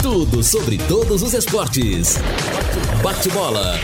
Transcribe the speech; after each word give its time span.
Tudo 0.00 0.42
sobre 0.42 0.78
todos 0.78 1.22
os 1.22 1.34
esportes. 1.34 2.16
Bate-bola. 3.02 3.78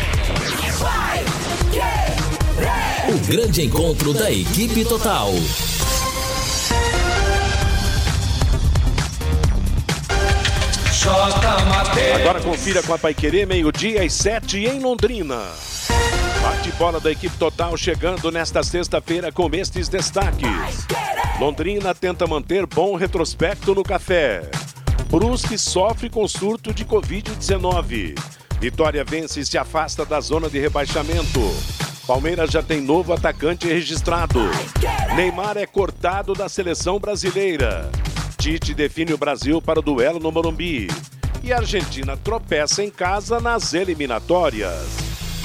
O 3.06 3.26
grande 3.26 3.66
encontro 3.66 4.14
da 4.14 4.32
equipe 4.32 4.82
total. 4.86 5.30
Agora 12.14 12.40
confira 12.40 12.82
com 12.82 12.94
a 12.94 12.98
Paiquerê, 12.98 13.44
meio-dia 13.44 14.02
às 14.02 14.14
sete 14.14 14.64
em 14.64 14.80
Londrina. 14.80 15.71
Bate-bola 16.42 16.98
da 16.98 17.12
equipe 17.12 17.36
total 17.38 17.76
chegando 17.76 18.28
nesta 18.32 18.64
sexta-feira 18.64 19.30
com 19.30 19.48
estes 19.52 19.88
destaques. 19.88 20.88
Londrina 21.38 21.94
tenta 21.94 22.26
manter 22.26 22.66
bom 22.66 22.96
retrospecto 22.96 23.76
no 23.76 23.84
café. 23.84 24.50
Brusque 25.08 25.56
sofre 25.56 26.10
com 26.10 26.26
surto 26.26 26.74
de 26.74 26.84
Covid-19. 26.84 28.18
Vitória 28.60 29.04
vence 29.04 29.38
e 29.38 29.46
se 29.46 29.56
afasta 29.56 30.04
da 30.04 30.20
zona 30.20 30.50
de 30.50 30.58
rebaixamento. 30.58 31.40
Palmeiras 32.08 32.50
já 32.50 32.60
tem 32.60 32.80
novo 32.80 33.12
atacante 33.12 33.68
registrado. 33.68 34.40
Neymar 35.14 35.56
é 35.56 35.66
cortado 35.66 36.34
da 36.34 36.48
seleção 36.48 36.98
brasileira. 36.98 37.88
Tite 38.36 38.74
define 38.74 39.12
o 39.12 39.18
Brasil 39.18 39.62
para 39.62 39.78
o 39.78 39.82
duelo 39.82 40.18
no 40.18 40.32
Morumbi. 40.32 40.88
E 41.40 41.52
a 41.52 41.58
Argentina 41.58 42.16
tropeça 42.16 42.82
em 42.82 42.90
casa 42.90 43.40
nas 43.40 43.74
eliminatórias. 43.74 45.11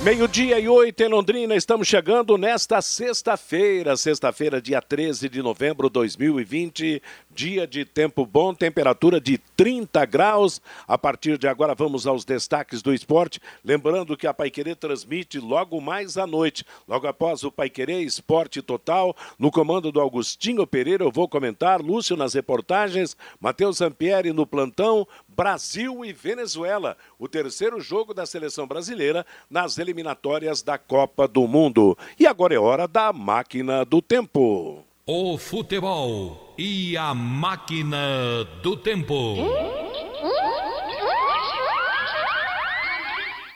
Meio-dia 0.00 0.60
e 0.60 0.68
oito 0.68 1.02
em 1.02 1.08
Londrina, 1.08 1.56
estamos 1.56 1.88
chegando 1.88 2.38
nesta 2.38 2.80
sexta-feira, 2.80 3.96
sexta-feira, 3.96 4.62
dia 4.62 4.80
13 4.80 5.28
de 5.28 5.42
novembro 5.42 5.88
de 5.88 5.94
2020, 5.94 7.02
dia 7.28 7.66
de 7.66 7.84
tempo 7.84 8.24
bom, 8.24 8.54
temperatura 8.54 9.20
de 9.20 9.38
30 9.56 10.04
graus. 10.06 10.62
A 10.86 10.96
partir 10.96 11.36
de 11.36 11.48
agora 11.48 11.74
vamos 11.74 12.06
aos 12.06 12.24
destaques 12.24 12.80
do 12.80 12.94
esporte. 12.94 13.40
Lembrando 13.64 14.16
que 14.16 14.28
a 14.28 14.32
Paiquerê 14.32 14.76
transmite 14.76 15.40
logo 15.40 15.80
mais 15.80 16.16
à 16.16 16.28
noite, 16.28 16.64
logo 16.86 17.08
após 17.08 17.42
o 17.42 17.50
Paiquerê 17.50 18.00
Esporte 18.02 18.62
Total, 18.62 19.16
no 19.36 19.50
comando 19.50 19.90
do 19.90 20.00
Augustinho 20.00 20.64
Pereira, 20.64 21.02
eu 21.02 21.10
vou 21.10 21.28
comentar, 21.28 21.80
Lúcio 21.80 22.16
nas 22.16 22.34
reportagens, 22.34 23.16
Matheus 23.40 23.78
Zampieri 23.78 24.32
no 24.32 24.46
plantão, 24.46 25.08
Brasil 25.38 26.04
e 26.04 26.12
Venezuela, 26.12 26.96
o 27.16 27.28
terceiro 27.28 27.80
jogo 27.80 28.12
da 28.12 28.26
seleção 28.26 28.66
brasileira 28.66 29.24
nas 29.48 29.78
eliminatórias 29.78 30.62
da 30.62 30.76
Copa 30.76 31.28
do 31.28 31.46
Mundo. 31.46 31.96
E 32.18 32.26
agora 32.26 32.56
é 32.56 32.58
hora 32.58 32.88
da 32.88 33.12
máquina 33.12 33.84
do 33.84 34.02
tempo. 34.02 34.84
O 35.06 35.38
futebol 35.38 36.56
e 36.58 36.96
a 36.96 37.14
máquina 37.14 38.42
do 38.64 38.76
tempo. 38.76 39.36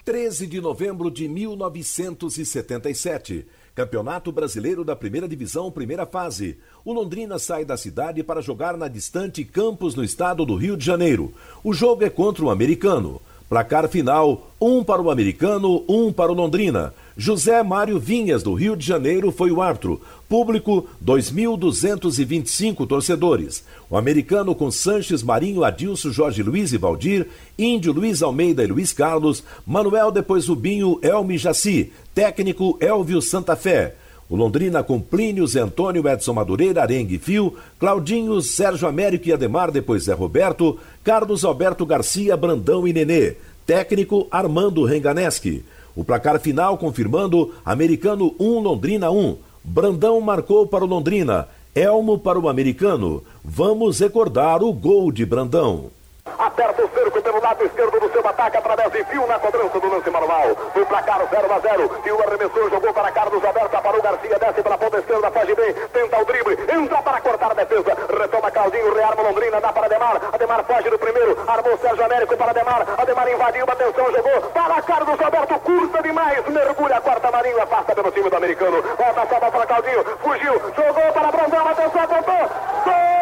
13 0.05 0.47
de 0.47 0.61
novembro 0.61 1.11
de 1.11 1.27
1977. 1.27 3.45
Campeonato 3.75 4.31
Brasileiro 4.31 4.85
da 4.85 4.95
Primeira 4.95 5.27
Divisão, 5.27 5.71
primeira 5.71 6.05
fase. 6.05 6.59
O 6.85 6.93
Londrina 6.93 7.39
sai 7.39 7.65
da 7.65 7.75
cidade 7.75 8.23
para 8.23 8.43
jogar 8.43 8.77
na 8.77 8.87
distante 8.87 9.45
Campos, 9.45 9.95
no 9.95 10.05
estado 10.05 10.45
do 10.45 10.57
Rio 10.57 10.77
de 10.77 10.85
Janeiro. 10.85 11.33
O 11.65 11.73
jogo 11.73 12.05
é 12.05 12.11
contra 12.11 12.45
o 12.45 12.51
americano. 12.51 13.19
Placar 13.49 13.89
final: 13.89 14.51
um 14.61 14.85
para 14.85 15.01
o 15.01 15.11
americano, 15.11 15.85
um 15.89 16.13
para 16.13 16.31
o 16.31 16.35
Londrina. 16.35 16.93
José 17.17 17.63
Mário 17.63 17.99
Vinhas, 17.99 18.43
do 18.43 18.53
Rio 18.53 18.77
de 18.77 18.87
Janeiro, 18.87 19.33
foi 19.33 19.51
o 19.51 19.63
árbitro. 19.63 20.01
Público: 20.33 20.89
2.225 21.05 22.89
torcedores. 22.89 23.63
O 23.91 23.99
americano 23.99 24.55
com 24.55 24.71
Sanches, 24.71 25.23
Marinho, 25.23 25.63
Adilson, 25.63 26.11
Jorge 26.11 26.43
Luiz 26.43 26.73
e 26.73 26.79
Valdir, 26.79 27.29
Índio, 27.59 27.93
Luiz 27.93 28.23
Almeida 28.23 28.65
e 28.65 28.67
Luiz 28.67 28.95
Carlos, 28.95 29.45
Manuel, 29.67 30.11
depois 30.11 30.49
Rubinho, 30.49 30.99
Elmi 31.03 31.37
Jaci, 31.37 31.93
técnico 32.15 32.79
Elvio 32.81 33.21
Santa 33.21 33.55
Fé. 33.55 33.95
O 34.27 34.35
Londrina 34.35 34.83
com 34.83 34.99
Plínio, 34.99 35.47
Zé 35.47 35.61
Antônio, 35.61 36.09
Edson 36.09 36.33
Madureira, 36.33 36.81
Arengue 36.81 37.19
Fio, 37.19 37.55
Claudinho, 37.79 38.41
Sérgio 38.41 38.89
Américo 38.89 39.29
e 39.29 39.35
Ademar, 39.35 39.71
depois 39.71 40.05
Zé 40.05 40.15
Roberto, 40.15 40.79
Carlos 41.05 41.45
Alberto 41.45 41.85
Garcia, 41.85 42.39
Brandão 42.39 42.89
e 42.89 42.93
Nenê. 42.95 43.35
Técnico 43.67 44.29
Armando 44.31 44.83
Renganeschi. 44.83 45.63
O 45.95 46.03
placar 46.03 46.41
final 46.41 46.79
confirmando 46.79 47.53
Americano 47.67 48.35
1, 48.41 48.61
Londrina 48.61 49.11
1. 49.11 49.52
Brandão 49.65 50.21
marcou 50.21 50.67
para 50.67 50.85
o 50.85 50.89
Londrina, 50.89 51.49
Elmo 51.75 52.19
para 52.19 52.39
o 52.39 52.49
Americano. 52.49 53.23
Vamos 53.45 54.01
recordar 54.01 54.63
o 54.63 54.73
gol 54.73 55.13
de 55.13 55.25
Brandão. 55.25 55.91
Aperta 56.25 56.85
o 56.85 56.89
cerco 56.91 57.21
pelo 57.21 57.41
lado 57.41 57.65
esquerdo 57.65 57.99
do 57.99 58.13
seu 58.13 58.27
ataque 58.27 58.57
através 58.57 58.93
de 58.93 59.05
fio 59.07 59.27
na 59.27 59.41
cobrança 59.41 59.81
do 59.81 59.89
lance 59.89 60.09
manual. 60.09 60.51
O 60.51 60.87
placar 60.87 61.21
0 61.29 61.53
a 61.53 61.59
0. 61.59 62.01
E 62.05 62.13
o 62.13 62.23
arremessor 62.23 62.71
jogou 62.71 62.93
para 62.93 63.11
Carlos 63.11 63.45
Alberto, 63.45 63.83
parou 63.83 64.01
Garcia, 64.01 64.39
desce 64.39 64.63
pela 64.63 64.79
ponta 64.79 64.99
esquerda, 64.99 65.31
faz 65.33 65.47
bem, 65.55 65.75
tenta 65.93 66.21
o 66.21 66.25
drible, 66.25 66.59
entra 66.73 67.03
para 67.03 67.21
cortar 67.21 67.51
a 67.51 67.55
defesa, 67.55 67.97
retoma 68.21 68.51
Claudinho, 68.53 68.95
rearma 68.95 69.23
Londrina, 69.23 69.61
dá 69.61 69.73
para 69.73 69.87
Ademar. 69.87 70.21
Ademar 70.33 70.65
foge 70.65 70.91
do 70.91 70.99
primeiro, 70.99 71.37
armou 71.47 71.79
Sérgio 71.79 72.05
Américo 72.05 72.37
para 72.37 72.51
Ademar. 72.51 72.87
Ademar 72.99 73.29
invadiu, 73.29 73.65
atenção, 73.65 74.13
jogou 74.13 74.41
para 74.53 74.83
Carlos 74.83 75.21
Alberto, 75.21 75.59
curta 75.59 76.03
demais, 76.03 76.49
mergulha 76.49 76.97
a 76.97 77.01
quarta 77.01 77.31
Marinho, 77.33 77.63
afasta 77.63 77.95
pelo 77.97 78.13
time 78.13 78.31
do 78.31 78.37
americano. 78.37 78.83
Volta 78.83 79.23
a 79.23 79.27
sobra 79.27 79.51
para 79.51 79.67
Claudinho, 79.67 80.05
fugiu, 80.23 80.53
jogou 80.77 81.13
para 81.13 81.33
Brandão, 81.33 81.69
atenção, 81.69 82.03
apontou. 82.03 82.51
Gol! 82.85 83.22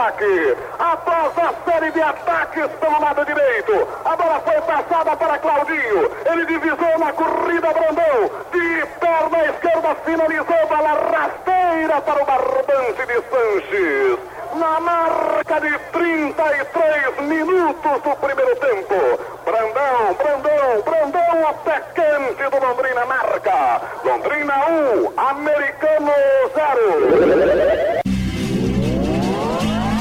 Ataque. 0.00 0.56
Após 0.78 1.32
a 1.38 1.70
série 1.70 1.90
de 1.92 2.02
ataques 2.02 2.66
pelo 2.80 3.00
lado 3.00 3.24
direito, 3.24 3.88
a 4.04 4.16
bola 4.16 4.40
foi 4.40 4.60
passada 4.62 5.16
para 5.16 5.38
Claudinho. 5.38 6.10
Ele 6.24 6.46
divisou 6.46 6.98
na 6.98 7.12
corrida 7.12 7.72
Brandão. 7.72 8.30
De 8.50 8.86
perna 8.98 9.44
esquerda 9.50 9.94
finalizou 10.04 10.66
bola 10.68 10.98
rasteira 11.12 12.00
para 12.00 12.22
o 12.22 12.26
barbante 12.26 13.06
de 13.06 13.22
Sanches. 13.28 14.18
Na 14.54 14.80
marca 14.80 15.60
de 15.60 15.78
33 15.92 17.20
minutos 17.20 18.02
do 18.02 18.16
primeiro 18.16 18.56
tempo. 18.56 19.20
Brandão, 19.44 20.14
Brandão, 20.14 20.82
Brandão, 20.82 21.48
atacante 21.48 22.42
do 22.50 22.66
Londrina 22.66 23.06
marca. 23.06 23.80
Londrina 24.04 24.54
1, 24.66 25.12
Americano 25.16 26.12
0. 26.54 28.09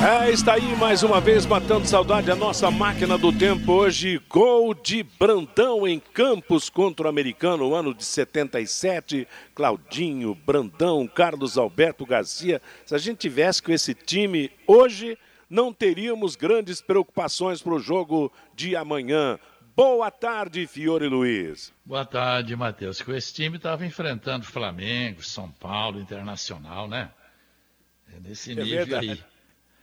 É, 0.02 0.32
está 0.32 0.54
aí 0.54 0.76
mais 0.78 1.04
uma 1.04 1.20
vez 1.20 1.46
matando 1.46 1.86
saudade 1.86 2.32
a 2.32 2.36
nossa 2.36 2.72
máquina 2.72 3.18
do 3.18 3.34
tempo 3.38 3.74
hoje. 3.74 4.18
Gol 4.30 4.74
de 4.74 5.04
Brandão 5.04 5.86
em 5.86 6.00
Campos 6.00 6.70
contra 6.70 7.06
o 7.06 7.10
americano, 7.10 7.76
ano 7.76 7.94
de 7.94 8.06
77. 8.06 9.28
Claudinho, 9.54 10.34
Brandão, 10.34 11.06
Carlos 11.06 11.58
Alberto 11.58 12.06
Garcia. 12.06 12.62
Se 12.86 12.96
a 12.96 12.98
gente 12.98 13.18
tivesse 13.18 13.62
com 13.62 13.74
esse 13.74 13.94
time 13.94 14.50
hoje, 14.66 15.18
não 15.50 15.74
teríamos 15.74 16.38
grandes 16.38 16.80
preocupações 16.82 17.62
para 17.62 17.74
o 17.74 17.80
jogo 17.80 18.32
de 18.56 18.78
amanhã. 18.78 19.38
Boa 19.76 20.10
tarde, 20.10 20.66
Fiore 20.66 21.08
Luiz. 21.10 21.74
Boa 21.86 22.06
tarde, 22.06 22.56
Matheus. 22.56 23.02
Com 23.02 23.14
esse 23.14 23.34
time 23.34 23.58
estava 23.58 23.86
enfrentando 23.86 24.46
Flamengo, 24.46 25.22
São 25.22 25.52
Paulo, 25.52 26.00
Internacional, 26.00 26.88
né? 26.88 27.10
É 28.16 28.20
nesse 28.22 28.54
É 28.54 28.56
nível 28.56 28.78
verdade. 28.86 29.12
aí. 29.12 29.39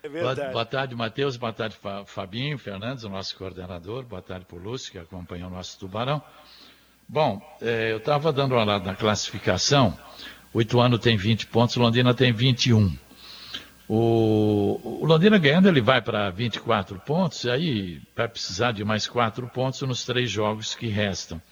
É 0.06 0.08
Boa, 0.08 0.22
verdade. 0.34 0.52
boa 0.52 0.64
tarde, 0.64 0.94
Matheus. 0.94 1.36
Boa 1.36 1.52
tarde, 1.52 1.74
Fa- 1.76 2.04
Fabinho 2.06 2.56
Fernandes, 2.58 3.02
o 3.02 3.08
nosso 3.08 3.36
coordenador. 3.36 4.04
Boa 4.04 4.22
tarde 4.22 4.44
para 4.46 4.56
o 4.56 4.60
Lúcio, 4.60 4.92
que 4.92 4.98
acompanha 4.98 5.48
o 5.48 5.50
nosso 5.50 5.76
Tubarão. 5.80 6.22
Bom, 7.08 7.42
eh, 7.60 7.90
eu 7.90 7.96
estava 7.96 8.32
dando 8.32 8.52
uma 8.52 8.62
olhada 8.62 8.84
na 8.84 8.94
classificação. 8.94 9.98
O 10.54 10.60
Ituano 10.62 10.96
tem 10.96 11.16
20 11.16 11.48
pontos, 11.48 11.74
Londrina 11.74 12.14
tem 12.14 12.32
21. 12.32 12.96
O, 13.88 15.00
o 15.02 15.06
Londrina 15.06 15.38
ganhando, 15.38 15.68
ele 15.68 15.80
vai 15.80 16.00
para 16.00 16.30
24 16.30 17.00
pontos, 17.00 17.42
e 17.42 17.50
aí 17.50 18.02
vai 18.16 18.28
precisar 18.28 18.70
de 18.72 18.84
mais 18.84 19.08
quatro 19.08 19.46
pontos 19.48 19.82
nos 19.82 20.04
três 20.04 20.30
jogos 20.30 20.76
que 20.76 20.86
restam. 20.86 21.42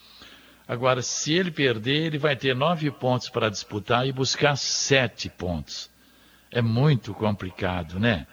Agora, 0.66 1.02
se 1.02 1.32
ele 1.32 1.50
perder, 1.50 2.06
ele 2.06 2.18
vai 2.18 2.36
ter 2.36 2.54
nove 2.54 2.88
pontos 2.92 3.28
para 3.28 3.48
disputar 3.50 4.06
e 4.06 4.12
buscar 4.12 4.56
sete 4.56 5.28
pontos. 5.28 5.90
É 6.52 6.62
muito 6.62 7.12
complicado, 7.14 7.98
né? 7.98 8.26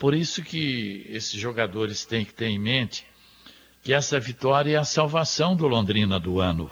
Por 0.00 0.14
isso 0.14 0.42
que 0.42 1.04
esses 1.10 1.38
jogadores 1.38 2.06
têm 2.06 2.24
que 2.24 2.32
ter 2.32 2.46
em 2.46 2.58
mente 2.58 3.04
que 3.82 3.92
essa 3.92 4.18
vitória 4.18 4.72
é 4.72 4.76
a 4.78 4.84
salvação 4.84 5.54
do 5.54 5.68
Londrina 5.68 6.18
do 6.18 6.40
ano. 6.40 6.70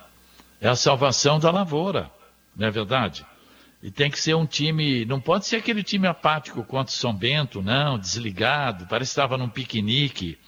É 0.58 0.66
a 0.66 0.75
salvação 0.75 1.38
da 1.38 1.50
lavoura, 1.50 2.10
não 2.56 2.66
é 2.66 2.70
verdade? 2.70 3.26
E 3.82 3.90
tem 3.90 4.10
que 4.10 4.19
ser 4.19 4.34
um 4.34 4.46
time, 4.46 5.04
não 5.04 5.20
pode 5.20 5.46
ser 5.46 5.56
aquele 5.56 5.82
time 5.82 6.06
apático 6.06 6.64
contra 6.64 6.90
o 6.90 6.96
São 6.96 7.12
Bento, 7.12 7.60
não, 7.60 7.98
desligado, 7.98 8.86
parece 8.86 9.10
que 9.10 9.20
estava 9.20 9.36
num 9.36 9.50
piquenique. 9.50 10.38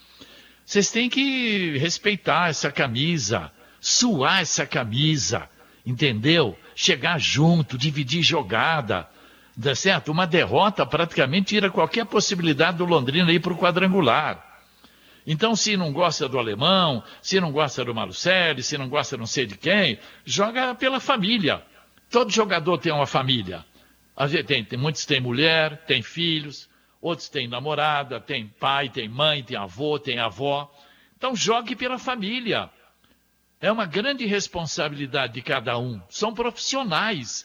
Vocês 0.64 0.90
têm 0.90 1.10
que 1.10 1.76
respeitar 1.76 2.48
essa 2.48 2.72
camisa, 2.72 3.52
suar 3.78 4.40
essa 4.40 4.64
camisa, 4.64 5.50
entendeu? 5.84 6.58
Chegar 6.74 7.20
junto, 7.20 7.76
dividir 7.76 8.22
jogada, 8.22 9.06
dá 9.60 9.74
certo? 9.74 10.10
Uma 10.10 10.26
derrota 10.26 10.86
praticamente 10.86 11.48
tira 11.48 11.70
qualquer 11.70 12.06
possibilidade 12.06 12.78
do 12.78 12.86
Londrina 12.86 13.30
ir 13.30 13.40
para 13.40 13.52
o 13.52 13.58
quadrangular. 13.58 14.46
Então, 15.26 15.54
se 15.54 15.76
não 15.76 15.92
gosta 15.92 16.26
do 16.28 16.38
alemão, 16.38 17.04
se 17.20 17.38
não 17.38 17.52
gosta 17.52 17.84
do 17.84 17.94
Malucelli, 17.94 18.62
se 18.62 18.78
não 18.78 18.88
gosta 18.88 19.18
não 19.18 19.26
sei 19.26 19.44
de 19.44 19.56
quem, 19.56 19.98
joga 20.24 20.74
pela 20.74 20.98
família. 20.98 21.62
Todo 22.10 22.30
jogador 22.30 22.78
tem 22.78 22.90
uma 22.90 23.06
família. 23.06 23.64
Tem, 24.46 24.64
tem, 24.64 24.78
muitos 24.78 25.04
têm 25.04 25.20
mulher, 25.20 25.84
têm 25.84 26.02
filhos, 26.02 26.68
outros 27.00 27.28
têm 27.28 27.46
namorada, 27.46 28.18
tem 28.18 28.46
pai, 28.46 28.88
tem 28.88 29.08
mãe, 29.08 29.42
tem 29.42 29.58
avô, 29.58 29.98
tem 29.98 30.18
avó. 30.18 30.70
Então, 31.16 31.36
jogue 31.36 31.76
pela 31.76 31.98
família. 31.98 32.70
É 33.60 33.70
uma 33.70 33.84
grande 33.84 34.24
responsabilidade 34.24 35.34
de 35.34 35.42
cada 35.42 35.78
um. 35.78 36.00
São 36.08 36.32
profissionais. 36.32 37.44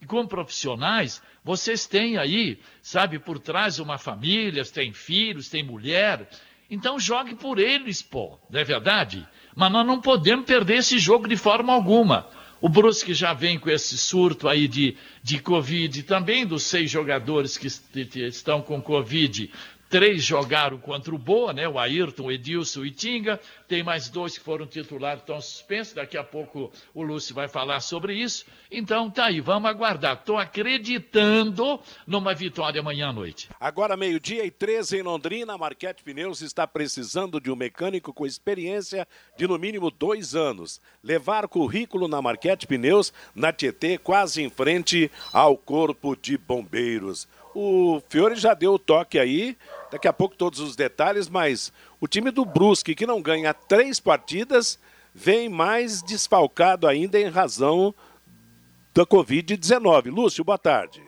E 0.00 0.06
como 0.06 0.26
profissionais, 0.26 1.22
vocês 1.44 1.86
têm 1.86 2.18
aí, 2.18 2.58
sabe, 2.82 3.18
por 3.18 3.38
trás 3.38 3.78
uma 3.78 3.98
família, 3.98 4.64
têm 4.64 4.92
filhos, 4.92 5.48
têm 5.48 5.62
mulher. 5.62 6.28
Então 6.70 7.00
jogue 7.00 7.34
por 7.34 7.58
eles, 7.58 8.02
pô, 8.02 8.38
não 8.50 8.60
é 8.60 8.64
verdade? 8.64 9.26
Mas 9.56 9.72
nós 9.72 9.86
não 9.86 10.00
podemos 10.00 10.44
perder 10.44 10.78
esse 10.78 10.98
jogo 10.98 11.26
de 11.26 11.36
forma 11.36 11.72
alguma. 11.72 12.28
O 12.60 12.68
Brusque 12.68 13.14
já 13.14 13.32
vem 13.32 13.58
com 13.58 13.70
esse 13.70 13.96
surto 13.96 14.46
aí 14.46 14.68
de, 14.68 14.96
de 15.22 15.40
Covid 15.40 16.02
também, 16.02 16.46
dos 16.46 16.62
seis 16.64 16.90
jogadores 16.90 17.56
que 17.56 17.66
estão 17.66 18.60
com 18.60 18.82
Covid. 18.82 19.50
Três 19.90 20.22
jogaram 20.22 20.78
contra 20.78 21.12
o 21.12 21.18
Boa, 21.18 21.52
né? 21.52 21.68
O 21.68 21.76
Ayrton, 21.76 22.26
o 22.26 22.32
Edilson 22.32 22.84
e 22.84 22.92
Tinga. 22.92 23.40
Tem 23.66 23.82
mais 23.82 24.08
dois 24.08 24.38
que 24.38 24.44
foram 24.44 24.64
titulares, 24.64 25.20
estão 25.20 25.40
suspensos. 25.40 25.94
Daqui 25.94 26.16
a 26.16 26.22
pouco 26.22 26.70
o 26.94 27.02
Lúcio 27.02 27.34
vai 27.34 27.48
falar 27.48 27.80
sobre 27.80 28.14
isso. 28.14 28.46
Então 28.70 29.10
tá 29.10 29.24
aí, 29.24 29.40
vamos 29.40 29.68
aguardar. 29.68 30.14
Estou 30.14 30.38
acreditando 30.38 31.80
numa 32.06 32.32
vitória 32.32 32.80
amanhã 32.80 33.08
à 33.08 33.12
noite. 33.12 33.48
Agora, 33.58 33.96
meio-dia 33.96 34.46
e 34.46 34.50
13 34.52 34.98
em 34.98 35.02
Londrina, 35.02 35.54
a 35.54 35.58
Marquete 35.58 36.04
Pneus 36.04 36.40
está 36.40 36.68
precisando 36.68 37.40
de 37.40 37.50
um 37.50 37.56
mecânico 37.56 38.14
com 38.14 38.24
experiência 38.24 39.08
de 39.36 39.48
no 39.48 39.58
mínimo 39.58 39.90
dois 39.90 40.36
anos. 40.36 40.80
Levar 41.02 41.48
currículo 41.48 42.06
na 42.06 42.22
Marquete 42.22 42.64
Pneus, 42.64 43.12
na 43.34 43.52
Tietê, 43.52 43.98
quase 43.98 44.40
em 44.40 44.50
frente 44.50 45.10
ao 45.32 45.56
Corpo 45.56 46.14
de 46.14 46.38
Bombeiros. 46.38 47.26
O 47.54 48.00
Fiore 48.08 48.36
já 48.36 48.54
deu 48.54 48.74
o 48.74 48.78
toque 48.78 49.18
aí, 49.18 49.56
daqui 49.90 50.06
a 50.06 50.12
pouco 50.12 50.36
todos 50.36 50.60
os 50.60 50.76
detalhes, 50.76 51.28
mas 51.28 51.72
o 52.00 52.06
time 52.06 52.30
do 52.30 52.44
Brusque, 52.44 52.94
que 52.94 53.06
não 53.06 53.20
ganha 53.20 53.52
três 53.52 53.98
partidas, 53.98 54.78
vem 55.12 55.48
mais 55.48 56.02
desfalcado 56.02 56.86
ainda 56.86 57.18
em 57.18 57.28
razão 57.28 57.94
da 58.94 59.04
Covid-19. 59.04 60.10
Lúcio, 60.10 60.44
boa 60.44 60.58
tarde. 60.58 61.02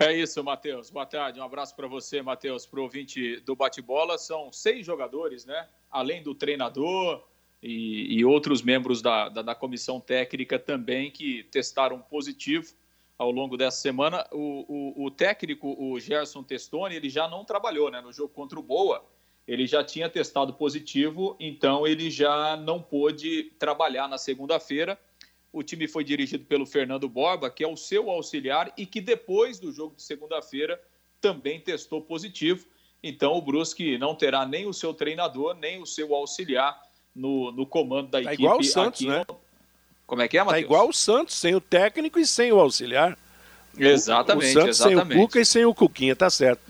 É 0.00 0.14
isso, 0.14 0.42
Matheus. 0.44 0.90
Boa 0.90 1.04
tarde. 1.04 1.40
Um 1.40 1.44
abraço 1.44 1.74
para 1.74 1.88
você, 1.88 2.22
Matheus, 2.22 2.64
para 2.64 2.78
o 2.78 2.84
ouvinte 2.84 3.40
do 3.40 3.56
bate-bola. 3.56 4.16
São 4.16 4.52
seis 4.52 4.86
jogadores, 4.86 5.44
né? 5.44 5.68
Além 5.90 6.22
do 6.22 6.34
treinador 6.34 7.26
e, 7.60 8.16
e 8.16 8.24
outros 8.24 8.62
membros 8.62 9.02
da, 9.02 9.28
da, 9.28 9.42
da 9.42 9.54
comissão 9.54 10.00
técnica 10.00 10.58
também 10.58 11.10
que 11.10 11.42
testaram 11.50 12.00
positivo 12.00 12.72
ao 13.18 13.32
longo 13.32 13.56
dessa 13.56 13.78
semana. 13.78 14.24
O, 14.32 14.94
o, 14.96 15.06
o, 15.06 15.10
técnico, 15.10 15.76
o 15.78 15.98
Gerson 15.98 16.42
Testoni, 16.42 16.94
ele 16.94 17.10
já 17.10 17.26
não 17.26 17.44
trabalhou 17.44 17.90
né, 17.90 18.00
no 18.00 18.12
jogo 18.12 18.32
contra 18.32 18.58
o 18.58 18.62
Boa. 18.62 19.04
Ele 19.46 19.66
já 19.66 19.82
tinha 19.82 20.08
testado 20.08 20.52
positivo, 20.52 21.34
então 21.40 21.86
ele 21.86 22.10
já 22.10 22.56
não 22.56 22.80
pôde 22.80 23.44
trabalhar 23.58 24.06
na 24.06 24.18
segunda-feira. 24.18 24.98
O 25.50 25.62
time 25.62 25.88
foi 25.88 26.04
dirigido 26.04 26.44
pelo 26.44 26.66
Fernando 26.66 27.08
Borba, 27.08 27.50
que 27.50 27.64
é 27.64 27.68
o 27.68 27.76
seu 27.76 28.10
auxiliar 28.10 28.72
e 28.76 28.84
que 28.84 29.00
depois 29.00 29.58
do 29.58 29.72
jogo 29.72 29.96
de 29.96 30.02
segunda-feira 30.02 30.80
também 31.20 31.58
testou 31.58 32.02
positivo. 32.02 32.66
Então 33.02 33.32
o 33.34 33.42
Brusque 33.42 33.96
não 33.96 34.14
terá 34.14 34.44
nem 34.44 34.66
o 34.66 34.74
seu 34.74 34.92
treinador, 34.92 35.54
nem 35.54 35.80
o 35.80 35.86
seu 35.86 36.14
auxiliar 36.14 36.80
no, 37.14 37.50
no 37.50 37.66
comando 37.66 38.10
da 38.10 38.22
tá 38.22 38.32
equipe. 38.34 38.42
Igual 38.42 38.58
o 38.60 38.64
Santos, 38.64 39.00
né? 39.00 39.24
No... 39.26 39.40
Como 40.08 40.22
é 40.22 40.26
que 40.26 40.38
é, 40.38 40.40
tá 40.40 40.46
Matheus? 40.46 40.62
Tá 40.62 40.66
igual 40.66 40.88
o 40.88 40.92
Santos, 40.92 41.36
sem 41.36 41.54
o 41.54 41.60
técnico 41.60 42.18
e 42.18 42.26
sem 42.26 42.50
o 42.50 42.58
auxiliar. 42.58 43.16
Exatamente. 43.78 44.46
O, 44.46 44.48
o 44.48 44.52
Santos 44.52 44.80
exatamente. 44.80 45.08
sem 45.08 45.16
o 45.16 45.20
Cuca 45.20 45.40
e 45.40 45.44
sem 45.44 45.64
o 45.66 45.74
Cuquinha, 45.74 46.16
tá 46.16 46.30
certo. 46.30 46.62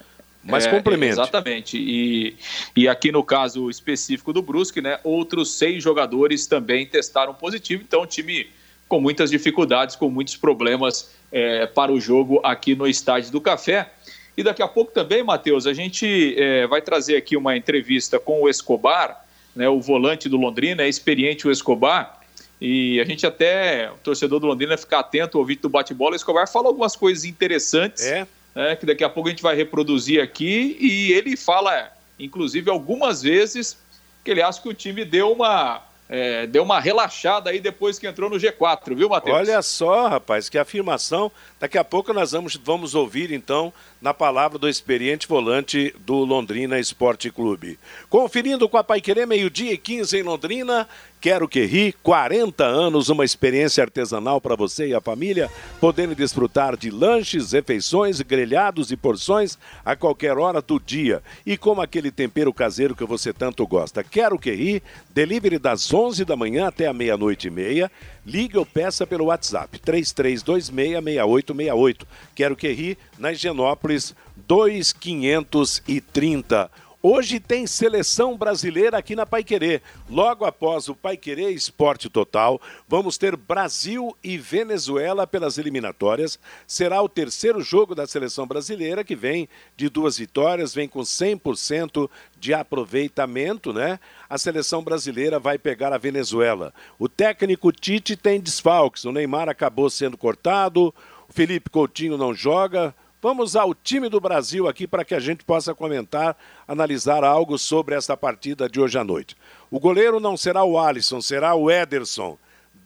Mas 0.43 0.67
é, 0.67 0.71
complemento. 0.71 1.15
Exatamente. 1.15 1.79
E, 1.79 2.37
e 2.75 2.89
aqui 2.89 3.13
no 3.13 3.23
caso 3.23 3.71
específico 3.71 4.33
do 4.33 4.43
Brusque, 4.43 4.81
né, 4.81 4.99
outros 5.05 5.53
seis 5.53 5.83
jogadores 5.83 6.49
também 6.49 6.85
testaram 6.85 7.33
positivo. 7.33 7.83
Então, 7.87 8.03
o 8.03 8.07
time 8.07 8.49
com 8.89 9.01
muitas 9.01 9.31
dificuldades, 9.31 9.95
com 9.95 10.11
muitos 10.11 10.37
problemas 10.37 11.11
é, 11.31 11.67
para 11.67 11.93
o 11.93 12.01
jogo 12.01 12.41
aqui 12.43 12.75
no 12.75 12.89
Estádio 12.89 13.31
do 13.31 13.41
Café. 13.41 13.93
E 14.37 14.43
daqui 14.43 14.63
a 14.63 14.69
pouco 14.69 14.91
também, 14.91 15.23
Matheus, 15.23 15.67
a 15.67 15.73
gente 15.73 16.35
é, 16.37 16.67
vai 16.67 16.83
trazer 16.83 17.17
aqui 17.17 17.37
uma 17.37 17.57
entrevista 17.57 18.19
com 18.19 18.43
o 18.43 18.49
Escobar, 18.49 19.25
né, 19.55 19.69
o 19.69 19.81
volante 19.81 20.29
do 20.29 20.37
Londrina, 20.37 20.83
é 20.83 20.89
experiente 20.89 21.47
o 21.47 21.53
Escobar, 21.53 22.18
e 22.61 23.01
a 23.01 23.05
gente 23.05 23.27
até, 23.27 23.91
o 23.91 23.99
torcedor 23.99 24.41
do 24.41 24.47
Londrina, 24.47 24.77
ficar 24.77 25.01
atento 25.01 25.39
ao 25.39 25.45
vídeo 25.45 25.63
do 25.63 25.69
bate-bola. 25.69 26.17
Escobar 26.17 26.49
fala 26.49 26.69
algumas 26.69 26.97
coisas 26.97 27.25
interessantes, 27.25 28.05
é. 28.05 28.27
né, 28.55 28.75
que 28.75 28.85
daqui 28.85 29.05
a 29.05 29.09
pouco 29.09 29.29
a 29.29 29.31
gente 29.31 29.43
vai 29.43 29.55
reproduzir 29.55 30.21
aqui. 30.21 30.77
E 30.81 31.13
ele 31.13 31.37
fala, 31.37 31.93
inclusive, 32.19 32.69
algumas 32.69 33.23
vezes 33.23 33.79
que 34.25 34.31
ele 34.31 34.43
acha 34.43 34.61
que 34.61 34.69
o 34.69 34.75
time 34.75 35.05
deu 35.05 35.33
uma 35.33 35.83
é, 36.09 36.47
deu 36.47 36.63
uma 36.63 36.81
relaxada 36.81 37.51
aí 37.51 37.61
depois 37.61 37.99
que 37.99 38.07
entrou 38.07 38.31
no 38.31 38.37
G4, 38.37 38.95
viu, 38.95 39.11
Matheus? 39.11 39.37
Olha 39.37 39.61
só, 39.61 40.09
rapaz, 40.09 40.49
que 40.49 40.57
afirmação. 40.57 41.31
Daqui 41.61 41.77
a 41.77 41.85
pouco 41.85 42.15
nós 42.15 42.33
vamos, 42.33 42.57
vamos 42.57 42.95
ouvir, 42.95 43.31
então, 43.31 43.73
na 44.01 44.15
palavra 44.15 44.59
do 44.59 44.69
experiente 44.69 45.27
volante 45.27 45.95
do 46.07 46.17
Londrina 46.25 46.79
Esporte 46.79 47.31
Clube. 47.31 47.79
Conferindo 48.09 48.69
com 48.69 48.77
a 48.77 48.85
Paiquerê, 48.85 49.27
meio-dia 49.27 49.73
e 49.73 49.79
15 49.79 50.19
em 50.19 50.23
Londrina. 50.23 50.89
Quero 51.21 51.49
que 51.49 51.65
ri, 51.65 51.93
40 52.01 52.65
anos, 52.65 53.09
uma 53.09 53.25
experiência 53.25 53.83
artesanal 53.83 54.41
para 54.41 54.55
você 54.55 54.87
e 54.87 54.95
a 54.95 55.01
família, 55.01 55.51
podendo 55.81 56.15
desfrutar 56.15 56.77
de 56.77 56.91
lanches, 56.91 57.51
refeições, 57.51 58.21
grelhados 58.21 58.93
e 58.93 58.97
porções 58.97 59.59
a 59.85 59.97
qualquer 59.97 60.39
hora 60.39 60.63
do 60.63 60.79
dia 60.79 61.21
e 61.45 61.57
com 61.57 61.81
aquele 61.81 62.13
tempero 62.13 62.53
caseiro 62.53 62.95
que 62.95 63.05
você 63.05 63.33
tanto 63.33 63.67
gosta. 63.67 64.05
Quero 64.05 64.39
que 64.39 64.53
ri, 64.53 64.83
delivery 65.13 65.59
das 65.59 65.93
11 65.93 66.25
da 66.25 66.37
manhã 66.37 66.69
até 66.69 66.87
a 66.87 66.93
meia-noite 66.93 67.49
e 67.49 67.51
meia. 67.51 67.91
Ligue 68.29 68.59
ou 68.59 68.67
peça 68.67 69.07
pelo 69.07 69.25
WhatsApp 69.25 69.79
33266868. 69.79 72.03
Quero 72.35 72.55
que 72.55 72.71
ri, 72.71 72.99
na 73.19 73.33
Higienópolis 73.33 74.15
2530. 74.47 76.71
Hoje 77.01 77.39
tem 77.39 77.65
seleção 77.65 78.37
brasileira 78.37 78.99
aqui 78.99 79.15
na 79.15 79.25
Paiquerê. 79.25 79.81
Logo 80.11 80.45
após 80.45 80.89
o 80.89 80.97
Paiquerê 80.97 81.53
Esporte 81.53 82.09
Total, 82.09 82.61
vamos 82.89 83.17
ter 83.17 83.37
Brasil 83.37 84.17
e 84.21 84.37
Venezuela 84.37 85.25
pelas 85.25 85.59
eliminatórias. 85.59 86.41
Será 86.67 87.01
o 87.01 87.09
terceiro 87.09 87.61
jogo 87.61 87.95
da 87.95 88.05
seleção 88.05 88.49
brasileira, 88.49 89.05
que 89.05 89.15
vem 89.15 89.49
de 89.77 89.89
duas 89.89 90.19
vitórias, 90.19 90.75
vem 90.75 90.89
com 90.89 90.99
100% 90.99 92.11
de 92.37 92.53
aproveitamento, 92.53 93.73
né? 93.73 94.01
A 94.29 94.37
seleção 94.37 94.83
brasileira 94.83 95.39
vai 95.39 95.57
pegar 95.57 95.93
a 95.93 95.99
Venezuela. 95.99 96.75
O 96.99 97.09
técnico 97.09 97.71
Tite 97.71 98.17
tem 98.17 98.41
desfalques. 98.41 99.05
O 99.05 99.13
Neymar 99.13 99.49
acabou 99.49 99.89
sendo 99.89 100.19
cortado, 100.19 100.93
o 101.29 101.33
Felipe 101.33 101.71
Coutinho 101.71 102.19
não 102.19 102.35
joga. 102.35 102.93
Vamos 103.21 103.57
ao 103.57 103.75
time 103.75 104.09
do 104.09 104.21
Brasil 104.21 104.69
aqui 104.69 104.87
para 104.87 105.05
que 105.05 105.13
a 105.13 105.19
gente 105.19 105.45
possa 105.45 105.75
comentar, 105.75 106.37
analisar 106.69 107.25
algo 107.25 107.59
sobre 107.59 107.97
essa 107.97 108.17
partida 108.17 108.69
de 108.69 108.81
hoje 108.81 108.97
à 108.97 109.03
noite. 109.03 109.37
O 109.73 109.81
goleiro 109.81 110.21
não 110.21 110.37
será 110.37 110.63
o 110.63 110.79
Alisson, 110.79 111.21
será 111.21 111.53
o 111.57 111.69
Ederson. 111.69 112.39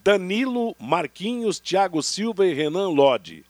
Danilo, 0.03 0.75
Marquinhos, 0.81 1.61
Thiago 1.61 2.03
Silva 2.03 2.47
e 2.47 2.55
Renan 2.55 2.89
Lodi. 2.89 3.45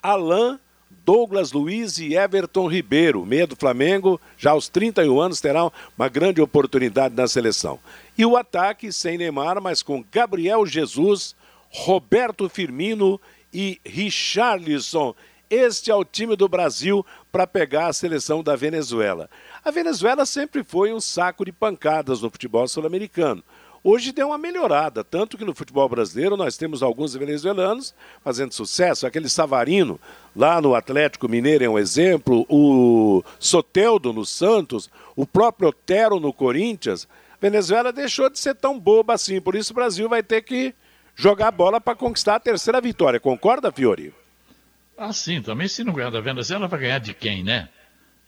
Alain, 0.00 0.60
Douglas 1.04 1.50
Luiz 1.50 1.98
e 1.98 2.14
Everton 2.14 2.68
Ribeiro. 2.68 3.26
Meia 3.26 3.46
do 3.46 3.56
Flamengo, 3.56 4.20
já 4.36 4.52
aos 4.52 4.68
31 4.68 5.20
anos, 5.20 5.40
terá 5.40 5.68
uma 5.96 6.08
grande 6.08 6.40
oportunidade 6.40 7.16
na 7.16 7.26
seleção. 7.26 7.80
E 8.16 8.24
o 8.24 8.36
ataque 8.36 8.92
sem 8.92 9.18
Neymar, 9.18 9.60
mas 9.60 9.82
com 9.82 10.04
Gabriel 10.12 10.64
Jesus, 10.64 11.34
Roberto 11.68 12.48
Firmino 12.48 13.20
e 13.52 13.80
Richarlison. 13.84 15.16
Este 15.50 15.90
é 15.90 15.94
o 15.94 16.04
time 16.04 16.36
do 16.36 16.46
Brasil 16.46 17.04
para 17.32 17.46
pegar 17.46 17.86
a 17.86 17.92
seleção 17.92 18.42
da 18.42 18.54
Venezuela. 18.54 19.30
A 19.64 19.70
Venezuela 19.70 20.26
sempre 20.26 20.62
foi 20.62 20.92
um 20.92 21.00
saco 21.00 21.42
de 21.42 21.52
pancadas 21.52 22.20
no 22.20 22.30
futebol 22.30 22.68
sul-americano. 22.68 23.42
Hoje 23.82 24.12
deu 24.12 24.28
uma 24.28 24.36
melhorada, 24.36 25.02
tanto 25.02 25.38
que 25.38 25.44
no 25.46 25.54
futebol 25.54 25.88
brasileiro 25.88 26.36
nós 26.36 26.58
temos 26.58 26.82
alguns 26.82 27.14
venezuelanos 27.14 27.94
fazendo 28.22 28.52
sucesso. 28.52 29.06
Aquele 29.06 29.28
Savarino 29.28 29.98
lá 30.36 30.60
no 30.60 30.74
Atlético 30.74 31.28
Mineiro 31.28 31.64
é 31.64 31.68
um 31.68 31.78
exemplo, 31.78 32.44
o 32.48 33.22
Soteldo 33.38 34.12
no 34.12 34.26
Santos, 34.26 34.90
o 35.16 35.26
próprio 35.26 35.70
Otero 35.70 36.20
no 36.20 36.32
Corinthians. 36.32 37.08
Venezuela 37.40 37.90
deixou 37.90 38.28
de 38.28 38.38
ser 38.38 38.54
tão 38.56 38.78
boba 38.78 39.14
assim, 39.14 39.40
por 39.40 39.54
isso 39.54 39.72
o 39.72 39.76
Brasil 39.76 40.08
vai 40.08 40.22
ter 40.22 40.42
que 40.42 40.74
jogar 41.14 41.50
bola 41.52 41.80
para 41.80 41.96
conquistar 41.96 42.34
a 42.34 42.40
terceira 42.40 42.80
vitória. 42.82 43.18
Concorda, 43.18 43.72
Fiore? 43.72 44.12
Ah, 44.98 45.12
sim, 45.12 45.40
também 45.40 45.68
se 45.68 45.84
não 45.84 45.92
ganhar 45.92 46.10
da 46.10 46.20
Venezuela, 46.20 46.66
vai 46.66 46.80
ganhar 46.80 46.98
de 46.98 47.14
quem, 47.14 47.44
né? 47.44 47.68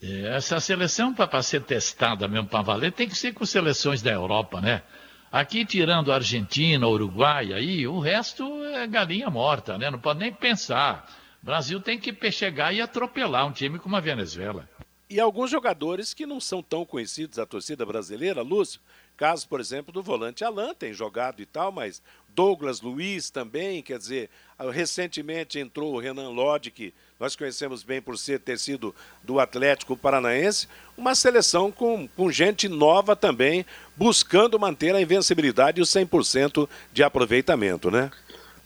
É, 0.01 0.37
essa 0.37 0.61
seleção, 0.61 1.13
para 1.13 1.43
ser 1.43 1.63
testada 1.65 2.29
mesmo 2.29 2.47
para 2.47 2.63
valer, 2.63 2.93
tem 2.93 3.09
que 3.09 3.19
ser 3.19 3.35
com 3.35 3.45
seleções 3.45 4.01
da 4.01 4.13
Europa, 4.13 4.61
né? 4.61 4.83
Aqui, 5.33 5.65
tirando 5.65 6.13
a 6.13 6.15
Argentina, 6.15 6.87
Uruguai, 6.87 7.53
aí, 7.53 7.89
o 7.89 7.99
resto 7.99 8.65
é 8.67 8.87
galinha 8.87 9.29
morta, 9.29 9.77
né? 9.77 9.91
Não 9.91 9.99
pode 9.99 10.21
nem 10.21 10.33
pensar. 10.33 11.11
O 11.43 11.47
Brasil 11.47 11.81
tem 11.81 11.99
que 11.99 12.31
chegar 12.31 12.73
e 12.73 12.81
atropelar 12.81 13.47
um 13.47 13.53
time 13.53 13.81
como 13.81 13.97
a 13.97 14.01
Venezuela. 14.01 14.69
E 15.09 15.19
alguns 15.19 15.51
jogadores 15.51 16.15
que 16.15 16.25
não 16.25 16.39
são 16.39 16.63
tão 16.63 16.87
conhecidos 16.87 17.37
da 17.37 17.45
torcida 17.45 17.85
brasileira, 17.85 18.43
Lúcio, 18.43 18.81
caso, 19.17 19.49
por 19.49 19.59
exemplo, 19.59 19.93
do 19.93 20.05
volante 20.05 20.45
Alan, 20.45 20.73
tem 20.73 20.93
jogado 20.93 21.43
e 21.43 21.47
tal, 21.47 21.73
mas 21.73 22.01
Douglas 22.41 22.81
Luiz 22.81 23.29
também, 23.29 23.83
quer 23.83 23.99
dizer, 23.99 24.31
recentemente 24.73 25.59
entrou 25.59 25.93
o 25.93 25.99
Renan 25.99 26.31
Lodge, 26.31 26.71
que 26.71 26.95
nós 27.19 27.37
conhecemos 27.37 27.83
bem 27.83 28.01
por 28.01 28.17
ser, 28.17 28.41
ter 28.41 28.59
sido 28.59 28.95
do 29.23 29.39
Atlético 29.39 29.95
Paranaense, 29.95 30.67
uma 30.97 31.15
seleção 31.15 31.71
com, 31.71 32.09
com 32.09 32.33
gente 32.33 32.67
nova 32.67 33.15
também, 33.15 33.67
buscando 33.95 34.59
manter 34.59 34.95
a 34.95 35.03
invencibilidade 35.03 35.81
e 35.81 35.83
o 35.83 35.85
100% 35.85 36.67
de 36.95 37.03
aproveitamento, 37.03 37.91
né? 37.91 38.11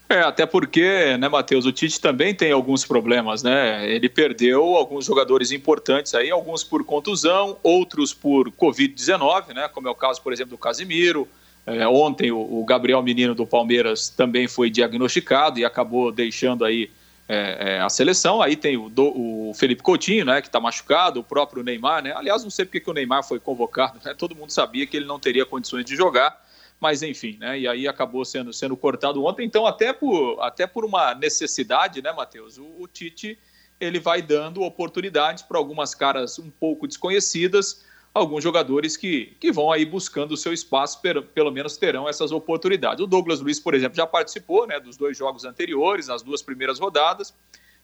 É, 0.09 0.21
até 0.21 0.47
porque, 0.47 1.17
né, 1.17 1.29
Matheus, 1.29 1.67
o 1.67 1.73
Tite 1.73 2.01
também 2.01 2.33
tem 2.33 2.53
alguns 2.53 2.85
problemas, 2.85 3.43
né? 3.43 3.91
Ele 3.91 4.09
perdeu 4.09 4.77
alguns 4.77 5.05
jogadores 5.05 5.51
importantes 5.51 6.15
aí, 6.15 6.31
alguns 6.31 6.63
por 6.63 6.85
contusão, 6.85 7.59
outros 7.61 8.15
por 8.15 8.53
Covid-19, 8.53 9.53
né? 9.53 9.67
Como 9.67 9.89
é 9.89 9.91
o 9.91 9.97
caso, 9.97 10.23
por 10.23 10.33
exemplo, 10.33 10.53
do 10.53 10.59
Casimiro. 10.59 11.29
É, 11.67 11.87
ontem 11.89 12.31
o, 12.31 12.61
o, 12.61 12.65
Gabriel 12.65 13.03
Menino 13.03 13.35
do 13.35 13.47
Palmeiras 13.47 14.09
também 14.09 14.47
foi 14.47 14.69
diagnosticado 14.69 15.59
e 15.59 15.65
acabou 15.65 16.13
deixando 16.13 16.65
aí 16.65 16.91
é, 17.27 17.77
é, 17.77 17.81
a 17.81 17.89
seleção. 17.89 18.43
Aí 18.43 18.55
tem 18.55 18.77
o, 18.77 18.91
do, 18.91 19.05
o 19.49 19.53
Felipe 19.55 19.83
Coutinho, 19.83 20.27
né, 20.27 20.43
que 20.43 20.49
está 20.49 20.61
machucado, 20.61 21.21
o 21.21 21.25
próprio 21.25 21.63
Neymar, 21.63 22.03
né? 22.03 22.13
Aliás, 22.15 22.43
não 22.43 22.51
sei 22.51 22.65
porque 22.67 22.81
que 22.81 22.91
o 22.91 22.95
Neymar 22.95 23.25
foi 23.25 23.41
convocado, 23.41 23.99
né? 24.05 24.15
Todo 24.15 24.37
mundo 24.37 24.51
sabia 24.51 24.87
que 24.87 24.97
ele 24.97 25.07
não 25.07 25.19
teria 25.19 25.47
condições 25.47 25.85
de 25.85 25.97
jogar 25.97 26.45
mas 26.81 27.03
enfim, 27.03 27.39
né? 27.41 27.59
E 27.59 27.67
aí 27.67 27.89
acabou 27.89 28.27
sendo, 28.27 28.53
sendo 28.53 28.77
cortado 28.77 29.25
ontem. 29.25 29.47
Então, 29.47 29.65
até 29.67 29.91
por, 29.91 30.39
até 30.43 30.67
por 30.67 30.85
uma 30.85 31.15
necessidade, 31.15 32.03
né, 32.03 32.13
Matheus? 32.13 32.59
O, 32.59 32.67
o 32.79 32.87
Tite 32.87 33.39
ele 33.81 33.99
vai 33.99 34.21
dando 34.21 34.61
oportunidades 34.61 35.43
para 35.43 35.59
algumas 35.59 35.95
caras 35.95 36.39
um 36.39 36.51
pouco 36.51 36.87
desconhecidas, 36.87 37.85
alguns 38.15 38.45
jogadores 38.45 38.97
que, 38.97 39.37
que 39.41 39.51
vão 39.51 39.73
aí 39.73 39.85
buscando 39.85 40.33
o 40.33 40.37
seu 40.37 40.53
espaço, 40.53 41.01
pelo 41.35 41.51
menos 41.51 41.77
terão 41.77 42.09
essas 42.09 42.31
oportunidades. 42.31 43.03
O 43.03 43.07
Douglas 43.07 43.41
Luiz, 43.41 43.59
por 43.59 43.75
exemplo, 43.75 43.97
já 43.97 44.07
participou 44.07 44.67
né, 44.67 44.79
dos 44.79 44.97
dois 44.97 45.19
jogos 45.19 45.45
anteriores, 45.45 46.07
nas 46.07 46.23
duas 46.23 46.41
primeiras 46.41 46.79
rodadas, 46.79 47.35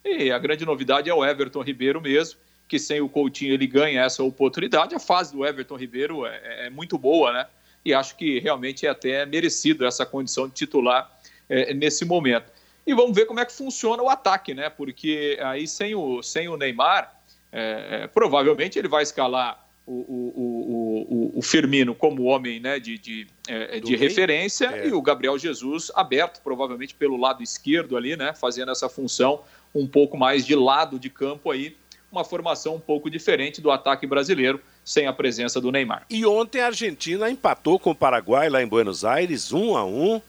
e 0.05 0.31
a 0.31 0.39
grande 0.39 0.65
novidade 0.65 1.11
é 1.11 1.15
o 1.15 1.25
Everton 1.25 1.63
Ribeiro 1.63 2.01
mesmo, 2.01 2.39
que 2.69 2.79
sem 2.79 3.01
o 3.01 3.09
Coutinho 3.09 3.53
ele 3.53 3.67
ganha 3.67 4.03
essa 4.03 4.23
oportunidade. 4.23 4.95
A 4.95 5.01
fase 5.01 5.33
do 5.33 5.45
Everton 5.45 5.77
Ribeiro 5.77 6.25
é, 6.25 6.67
é 6.67 6.71
muito 6.71 6.97
boa, 6.97 7.33
né? 7.33 7.47
e 7.85 7.95
acho 7.95 8.17
que 8.17 8.39
realmente 8.39 8.87
é 8.87 8.91
até 8.91 9.25
merecido 9.25 9.87
essa 9.87 10.05
condição 10.05 10.47
de 10.47 10.55
titular 10.55 11.11
é, 11.49 11.73
nesse 11.75 12.05
momento. 12.05 12.53
E 12.87 12.95
vamos 12.95 13.15
ver 13.15 13.27
como 13.27 13.41
é 13.41 13.45
que 13.45 13.53
funciona 13.53 14.03
o 14.03 14.09
ataque, 14.09 14.55
né? 14.55 14.69
Porque 14.69 15.39
aí 15.43 15.67
sem 15.67 15.95
o, 15.95 16.23
sem 16.23 16.49
o 16.49 16.57
Neymar, 16.57 17.15
é, 17.53 18.03
é, 18.03 18.07
provavelmente 18.07 18.79
ele 18.79 18.89
vai 18.89 19.03
escalar 19.03 19.67
o, 19.91 20.33
o, 20.37 21.33
o, 21.35 21.39
o, 21.39 21.43
Firmino 21.43 21.97
como 21.97 22.23
homem 22.25 22.61
né, 22.61 22.79
de, 22.79 22.97
de, 22.97 23.27
é, 23.49 23.81
de 23.81 23.97
referência 23.97 24.67
é. 24.67 24.87
e 24.87 24.93
o 24.93 25.03
Gabriel 25.03 25.37
Jesus 25.37 25.91
aberto, 25.97 26.41
provavelmente 26.43 26.95
pelo 26.95 27.17
lado 27.17 27.43
esquerdo 27.43 27.97
ali, 27.97 28.17
né? 28.17 28.33
Fazendo 28.33 28.71
essa 28.71 28.89
função 28.89 29.41
um 29.75 29.89
pouco 29.89 30.17
mais 30.17 30.47
de 30.47 30.55
lado 30.55 30.97
de 30.97 31.11
campo 31.11 31.51
aí, 31.51 31.77
uma 32.11 32.25
formação 32.25 32.77
um 32.77 32.81
pouco 32.81 33.11
diferente 33.11 33.61
do 33.61 33.71
ataque 33.71 34.07
brasileiro 34.07 34.61
sem 34.85 35.09
a 35.09 35.13
presença 35.13 35.61
do 35.61 35.73
Neymar. 35.73 36.05
E 36.09 36.25
ontem 36.25 36.61
a 36.61 36.67
Argentina 36.67 37.29
empatou 37.29 37.79
com 37.79 37.91
o 37.91 37.95
Paraguai 37.95 38.49
lá 38.49 38.63
em 38.63 38.69
Buenos 38.69 39.05
Aires, 39.05 39.53
um 39.53 39.77
a 39.77 39.85
um. 39.85 40.23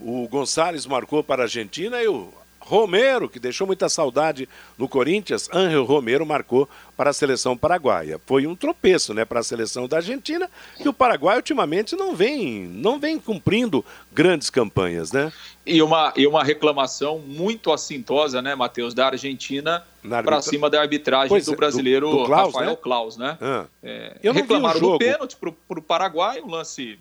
O 0.00 0.28
Gonçalves 0.28 0.86
marcou 0.86 1.24
para 1.24 1.42
a 1.42 1.44
Argentina 1.44 2.02
e 2.02 2.08
o 2.08 2.32
Romero, 2.64 3.28
que 3.28 3.38
deixou 3.38 3.66
muita 3.66 3.88
saudade 3.88 4.48
no 4.78 4.88
Corinthians, 4.88 5.48
Ángel 5.52 5.84
Romero 5.84 6.24
marcou 6.24 6.68
para 6.96 7.10
a 7.10 7.12
seleção 7.12 7.56
paraguaia. 7.56 8.20
Foi 8.24 8.46
um 8.46 8.54
tropeço, 8.54 9.12
né, 9.12 9.24
para 9.24 9.40
a 9.40 9.42
seleção 9.42 9.88
da 9.88 9.96
Argentina, 9.96 10.48
que 10.76 10.88
o 10.88 10.92
Paraguai 10.92 11.36
ultimamente 11.36 11.96
não 11.96 12.14
vem, 12.14 12.66
não 12.66 12.98
vem 12.98 13.18
cumprindo 13.18 13.84
grandes 14.12 14.48
campanhas, 14.48 15.12
né? 15.12 15.32
E 15.66 15.82
uma, 15.82 16.12
e 16.16 16.26
uma 16.26 16.44
reclamação 16.44 17.18
muito 17.18 17.72
assintosa, 17.72 18.40
né, 18.40 18.54
Matheus, 18.54 18.94
da 18.94 19.06
Argentina 19.06 19.84
para 20.02 20.40
cima 20.42 20.68
da 20.68 20.80
arbitragem 20.80 21.28
pois 21.28 21.46
do 21.46 21.52
é, 21.52 21.56
brasileiro 21.56 22.10
do, 22.10 22.18
do 22.18 22.24
Klaus, 22.26 22.52
Rafael 22.52 22.70
né? 22.70 22.76
Klaus, 22.80 23.16
né? 23.16 23.38
Ah. 23.40 23.66
É, 23.82 24.16
Eu 24.22 24.32
reclamaram 24.32 24.80
do 24.80 24.98
pênalti 24.98 25.36
para 25.36 25.78
o 25.78 25.82
Paraguai, 25.82 26.40
um 26.40 26.50
lance. 26.50 26.98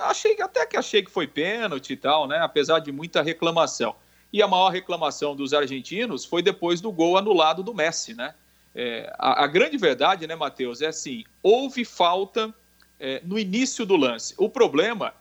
Achei 0.00 0.40
até 0.40 0.64
que 0.64 0.76
achei 0.76 1.02
que 1.02 1.10
foi 1.10 1.26
pênalti 1.26 1.92
e 1.92 1.96
tal, 1.96 2.28
né? 2.28 2.38
Apesar 2.38 2.78
de 2.78 2.92
muita 2.92 3.22
reclamação. 3.22 3.94
E 4.32 4.42
a 4.42 4.48
maior 4.48 4.70
reclamação 4.70 5.34
dos 5.34 5.54
argentinos 5.54 6.24
foi 6.24 6.42
depois 6.42 6.80
do 6.80 6.92
gol 6.92 7.16
anulado 7.16 7.62
do 7.62 7.74
Messi, 7.74 8.14
né? 8.14 8.34
É, 8.74 9.12
a, 9.18 9.44
a, 9.44 9.46
grande 9.46 9.76
verdade, 9.76 10.26
né, 10.26 10.36
Matheus, 10.36 10.82
é 10.82 10.86
assim: 10.86 11.24
houve 11.42 11.84
falta 11.84 12.54
é, 13.00 13.20
no 13.24 13.38
início 13.38 13.86
do 13.86 13.96
lance. 13.96 14.34
O 14.36 14.48
problema 14.48 15.14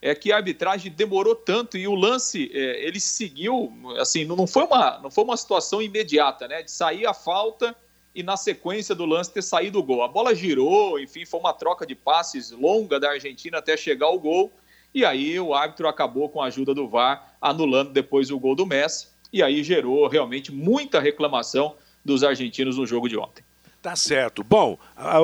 é 0.00 0.14
que 0.14 0.32
a 0.32 0.36
arbitragem 0.36 0.90
demorou 0.90 1.34
tanto 1.34 1.76
e 1.78 1.86
o 1.86 1.94
lance 1.94 2.50
é, 2.52 2.84
ele 2.86 2.98
seguiu, 2.98 3.72
assim, 3.98 4.24
não 4.24 4.46
foi 4.46 4.64
uma 4.64 4.98
não 4.98 5.10
foi 5.10 5.24
uma 5.24 5.36
situação 5.36 5.80
imediata, 5.80 6.48
né? 6.48 6.62
De 6.62 6.70
sair 6.70 7.06
a 7.06 7.14
falta 7.14 7.76
e 8.14 8.22
na 8.22 8.36
sequência 8.36 8.94
do 8.94 9.04
lance 9.04 9.32
ter 9.32 9.42
saído 9.42 9.78
o 9.78 9.82
gol. 9.82 10.02
A 10.02 10.08
bola 10.08 10.34
girou, 10.34 10.98
enfim, 10.98 11.26
foi 11.26 11.40
uma 11.40 11.52
troca 11.52 11.86
de 11.86 11.94
passes 11.94 12.50
longa 12.50 12.98
da 12.98 13.10
Argentina 13.10 13.58
até 13.58 13.76
chegar 13.76 14.06
ao 14.06 14.18
gol 14.18 14.52
e 14.94 15.04
aí 15.04 15.38
o 15.40 15.52
árbitro 15.52 15.88
acabou 15.88 16.28
com 16.28 16.40
a 16.40 16.46
ajuda 16.46 16.72
do 16.72 16.88
VAR 16.88 17.34
anulando 17.40 17.90
depois 17.90 18.30
o 18.30 18.38
gol 18.38 18.54
do 18.54 18.64
Messi. 18.64 19.08
E 19.32 19.42
aí 19.42 19.64
gerou 19.64 20.06
realmente 20.06 20.52
muita 20.52 21.00
reclamação 21.00 21.74
dos 22.04 22.22
argentinos 22.22 22.78
no 22.78 22.86
jogo 22.86 23.08
de 23.08 23.18
ontem. 23.18 23.44
Tá 23.82 23.96
certo. 23.96 24.44
Bom, 24.44 24.78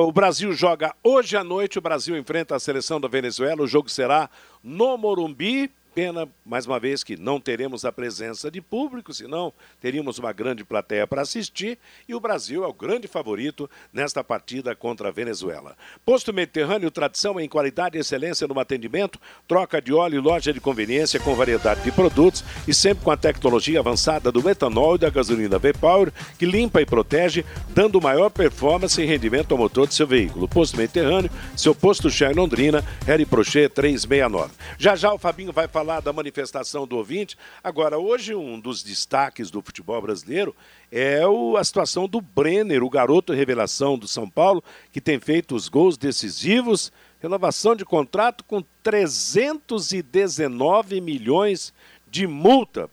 o 0.05 0.11
Brasil 0.11 0.51
joga 0.53 0.93
hoje 1.03 1.37
à 1.37 1.43
noite. 1.43 1.79
O 1.79 1.81
Brasil 1.81 2.15
enfrenta 2.17 2.55
a 2.55 2.59
seleção 2.59 2.99
da 2.99 3.07
Venezuela. 3.07 3.63
O 3.63 3.67
jogo 3.67 3.89
será 3.89 4.29
no 4.61 4.97
Morumbi. 4.97 5.71
Pena, 5.93 6.25
mais 6.45 6.65
uma 6.65 6.79
vez, 6.79 7.03
que 7.03 7.17
não 7.17 7.37
teremos 7.37 7.83
a 7.83 7.91
presença 7.91 8.49
de 8.49 8.61
público, 8.61 9.13
senão 9.13 9.51
teríamos 9.81 10.17
uma 10.19 10.31
grande 10.31 10.63
plateia 10.63 11.05
para 11.05 11.21
assistir. 11.21 11.77
E 12.07 12.15
o 12.15 12.19
Brasil 12.19 12.63
é 12.63 12.67
o 12.67 12.73
grande 12.73 13.09
favorito 13.09 13.69
nesta 13.91 14.23
partida 14.23 14.73
contra 14.73 15.09
a 15.09 15.11
Venezuela. 15.11 15.75
Posto 16.05 16.31
Mediterrâneo, 16.31 16.89
tradição 16.89 17.37
em 17.41 17.49
qualidade 17.49 17.97
e 17.97 17.99
excelência 17.99 18.47
no 18.47 18.57
atendimento, 18.57 19.19
troca 19.45 19.81
de 19.81 19.91
óleo 19.91 20.15
e 20.15 20.21
loja 20.21 20.53
de 20.53 20.61
conveniência 20.61 21.19
com 21.19 21.35
variedade 21.35 21.81
de 21.81 21.91
produtos 21.91 22.41
e 22.65 22.73
sempre 22.73 23.03
com 23.03 23.11
a 23.11 23.17
tecnologia 23.17 23.79
avançada 23.79 24.31
do 24.31 24.41
metanol 24.41 24.95
e 24.95 24.99
da 24.99 25.09
gasolina 25.09 25.59
V-Power, 25.59 26.13
que 26.39 26.45
limpa 26.45 26.81
e 26.81 26.85
protege, 26.85 27.43
dando 27.67 27.99
maior 27.99 28.29
performance 28.29 29.01
e 29.01 29.05
rendimento 29.05 29.51
ao 29.51 29.57
motor 29.57 29.87
de 29.87 29.93
seu 29.93 30.07
veículo. 30.07 30.47
Posto 30.47 30.77
Mediterrâneo, 30.77 31.29
seu 31.57 31.75
posto 31.75 32.09
Shell 32.09 32.33
Londrina, 32.33 32.81
Harry 33.05 33.25
Prochet 33.25 33.67
369. 33.73 34.53
Já 34.77 34.95
já 34.95 35.13
o 35.13 35.17
Fabinho 35.17 35.51
vai 35.51 35.67
falar 35.67 35.80
falar 35.81 35.99
da 35.99 36.13
manifestação 36.13 36.85
do 36.85 36.95
ouvinte. 36.95 37.35
Agora, 37.63 37.97
hoje, 37.97 38.35
um 38.35 38.59
dos 38.59 38.83
destaques 38.83 39.49
do 39.49 39.63
futebol 39.63 39.99
brasileiro 39.99 40.55
é 40.91 41.25
o, 41.25 41.57
a 41.57 41.63
situação 41.63 42.07
do 42.07 42.21
Brenner, 42.21 42.83
o 42.83 42.89
garoto 42.89 43.33
revelação 43.33 43.97
do 43.97 44.07
São 44.07 44.29
Paulo, 44.29 44.63
que 44.91 45.01
tem 45.01 45.19
feito 45.19 45.55
os 45.55 45.67
gols 45.67 45.97
decisivos. 45.97 46.93
Renovação 47.19 47.75
de 47.75 47.83
contrato 47.83 48.43
com 48.43 48.63
319 48.83 51.01
milhões 51.01 51.73
de 52.07 52.27
multa 52.27 52.87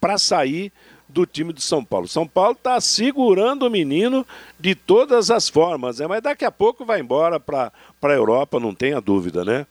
para 0.00 0.18
sair 0.18 0.72
do 1.08 1.24
time 1.24 1.52
de 1.52 1.62
São 1.62 1.84
Paulo. 1.84 2.08
São 2.08 2.26
Paulo 2.26 2.54
está 2.54 2.80
segurando 2.80 3.64
o 3.64 3.70
menino 3.70 4.26
de 4.58 4.74
todas 4.74 5.30
as 5.30 5.48
formas, 5.48 6.00
né? 6.00 6.08
mas 6.08 6.20
daqui 6.20 6.44
a 6.44 6.50
pouco 6.50 6.84
vai 6.84 6.98
embora 6.98 7.38
para 7.38 7.70
a 8.02 8.08
Europa, 8.08 8.58
não 8.58 8.74
tenha 8.74 9.00
dúvida, 9.00 9.44
né? 9.44 9.64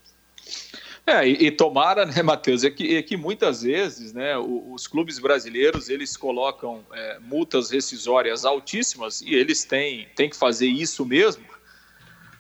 É, 1.06 1.28
e, 1.28 1.48
e 1.48 1.52
tomara, 1.52 2.06
né, 2.06 2.22
Matheus, 2.24 2.64
é 2.64 2.70
que, 2.70 2.96
é 2.96 3.02
que 3.02 3.18
muitas 3.18 3.62
vezes 3.62 4.14
né, 4.14 4.38
os, 4.38 4.84
os 4.84 4.88
clubes 4.88 5.20
brasileiros 5.20 5.90
eles 5.90 6.16
colocam 6.16 6.86
é, 6.94 7.20
multas 7.20 7.72
rescisórias 7.72 8.46
altíssimas 8.46 9.22
e 9.22 9.34
eles 9.34 9.66
têm, 9.66 10.08
têm 10.16 10.30
que 10.30 10.36
fazer 10.36 10.68
isso 10.68 11.06
mesmo, 11.06 11.46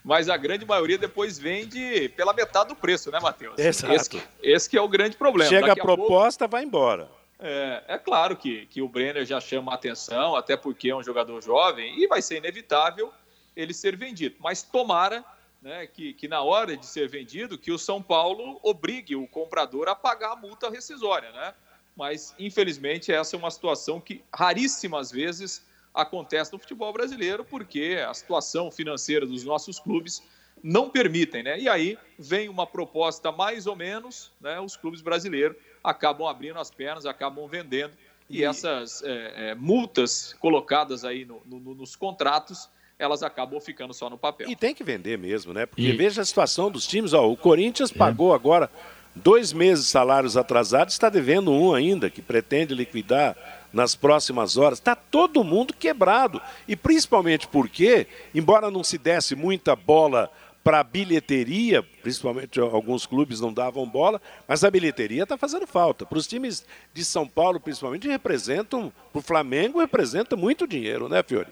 mas 0.03 0.29
a 0.29 0.37
grande 0.37 0.65
maioria 0.65 0.97
depois 0.97 1.37
vende 1.37 2.09
pela 2.15 2.33
metade 2.33 2.69
do 2.69 2.75
preço, 2.75 3.11
né, 3.11 3.19
Matheus? 3.21 3.57
Exato. 3.57 3.93
Esse, 3.93 4.23
esse 4.41 4.69
que 4.69 4.77
é 4.77 4.81
o 4.81 4.87
grande 4.87 5.17
problema. 5.17 5.49
Chega 5.49 5.67
Daqui 5.67 5.81
a 5.81 5.83
proposta, 5.83 6.45
a 6.45 6.47
pouco, 6.47 6.51
vai 6.57 6.63
embora. 6.63 7.09
É, 7.39 7.83
é, 7.89 7.97
claro 7.97 8.37
que, 8.37 8.65
que 8.67 8.81
o 8.81 8.87
Brenner 8.87 9.25
já 9.25 9.41
chama 9.41 9.73
a 9.73 9.75
atenção, 9.75 10.35
até 10.35 10.55
porque 10.55 10.89
é 10.89 10.95
um 10.95 11.03
jogador 11.03 11.41
jovem 11.41 12.01
e 12.01 12.07
vai 12.07 12.21
ser 12.21 12.37
inevitável 12.37 13.11
ele 13.55 13.73
ser 13.73 13.97
vendido. 13.97 14.35
Mas 14.39 14.63
tomara 14.63 15.23
né, 15.63 15.87
que, 15.87 16.13
que 16.13 16.27
na 16.27 16.41
hora 16.41 16.75
de 16.75 16.85
ser 16.85 17.07
vendido, 17.07 17.57
que 17.57 17.71
o 17.71 17.79
São 17.79 18.01
Paulo 18.03 18.59
obrigue 18.61 19.15
o 19.15 19.25
comprador 19.25 19.87
a 19.87 19.95
pagar 19.95 20.33
a 20.33 20.35
multa 20.35 20.69
rescisória, 20.69 21.31
né? 21.31 21.53
Mas, 21.95 22.35
infelizmente, 22.37 23.13
essa 23.13 23.35
é 23.35 23.39
uma 23.39 23.49
situação 23.49 24.01
que 24.01 24.21
raríssimas 24.33 25.09
vezes 25.09 25.65
acontece 25.93 26.51
no 26.51 26.59
futebol 26.59 26.91
brasileiro, 26.91 27.45
porque 27.45 28.03
a 28.05 28.13
situação 28.13 28.69
financeira 28.69 29.25
dos 29.25 29.43
nossos 29.45 29.79
clubes 29.79 30.21
não 30.61 30.89
permitem, 30.89 31.43
né? 31.43 31.57
E 31.57 31.69
aí 31.69 31.97
vem 32.19 32.49
uma 32.49 32.67
proposta 32.67 33.31
mais 33.31 33.65
ou 33.65 33.75
menos, 33.75 34.33
né? 34.41 34.59
Os 34.59 34.75
clubes 34.75 35.01
brasileiros 35.01 35.55
acabam 35.81 36.27
abrindo 36.27 36.59
as 36.59 36.71
pernas, 36.71 37.05
acabam 37.05 37.47
vendendo, 37.47 37.93
e, 38.29 38.39
e 38.39 38.43
essas 38.43 39.01
é, 39.03 39.51
é, 39.51 39.55
multas 39.55 40.33
colocadas 40.33 41.05
aí 41.05 41.23
no, 41.23 41.41
no, 41.45 41.73
nos 41.73 41.95
contratos 41.95 42.69
elas 42.97 43.23
acabam 43.23 43.59
ficando 43.59 43.93
só 43.93 44.09
no 44.09 44.17
papel. 44.17 44.49
E 44.49 44.55
tem 44.55 44.73
que 44.73 44.83
vender 44.83 45.17
mesmo, 45.17 45.53
né? 45.53 45.65
Porque 45.65 45.81
e... 45.81 45.91
veja 45.91 46.21
a 46.21 46.25
situação 46.25 46.71
dos 46.71 46.87
times. 46.87 47.13
Ó, 47.13 47.29
o 47.29 47.37
Corinthians 47.37 47.91
é. 47.91 47.95
pagou 47.95 48.33
agora 48.33 48.69
dois 49.15 49.53
meses 49.53 49.85
de 49.85 49.91
salários 49.91 50.37
atrasados, 50.37 50.93
está 50.93 51.09
devendo 51.09 51.51
um 51.51 51.73
ainda, 51.73 52.09
que 52.09 52.21
pretende 52.21 52.73
liquidar 52.73 53.35
nas 53.71 53.95
próximas 53.95 54.57
horas. 54.57 54.79
Está 54.79 54.95
todo 54.95 55.43
mundo 55.43 55.73
quebrado. 55.73 56.41
E 56.67 56.75
principalmente 56.75 57.47
porque, 57.47 58.07
embora 58.33 58.71
não 58.71 58.83
se 58.83 58.97
desse 58.97 59.35
muita 59.35 59.75
bola 59.75 60.31
para 60.63 60.79
a 60.79 60.83
bilheteria, 60.83 61.83
principalmente 62.01 62.57
alguns 62.57 63.05
clubes 63.05 63.41
não 63.41 63.51
davam 63.51 63.85
bola, 63.85 64.21
mas 64.47 64.63
a 64.63 64.71
bilheteria 64.71 65.23
está 65.23 65.37
fazendo 65.37 65.67
falta. 65.67 66.05
Para 66.05 66.17
os 66.17 66.25
times 66.25 66.65
de 66.93 67.03
São 67.03 67.27
Paulo, 67.27 67.59
principalmente, 67.59 68.07
representam, 68.07 68.93
para 69.11 69.19
o 69.19 69.21
Flamengo, 69.21 69.81
representa 69.81 70.37
muito 70.37 70.65
dinheiro, 70.65 71.09
né, 71.09 71.21
Fiore? 71.21 71.49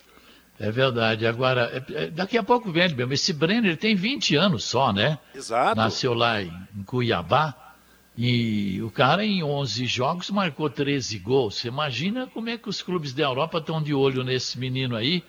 É 0.61 0.69
verdade. 0.69 1.25
Agora, 1.25 1.71
é, 1.73 2.03
é, 2.03 2.07
daqui 2.11 2.37
a 2.37 2.43
pouco 2.43 2.71
vende 2.71 2.93
mesmo. 2.93 3.11
Esse 3.11 3.33
Brenner 3.33 3.75
tem 3.75 3.95
20 3.95 4.35
anos 4.35 4.63
só, 4.63 4.93
né? 4.93 5.17
Exato. 5.33 5.75
Nasceu 5.75 6.13
lá 6.13 6.39
em 6.39 6.51
Cuiabá. 6.85 7.55
E 8.15 8.79
o 8.83 8.91
cara, 8.91 9.25
em 9.25 9.41
11 9.41 9.87
jogos, 9.87 10.29
marcou 10.29 10.69
13 10.69 11.17
gols. 11.17 11.55
Você 11.55 11.67
imagina 11.67 12.27
como 12.27 12.47
é 12.47 12.59
que 12.59 12.69
os 12.69 12.79
clubes 12.79 13.11
da 13.11 13.23
Europa 13.23 13.57
estão 13.57 13.81
de 13.81 13.91
olho 13.91 14.23
nesse 14.23 14.59
menino 14.59 14.95
aí, 14.95 15.23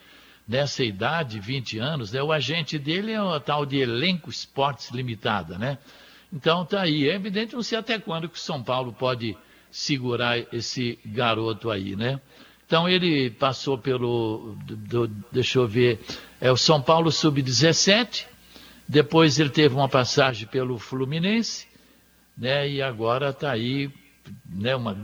nessa 0.46 0.84
idade, 0.84 1.40
20 1.40 1.78
anos, 1.78 2.12
né? 2.12 2.22
O 2.22 2.30
agente 2.30 2.78
dele 2.78 3.12
é 3.12 3.22
o 3.22 3.40
tal 3.40 3.64
de 3.64 3.78
Elenco 3.78 4.28
Esportes 4.28 4.90
Limitada, 4.90 5.56
né? 5.56 5.78
Então 6.30 6.62
tá 6.66 6.82
aí. 6.82 7.08
É 7.08 7.14
evidente, 7.14 7.54
não 7.54 7.62
sei 7.62 7.78
até 7.78 7.98
quando 7.98 8.28
que 8.28 8.36
o 8.36 8.40
São 8.40 8.62
Paulo 8.62 8.92
pode 8.92 9.34
segurar 9.70 10.38
esse 10.52 10.98
garoto 11.06 11.70
aí, 11.70 11.96
né? 11.96 12.20
Então 12.72 12.88
ele 12.88 13.28
passou 13.28 13.76
pelo, 13.76 14.56
do, 14.64 15.06
deixa 15.30 15.58
eu 15.58 15.68
ver, 15.68 16.00
é 16.40 16.50
o 16.50 16.56
São 16.56 16.80
Paulo 16.80 17.12
Sub-17, 17.12 18.24
depois 18.88 19.38
ele 19.38 19.50
teve 19.50 19.74
uma 19.74 19.90
passagem 19.90 20.48
pelo 20.48 20.78
Fluminense, 20.78 21.68
né, 22.34 22.66
e 22.66 22.80
agora 22.80 23.28
está 23.28 23.50
aí 23.50 23.90
né, 24.48 24.74
uma, 24.74 24.96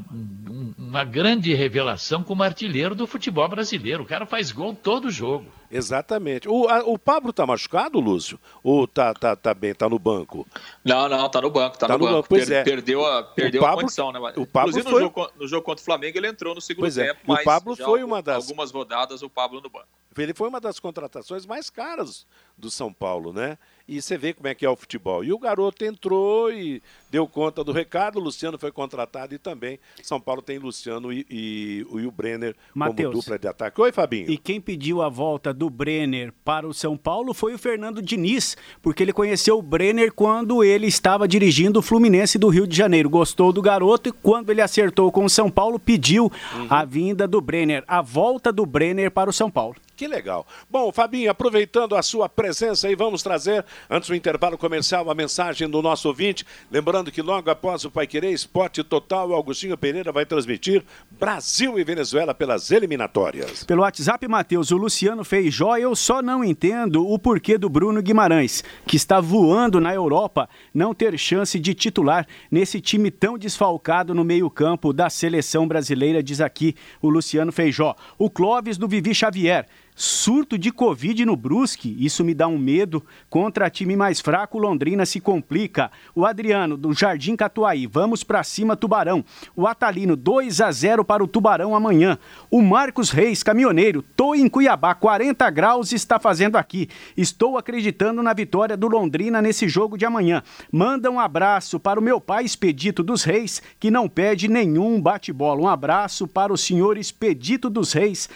uma 0.78 1.04
grande 1.04 1.52
revelação 1.52 2.22
como 2.22 2.42
artilheiro 2.42 2.94
do 2.94 3.06
futebol 3.06 3.46
brasileiro. 3.46 4.02
O 4.02 4.06
cara 4.06 4.24
faz 4.24 4.50
gol 4.50 4.74
todo 4.74 5.10
jogo. 5.10 5.44
Exatamente. 5.70 6.48
O, 6.48 6.68
a, 6.68 6.80
o 6.80 6.98
Pablo 6.98 7.32
tá 7.32 7.46
machucado, 7.46 8.00
Lúcio? 8.00 8.38
Ou 8.62 8.86
tá, 8.86 9.12
tá, 9.14 9.36
tá 9.36 9.52
bem, 9.54 9.74
tá 9.74 9.88
no 9.88 9.98
banco? 9.98 10.46
Não, 10.84 11.08
não, 11.08 11.28
tá 11.28 11.40
no 11.40 11.50
banco, 11.50 11.78
tá, 11.78 11.86
tá 11.86 11.92
no, 11.94 11.98
no, 11.98 12.04
banco. 12.04 12.16
banco. 12.16 12.28
Pois 12.28 12.48
per, 12.48 12.56
é. 12.56 12.64
Perdeu 12.64 13.04
a, 13.04 13.22
perdeu 13.22 13.60
Pablo, 13.60 13.78
a 13.78 13.82
condição, 13.82 14.12
né? 14.12 14.18
O 14.36 14.46
Pablo 14.46 14.70
Inclusive 14.70 14.90
foi... 14.90 15.00
no, 15.00 15.06
jogo, 15.06 15.30
no 15.38 15.48
jogo 15.48 15.62
contra 15.62 15.82
o 15.82 15.84
Flamengo 15.84 16.18
ele 16.18 16.28
entrou 16.28 16.54
no 16.54 16.60
segundo 16.60 16.82
pois 16.82 16.98
é. 16.98 17.08
tempo, 17.08 17.20
mas 17.26 17.40
o 17.40 17.44
Pablo 17.44 17.76
foi 17.76 18.02
uma 18.02 18.22
das... 18.22 18.36
algumas 18.36 18.70
rodadas 18.70 19.22
o 19.22 19.30
Pablo 19.30 19.60
no 19.60 19.68
banco. 19.68 19.86
Ele 20.16 20.34
foi 20.34 20.48
uma 20.48 20.60
das 20.60 20.80
contratações 20.80 21.46
mais 21.46 21.70
caras 21.70 22.26
do 22.56 22.70
São 22.70 22.92
Paulo, 22.92 23.32
né? 23.32 23.56
E 23.86 24.02
você 24.02 24.18
vê 24.18 24.34
como 24.34 24.48
é 24.48 24.54
que 24.54 24.66
é 24.66 24.68
o 24.68 24.76
futebol. 24.76 25.24
E 25.24 25.32
o 25.32 25.38
garoto 25.38 25.84
entrou 25.84 26.52
e 26.52 26.82
deu 27.10 27.26
conta 27.26 27.64
do 27.64 27.72
recado. 27.72 28.18
O 28.18 28.22
Luciano 28.22 28.58
foi 28.58 28.70
contratado 28.70 29.34
e 29.34 29.38
também 29.38 29.78
São 30.02 30.20
Paulo 30.20 30.42
tem 30.42 30.58
Luciano 30.58 31.12
e, 31.12 31.24
e, 31.30 31.86
e 31.88 32.06
o 32.06 32.10
Brenner 32.10 32.54
Mateus, 32.74 33.12
como 33.12 33.22
dupla 33.22 33.38
de 33.38 33.48
ataque. 33.48 33.80
Oi, 33.80 33.92
Fabinho. 33.92 34.30
E 34.30 34.36
quem 34.36 34.60
pediu 34.60 35.00
a 35.00 35.08
volta 35.08 35.54
do 35.58 35.68
Brenner 35.68 36.32
para 36.44 36.68
o 36.68 36.72
São 36.72 36.96
Paulo 36.96 37.34
foi 37.34 37.52
o 37.52 37.58
Fernando 37.58 38.00
Diniz, 38.00 38.56
porque 38.80 39.02
ele 39.02 39.12
conheceu 39.12 39.58
o 39.58 39.62
Brenner 39.62 40.12
quando 40.12 40.62
ele 40.62 40.86
estava 40.86 41.26
dirigindo 41.26 41.80
o 41.80 41.82
Fluminense 41.82 42.38
do 42.38 42.48
Rio 42.48 42.64
de 42.64 42.76
Janeiro. 42.76 43.10
Gostou 43.10 43.52
do 43.52 43.60
garoto 43.60 44.08
e 44.08 44.12
quando 44.12 44.50
ele 44.50 44.62
acertou 44.62 45.10
com 45.10 45.24
o 45.24 45.28
São 45.28 45.50
Paulo, 45.50 45.78
pediu 45.80 46.30
uhum. 46.54 46.66
a 46.70 46.84
vinda 46.84 47.26
do 47.26 47.40
Brenner, 47.40 47.82
a 47.88 48.00
volta 48.00 48.52
do 48.52 48.64
Brenner 48.64 49.10
para 49.10 49.28
o 49.28 49.32
São 49.32 49.50
Paulo. 49.50 49.74
Que 49.98 50.06
legal. 50.06 50.46
Bom, 50.70 50.92
Fabinho, 50.92 51.28
aproveitando 51.28 51.96
a 51.96 52.02
sua 52.02 52.28
presença 52.28 52.86
aí, 52.86 52.94
vamos 52.94 53.20
trazer, 53.20 53.64
antes 53.90 54.08
do 54.08 54.14
intervalo 54.14 54.56
comercial, 54.56 55.10
a 55.10 55.14
mensagem 55.14 55.68
do 55.68 55.82
nosso 55.82 56.06
ouvinte. 56.06 56.46
Lembrando 56.70 57.10
que 57.10 57.20
logo 57.20 57.50
após 57.50 57.84
o 57.84 57.90
Pai 57.90 58.06
Querer 58.06 58.30
Esporte 58.30 58.84
Total, 58.84 59.28
o 59.28 59.34
Augustinho 59.34 59.76
Pereira 59.76 60.12
vai 60.12 60.24
transmitir 60.24 60.84
Brasil 61.10 61.80
e 61.80 61.82
Venezuela 61.82 62.32
pelas 62.32 62.70
eliminatórias. 62.70 63.64
Pelo 63.64 63.82
WhatsApp, 63.82 64.28
Matheus, 64.28 64.70
o 64.70 64.76
Luciano 64.76 65.24
Feijó, 65.24 65.76
eu 65.76 65.96
só 65.96 66.22
não 66.22 66.44
entendo 66.44 67.04
o 67.04 67.18
porquê 67.18 67.58
do 67.58 67.68
Bruno 67.68 68.00
Guimarães, 68.00 68.62
que 68.86 68.94
está 68.94 69.20
voando 69.20 69.80
na 69.80 69.92
Europa, 69.92 70.48
não 70.72 70.94
ter 70.94 71.18
chance 71.18 71.58
de 71.58 71.74
titular 71.74 72.24
nesse 72.52 72.80
time 72.80 73.10
tão 73.10 73.36
desfalcado 73.36 74.14
no 74.14 74.22
meio-campo 74.22 74.92
da 74.92 75.10
seleção 75.10 75.66
brasileira, 75.66 76.22
diz 76.22 76.40
aqui 76.40 76.76
o 77.02 77.08
Luciano 77.08 77.50
Feijó. 77.50 77.96
O 78.16 78.30
Clóvis 78.30 78.78
do 78.78 78.86
Vivi 78.86 79.12
Xavier. 79.12 79.66
Surto 80.00 80.56
de 80.56 80.70
Covid 80.70 81.26
no 81.26 81.34
Brusque, 81.34 81.96
isso 81.98 82.22
me 82.22 82.32
dá 82.32 82.46
um 82.46 82.56
medo. 82.56 83.04
Contra 83.28 83.68
time 83.68 83.96
mais 83.96 84.20
fraco, 84.20 84.56
Londrina 84.56 85.04
se 85.04 85.18
complica. 85.18 85.90
O 86.14 86.24
Adriano, 86.24 86.76
do 86.76 86.92
Jardim 86.92 87.34
Catuaí, 87.34 87.84
vamos 87.84 88.22
para 88.22 88.44
cima, 88.44 88.76
Tubarão. 88.76 89.24
O 89.56 89.66
Atalino, 89.66 90.14
2 90.14 90.60
a 90.60 90.70
0 90.70 91.04
para 91.04 91.24
o 91.24 91.26
Tubarão 91.26 91.74
amanhã. 91.74 92.16
O 92.48 92.62
Marcos 92.62 93.10
Reis, 93.10 93.42
caminhoneiro, 93.42 94.00
tô 94.14 94.36
em 94.36 94.48
Cuiabá, 94.48 94.94
40 94.94 95.50
graus 95.50 95.90
está 95.90 96.20
fazendo 96.20 96.54
aqui. 96.54 96.88
Estou 97.16 97.58
acreditando 97.58 98.22
na 98.22 98.32
vitória 98.32 98.76
do 98.76 98.86
Londrina 98.86 99.42
nesse 99.42 99.68
jogo 99.68 99.98
de 99.98 100.06
amanhã. 100.06 100.44
Manda 100.70 101.10
um 101.10 101.18
abraço 101.18 101.80
para 101.80 101.98
o 101.98 102.02
meu 102.04 102.20
pai 102.20 102.44
Expedito 102.44 103.02
dos 103.02 103.24
Reis, 103.24 103.60
que 103.80 103.90
não 103.90 104.08
pede 104.08 104.46
nenhum 104.46 105.02
bate-bola. 105.02 105.60
Um 105.60 105.68
abraço 105.68 106.28
para 106.28 106.52
o 106.52 106.56
senhor 106.56 106.96
Expedito 106.96 107.68
dos 107.68 107.92
Reis 107.92 108.28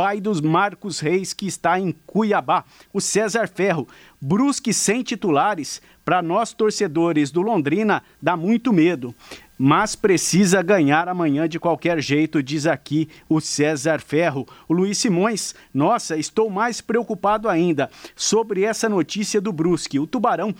pai 0.00 0.18
dos 0.18 0.40
Marcos 0.40 0.98
Reis, 0.98 1.34
que 1.34 1.46
está 1.46 1.78
em 1.78 1.92
Cuiabá. 2.06 2.64
O 2.90 3.02
César 3.02 3.46
Ferro, 3.46 3.86
Brusque 4.18 4.72
sem 4.72 5.02
titulares, 5.02 5.82
para 6.02 6.22
nós 6.22 6.54
torcedores 6.54 7.30
do 7.30 7.42
Londrina, 7.42 8.02
dá 8.18 8.34
muito 8.34 8.72
medo. 8.72 9.14
Mas 9.58 9.94
precisa 9.94 10.62
ganhar 10.62 11.06
amanhã 11.06 11.46
de 11.46 11.60
qualquer 11.60 12.00
jeito, 12.00 12.42
diz 12.42 12.66
aqui 12.66 13.10
o 13.28 13.42
César 13.42 14.00
Ferro. 14.00 14.48
O 14.66 14.72
Luiz 14.72 14.96
Simões, 14.96 15.54
nossa, 15.74 16.16
estou 16.16 16.48
mais 16.48 16.80
preocupado 16.80 17.46
ainda 17.46 17.90
sobre 18.16 18.64
essa 18.64 18.88
notícia 18.88 19.38
do 19.38 19.52
Brusque. 19.52 20.00
O 20.00 20.06
Tubarão 20.06 20.54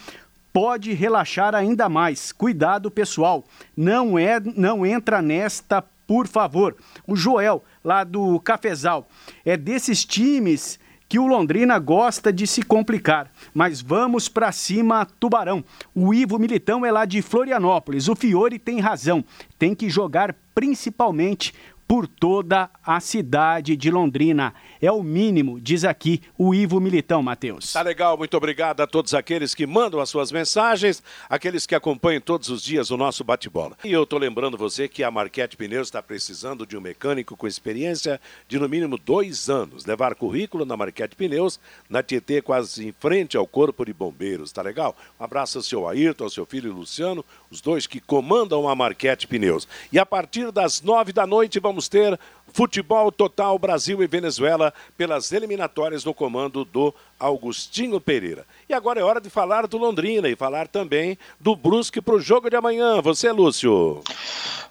pode 0.53 0.93
relaxar 0.93 1.55
ainda 1.55 1.89
mais. 1.89 2.31
Cuidado, 2.31 2.91
pessoal. 2.91 3.47
Não 3.75 4.19
é, 4.19 4.39
não 4.55 4.85
entra 4.85 5.23
nesta, 5.23 5.83
por 6.07 6.27
favor. 6.27 6.77
O 7.07 7.17
Joel, 7.17 7.65
lá 7.83 8.05
do 8.05 8.39
Cafezal. 8.41 9.09
É 9.45 9.57
desses 9.57 10.05
times 10.05 10.79
que 11.11 11.19
o 11.19 11.27
Londrina 11.27 11.77
gosta 11.81 12.33
de 12.33 12.47
se 12.47 12.63
complicar. 12.63 13.33
Mas 13.53 13.81
vamos 13.81 14.29
para 14.29 14.53
cima, 14.53 15.05
Tubarão. 15.19 15.65
O 15.93 16.15
Ivo 16.15 16.39
Militão 16.39 16.87
é 16.87 16.93
lá 16.93 17.05
de 17.05 17.21
Florianópolis. 17.21 18.07
O 18.07 18.15
Fiore 18.15 18.61
tem 18.61 18.79
razão. 18.79 19.25
Tem 19.59 19.75
que 19.75 19.91
jogar 19.91 20.37
principalmente 20.55 21.53
por 21.91 22.07
toda 22.07 22.71
a 22.87 23.01
cidade 23.01 23.75
de 23.75 23.91
Londrina. 23.91 24.55
É 24.81 24.93
o 24.93 25.03
mínimo, 25.03 25.61
diz 25.61 25.85
aqui 25.85 26.23
o 26.39 26.55
Ivo 26.55 26.79
Militão, 26.79 27.21
Matheus. 27.21 27.73
Tá 27.73 27.83
legal, 27.83 28.17
muito 28.17 28.37
obrigado 28.37 28.81
a 28.81 28.87
todos 28.87 29.13
aqueles 29.13 29.57
que 29.57 29.67
mandam 29.67 29.99
as 29.99 30.09
suas 30.09 30.31
mensagens, 30.31 31.03
aqueles 31.29 31.67
que 31.67 31.75
acompanham 31.75 32.21
todos 32.21 32.49
os 32.49 32.63
dias 32.63 32.93
o 32.93 32.97
nosso 32.97 33.25
bate-bola. 33.25 33.77
E 33.83 33.91
eu 33.91 34.07
tô 34.07 34.19
lembrando 34.19 34.57
você 34.57 34.87
que 34.87 35.03
a 35.03 35.11
Marquete 35.11 35.57
Pneus 35.57 35.89
está 35.89 36.01
precisando 36.01 36.65
de 36.65 36.77
um 36.77 36.81
mecânico 36.81 37.37
com 37.37 37.49
experiência 37.49 38.21
de 38.47 38.57
no 38.57 38.69
mínimo 38.69 38.97
dois 38.97 39.51
anos. 39.51 39.85
Levar 39.85 40.15
currículo 40.15 40.65
na 40.65 40.77
Marquete 40.77 41.17
Pneus, 41.17 41.59
na 41.89 42.05
Tietê, 42.05 42.41
quase 42.41 42.87
em 42.87 42.93
frente 42.93 43.37
ao 43.37 43.49
Corpo 43.49 43.85
de 43.85 43.93
Bombeiros, 43.93 44.53
tá 44.53 44.63
legal? 44.63 44.97
Um 45.19 45.25
abraço 45.25 45.59
ao 45.59 45.65
seu 45.65 45.89
Ayrton, 45.89 46.23
ao 46.23 46.31
seu 46.31 46.47
filho 46.47 46.73
Luciano, 46.73 47.25
os 47.51 47.61
dois 47.61 47.87
que 47.87 48.01
comandam 48.01 48.69
a 48.69 48.75
Marquete 48.75 49.27
Pneus. 49.27 49.67
E 49.93 49.99
a 49.99 50.07
partir 50.07 50.53
das 50.53 50.81
nove 50.81 51.13
da 51.13 51.27
noite 51.27 51.59
vamos 51.59 51.89
ter 51.89 52.19
Futebol 52.53 53.11
Total 53.11 53.59
Brasil 53.59 54.03
e 54.03 54.07
Venezuela 54.07 54.73
pelas 54.97 55.33
eliminatórias 55.33 56.05
no 56.05 56.15
comando 56.15 56.65
do 56.65 56.95
Augustinho 57.19 58.01
Pereira. 58.01 58.47
E 58.69 58.75
agora 58.75 59.01
é 59.01 59.05
hora 59.05 59.21
de 59.21 59.31
falar 59.31 59.67
do 59.67 59.79
Londrina 59.79 60.29
e 60.29 60.37
falar 60.37 60.69
também 60.69 61.19
do 61.39 61.55
Brusque 61.57 62.01
para 62.01 62.15
o 62.15 62.21
jogo 62.21 62.49
de 62.49 62.57
amanhã. 62.57 63.01
Você, 63.01 63.31
Lúcio? 63.31 64.03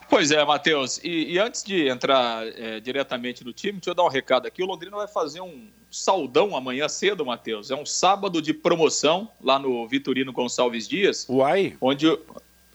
Pois 0.10 0.32
é, 0.32 0.44
Matheus. 0.44 1.00
E, 1.04 1.34
e, 1.34 1.40
antes 1.40 1.64
de 1.64 1.88
entrar 1.88 2.46
é, 2.48 2.80
diretamente 2.80 3.46
no 3.46 3.54
time, 3.54 3.74
deixa 3.74 3.92
eu 3.92 3.96
dar 3.96 4.04
um 4.04 4.10
recado 4.10 4.48
aqui. 4.48 4.64
O 4.64 4.66
Londrina 4.66 4.98
vai 4.98 5.08
fazer 5.08 5.40
um 5.40 5.68
saldão 5.92 6.56
amanhã 6.56 6.90
cedo, 6.90 7.26
Matheus. 7.26 7.70
É 7.70 7.76
um 7.76 7.86
sábado 7.86 8.42
de 8.42 8.54
promoção 8.54 9.30
lá 9.40 9.60
no 9.60 9.88
Vitorino 9.88 10.34
Gonçalves 10.34 10.88
Dias. 10.88 11.28
Uai! 11.30 11.78
Onde. 11.80 12.08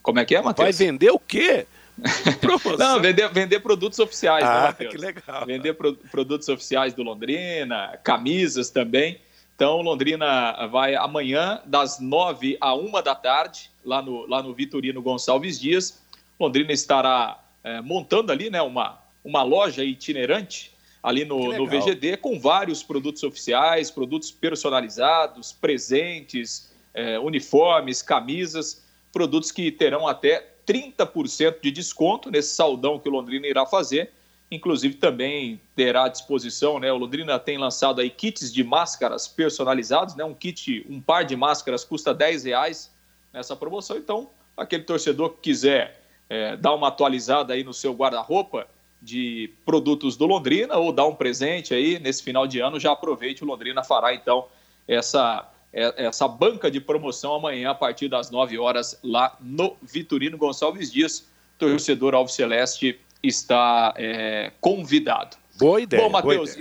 Como 0.05 0.19
é 0.19 0.25
que 0.27 0.37
é, 0.37 0.43
Matheus? 0.43 0.77
Vai 0.77 0.87
vender 0.87 1.11
o 1.11 1.19
quê? 1.19 1.67
Não, 2.79 3.01
vender, 3.01 3.33
vender 3.33 3.61
produtos 3.61 3.99
oficiais, 3.99 4.45
ah, 4.45 4.77
né, 4.79 4.87
que 4.87 4.99
legal. 4.99 5.47
Vender 5.47 5.73
pro, 5.73 5.95
produtos 5.95 6.47
oficiais 6.49 6.93
do 6.93 7.03
Londrina, 7.03 7.99
camisas 8.05 8.69
também. 8.69 9.19
Então, 9.57 9.81
Londrina 9.81 10.67
vai 10.67 10.95
amanhã, 10.95 11.63
das 11.65 12.01
nove 12.01 12.59
a 12.61 12.75
uma 12.75 13.01
da 13.01 13.15
tarde, 13.15 13.71
lá 13.83 14.03
no, 14.03 14.27
lá 14.27 14.43
no 14.43 14.53
Vitorino 14.53 15.01
Gonçalves 15.01 15.59
Dias. 15.59 16.03
Londrina 16.39 16.73
estará 16.73 17.43
é, 17.63 17.81
montando 17.81 18.31
ali 18.31 18.51
né, 18.51 18.61
uma, 18.61 18.99
uma 19.25 19.43
loja 19.43 19.83
itinerante 19.83 20.71
ali 21.03 21.25
no, 21.25 21.51
no 21.57 21.67
VGD 21.67 22.19
com 22.19 22.39
vários 22.39 22.83
produtos 22.83 23.23
oficiais, 23.23 23.91
produtos 23.91 24.31
personalizados, 24.31 25.51
presentes, 25.53 26.71
é, 26.93 27.19
uniformes, 27.19 28.03
camisas, 28.03 28.84
produtos 29.15 29.53
que 29.53 29.71
terão 29.71 30.09
até 30.09 30.45
30% 30.67 31.61
de 31.63 31.71
desconto 31.71 32.31
nesse 32.33 32.55
saldão 32.55 32.99
que 32.99 33.09
o 33.09 33.13
Londrina 33.13 33.47
irá 33.47 33.65
fazer. 33.65 34.11
Inclusive 34.51 34.97
também 34.97 35.61
terá 35.77 36.05
à 36.05 36.09
disposição, 36.09 36.81
né? 36.81 36.93
O 36.93 36.97
Londrina 36.97 37.39
tem 37.39 37.57
lançado 37.57 38.01
aí 38.01 38.11
kits 38.11 38.53
de 38.53 38.65
máscaras 38.65 39.29
personalizados, 39.29 40.17
né? 40.17 40.25
Um 40.25 40.35
kit, 40.35 40.85
um 40.91 41.01
par 41.01 41.25
de 41.25 41.37
máscaras 41.37 41.85
custa 41.85 42.13
10 42.13 42.45
reais 42.45 42.93
nessa 43.33 43.55
promoção. 43.55 43.97
Então, 43.97 44.29
aquele 44.57 44.83
torcedor 44.83 45.31
que 45.31 45.43
quiser 45.43 46.01
é, 46.29 46.57
dar 46.57 46.75
uma 46.75 46.89
atualizada 46.89 47.55
aí 47.55 47.63
no 47.63 47.73
seu 47.73 47.95
guarda-roupa 47.95 48.67
de 49.01 49.53
produtos 49.65 50.17
do 50.17 50.27
Londrina 50.27 50.77
ou 50.77 50.93
dar 50.93 51.07
um 51.07 51.15
presente 51.15 51.73
aí 51.73 51.99
nesse 51.99 52.23
final 52.23 52.47
de 52.47 52.59
ano, 52.59 52.81
já 52.81 52.93
aproveite, 52.93 53.45
o 53.45 53.47
Londrina 53.47 53.85
fará 53.85 54.15
então 54.15 54.47
essa 54.89 55.49
essa 55.75 56.29
banca 56.29 56.71
de 56.71 56.81
promoção 56.81 57.35
amanhã 57.35 57.71
a 57.71 57.75
partir 57.75 58.09
das 58.09 58.31
9 58.31 58.59
horas 58.59 58.99
lá 59.03 59.37
no 59.41 59.77
Vitorino 59.83 60.39
Gonçalves 60.39 60.91
Dias. 60.93 61.27
Torcedor 61.59 62.15
Alves 62.15 62.35
Celeste 62.35 62.99
está 63.23 63.95
é, 63.97 64.53
convidado. 64.61 65.37
Boa 65.57 65.81
ideia. 65.81 66.03
Bom, 66.03 66.11
Matheus, 66.11 66.57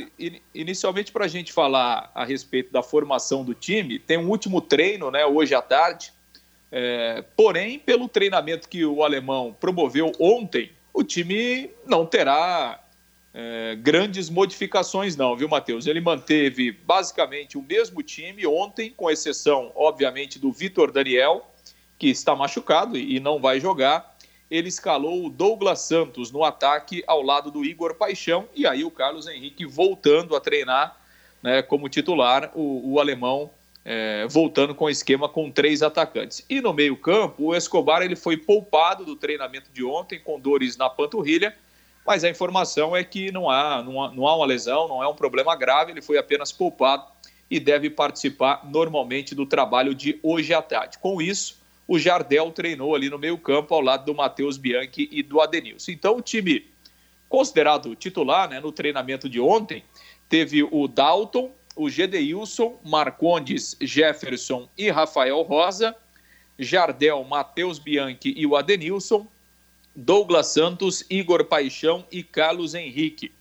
inicialmente 0.54 1.12
para 1.12 1.26
a 1.26 1.28
gente 1.28 1.52
falar 1.52 2.12
a 2.14 2.24
respeito 2.24 2.72
da 2.72 2.84
formação 2.84 3.44
do 3.44 3.54
time, 3.54 3.98
tem 3.98 4.18
um 4.18 4.30
último 4.30 4.62
treino 4.62 5.10
né, 5.10 5.26
hoje 5.26 5.56
à 5.56 5.62
tarde. 5.62 6.14
É, 6.72 7.24
porém, 7.36 7.80
pelo 7.80 8.08
treinamento 8.08 8.70
que 8.70 8.86
o 8.86 9.04
alemão 9.04 9.56
promoveu 9.60 10.12
ontem, 10.20 10.72
o 10.94 11.04
time 11.04 11.72
não 11.86 12.06
terá 12.06 12.83
é, 13.34 13.76
grandes 13.76 14.30
modificações, 14.30 15.16
não, 15.16 15.36
viu, 15.36 15.50
Matheus? 15.50 15.88
Ele 15.88 16.00
manteve 16.00 16.72
basicamente 16.72 17.58
o 17.58 17.64
mesmo 17.64 18.04
time 18.04 18.46
ontem, 18.46 18.94
com 18.96 19.10
exceção, 19.10 19.72
obviamente, 19.76 20.38
do 20.38 20.52
Vitor 20.52 20.92
Daniel, 20.92 21.50
que 21.98 22.08
está 22.10 22.36
machucado 22.36 22.96
e 22.96 23.20
não 23.20 23.40
vai 23.40 23.60
jogar. 23.60 24.16
Ele 24.52 24.68
escalou 24.68 25.26
o 25.26 25.30
Douglas 25.30 25.80
Santos 25.80 26.32
no 26.32 26.44
ataque 26.44 27.04
ao 27.08 27.24
lado 27.24 27.50
do 27.50 27.66
Igor 27.66 27.96
Paixão 27.96 28.48
e 28.54 28.68
aí 28.68 28.84
o 28.84 28.92
Carlos 28.92 29.26
Henrique 29.28 29.66
voltando 29.66 30.36
a 30.36 30.40
treinar 30.40 30.96
né, 31.42 31.64
como 31.64 31.90
titular, 31.90 32.52
o, 32.54 32.94
o 32.94 33.00
alemão 33.00 33.50
é, 33.84 34.28
voltando 34.30 34.76
com 34.76 34.86
o 34.86 34.90
esquema 34.90 35.28
com 35.28 35.50
três 35.50 35.82
atacantes. 35.82 36.46
E 36.48 36.62
no 36.62 36.72
meio-campo, 36.72 37.46
o 37.46 37.56
Escobar 37.56 38.04
ele 38.04 38.16
foi 38.16 38.38
poupado 38.38 39.04
do 39.04 39.16
treinamento 39.16 39.72
de 39.74 39.84
ontem 39.84 40.20
com 40.20 40.40
dores 40.40 40.78
na 40.78 40.90
panturrilha 40.90 41.56
mas 42.06 42.24
a 42.24 42.30
informação 42.30 42.96
é 42.96 43.04
que 43.04 43.32
não 43.32 43.50
há, 43.50 43.82
não 43.82 44.04
há, 44.04 44.12
não 44.12 44.28
há 44.28 44.36
uma 44.36 44.46
lesão, 44.46 44.88
não 44.88 45.04
é 45.04 45.08
um 45.08 45.16
problema 45.16 45.56
grave, 45.56 45.92
ele 45.92 46.02
foi 46.02 46.18
apenas 46.18 46.52
poupado 46.52 47.06
e 47.50 47.60
deve 47.60 47.90
participar 47.90 48.62
normalmente 48.66 49.36
do 49.36 49.46
trabalho 49.46 49.94
de 49.94 50.20
hoje 50.24 50.54
à 50.54 50.62
tarde. 50.62 50.98
Com 50.98 51.22
isso, 51.22 51.62
o 51.88 52.00
Jardel 52.00 52.52
treinou 52.52 52.96
ali 52.96 53.10
no 53.10 53.20
meio-campo 53.20 53.74
ao 53.74 53.82
lado 53.82 54.06
do 54.06 54.16
Matheus 54.16 54.58
Bianchi 54.58 55.08
e 55.12 55.22
do 55.22 55.40
Adenilson. 55.40 55.92
Então, 55.92 56.18
o 56.18 56.22
time 56.22 56.66
considerado 57.30 57.96
titular 57.96 58.50
né, 58.50 58.60
no 58.60 58.72
treinamento 58.72 59.28
de 59.28 59.40
ontem 59.40 59.84
teve 60.30 60.64
o 60.64 60.88
Dalton, 60.88 61.52
o 61.76 61.90
Gedeilson, 61.90 62.80
Marcondes, 62.84 63.76
Jefferson 63.82 64.68
e 64.78 64.90
Rafael 64.90 65.42
Rosa, 65.42 65.96
Jardel, 66.58 67.24
Matheus 67.24 67.80
Bianchi 67.80 68.34
e 68.38 68.46
o 68.46 68.56
Adenilson, 68.56 69.28
Douglas 69.96 70.48
Santos, 70.48 71.06
Igor 71.10 71.46
Paixão 71.46 72.06
e 72.12 72.24
Carlos 72.24 72.74
Henrique. 72.74 73.32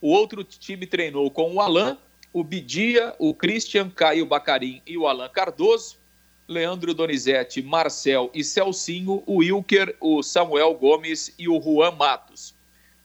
O 0.00 0.10
outro 0.10 0.44
time 0.44 0.86
treinou 0.86 1.30
com 1.30 1.54
o 1.54 1.60
Alain, 1.60 1.96
o 2.30 2.44
Bidia, 2.44 3.14
o 3.18 3.32
Christian, 3.32 3.88
Caio 3.88 4.26
Bacarim 4.26 4.82
e 4.86 4.98
o 4.98 5.06
Alain 5.06 5.30
Cardoso, 5.30 5.96
Leandro 6.46 6.92
Donizete, 6.92 7.62
Marcel 7.62 8.30
e 8.34 8.44
Celcinho, 8.44 9.22
o 9.24 9.36
Wilker, 9.36 9.96
o 9.98 10.22
Samuel 10.22 10.74
Gomes 10.74 11.32
e 11.38 11.48
o 11.48 11.58
Juan 11.62 11.92
Matos. 11.92 12.54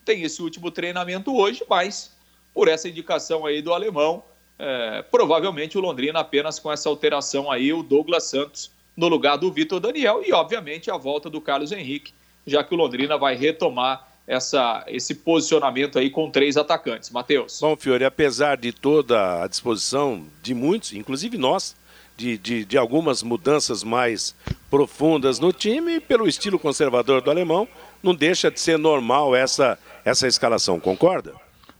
Tem 0.04 0.24
esse 0.24 0.42
último 0.42 0.70
treinamento 0.70 1.34
hoje, 1.34 1.64
mas 1.70 2.12
por 2.54 2.68
essa 2.68 2.90
indicação 2.90 3.46
aí 3.46 3.62
do 3.62 3.74
alemão, 3.74 4.22
é, 4.58 5.02
provavelmente 5.04 5.78
o 5.78 5.82
Londrina 5.82 6.20
apenas 6.20 6.60
com 6.60 6.70
essa 6.70 6.90
alteração 6.90 7.50
aí, 7.50 7.72
o 7.72 7.82
Douglas 7.82 8.26
Santos 8.26 8.72
no 8.98 9.08
lugar 9.08 9.38
do 9.38 9.50
Vitor 9.50 9.80
Daniel 9.80 10.22
e, 10.26 10.34
obviamente, 10.34 10.92
a 10.92 10.98
volta 10.98 11.30
do 11.30 11.40
Carlos 11.40 11.72
Henrique 11.72 12.12
já 12.46 12.64
que 12.64 12.74
o 12.74 12.78
Londrina 12.78 13.18
vai 13.18 13.36
retomar 13.36 14.08
essa, 14.30 14.84
esse 14.88 15.16
posicionamento 15.16 15.98
aí 15.98 16.12
com 16.12 16.30
três 16.30 16.56
atacantes. 16.56 17.10
Matheus. 17.10 17.60
Bom, 17.60 17.76
Fiore, 17.76 18.06
apesar 18.06 18.58
de 18.58 18.72
toda 18.72 19.44
a 19.44 19.48
disposição 19.48 20.24
de 20.44 20.54
muitos, 20.54 20.94
inclusive 20.94 21.36
nós, 21.36 21.76
de, 22.16 22.38
de, 22.38 22.64
de, 22.64 22.78
algumas 22.78 23.24
mudanças 23.24 23.84
mais 23.84 24.36
profundas 24.70 25.40
no 25.40 25.52
time, 25.52 26.00
pelo 26.00 26.28
estilo 26.28 26.60
conservador 26.60 27.22
do 27.22 27.32
alemão, 27.32 27.68
não 28.04 28.14
deixa 28.14 28.52
de 28.52 28.60
ser 28.60 28.78
normal 28.78 29.36
essa, 29.36 29.80
essa 30.06 30.28
escalação, 30.28 30.80
concorda? 30.80 31.34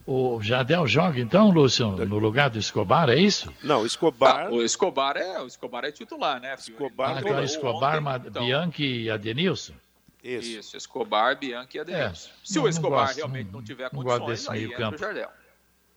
O 0.04 0.42
Jardel 0.42 0.88
joga 0.88 1.20
então, 1.20 1.50
Lúcio, 1.50 1.88
no 1.88 2.18
lugar 2.18 2.50
do 2.50 2.58
Escobar, 2.58 3.10
é 3.10 3.16
isso? 3.16 3.52
Não, 3.62 3.82
o 3.82 3.86
Escobar. 3.86 4.46
Ah, 4.46 4.50
o 4.50 4.62
Escobar 4.62 5.16
é, 5.16 5.40
o 5.40 5.46
Escobar 5.46 5.84
é 5.84 5.92
titular, 5.92 6.40
né? 6.40 6.54
Escobar, 6.58 7.18
ah, 7.18 7.20
então, 7.20 7.44
Escobar, 7.44 7.98
ontem, 7.98 8.28
então... 8.28 8.44
Bianchi 8.44 9.02
e 9.02 9.10
Adenilson? 9.10 9.74
Isso. 10.22 10.48
Isso, 10.48 10.76
Escobar, 10.76 11.38
Bianchi 11.38 11.78
e 11.78 11.80
Adenilson. 11.80 12.28
É, 12.28 12.32
Se 12.44 12.56
não, 12.56 12.64
o 12.64 12.68
Escobar 12.68 13.06
gosto, 13.06 13.16
realmente 13.16 13.46
não, 13.46 13.52
não 13.54 13.62
tiver 13.62 13.90
condições, 13.90 14.48
aí 14.48 14.64
entra 14.64 14.76
campo. 14.76 14.96
o 14.96 14.98
Jardel. 14.98 15.30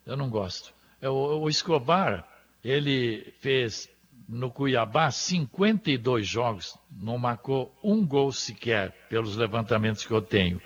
Eu 0.05 0.17
não 0.17 0.29
gosto. 0.29 0.73
É, 1.01 1.09
o, 1.09 1.41
o 1.41 1.49
Escobar, 1.49 2.25
ele 2.63 3.33
fez 3.39 3.89
no 4.27 4.49
Cuiabá 4.49 5.11
52 5.11 6.25
jogos, 6.25 6.77
não 6.91 7.17
marcou 7.17 7.73
um 7.83 8.05
gol 8.05 8.31
sequer, 8.31 8.91
pelos 9.09 9.35
levantamentos 9.35 10.05
que 10.05 10.11
eu 10.11 10.21
tenho. 10.21 10.61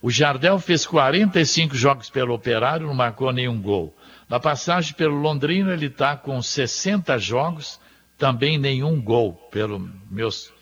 O 0.00 0.10
Jardel 0.10 0.58
fez 0.58 0.86
45 0.86 1.74
jogos 1.74 2.10
pelo 2.10 2.34
Operário, 2.34 2.86
não 2.86 2.94
marcou 2.94 3.32
nenhum 3.32 3.60
gol. 3.60 3.96
Na 4.28 4.38
passagem 4.38 4.94
pelo 4.94 5.14
Londrina, 5.14 5.72
ele 5.72 5.86
está 5.86 6.16
com 6.16 6.40
60 6.42 7.18
jogos, 7.18 7.80
também 8.18 8.58
nenhum 8.58 9.00
gol, 9.00 9.34
pelos 9.50 9.80
meus 10.10 10.52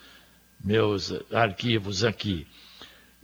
meus 0.64 1.12
arquivos 1.32 2.04
aqui. 2.04 2.46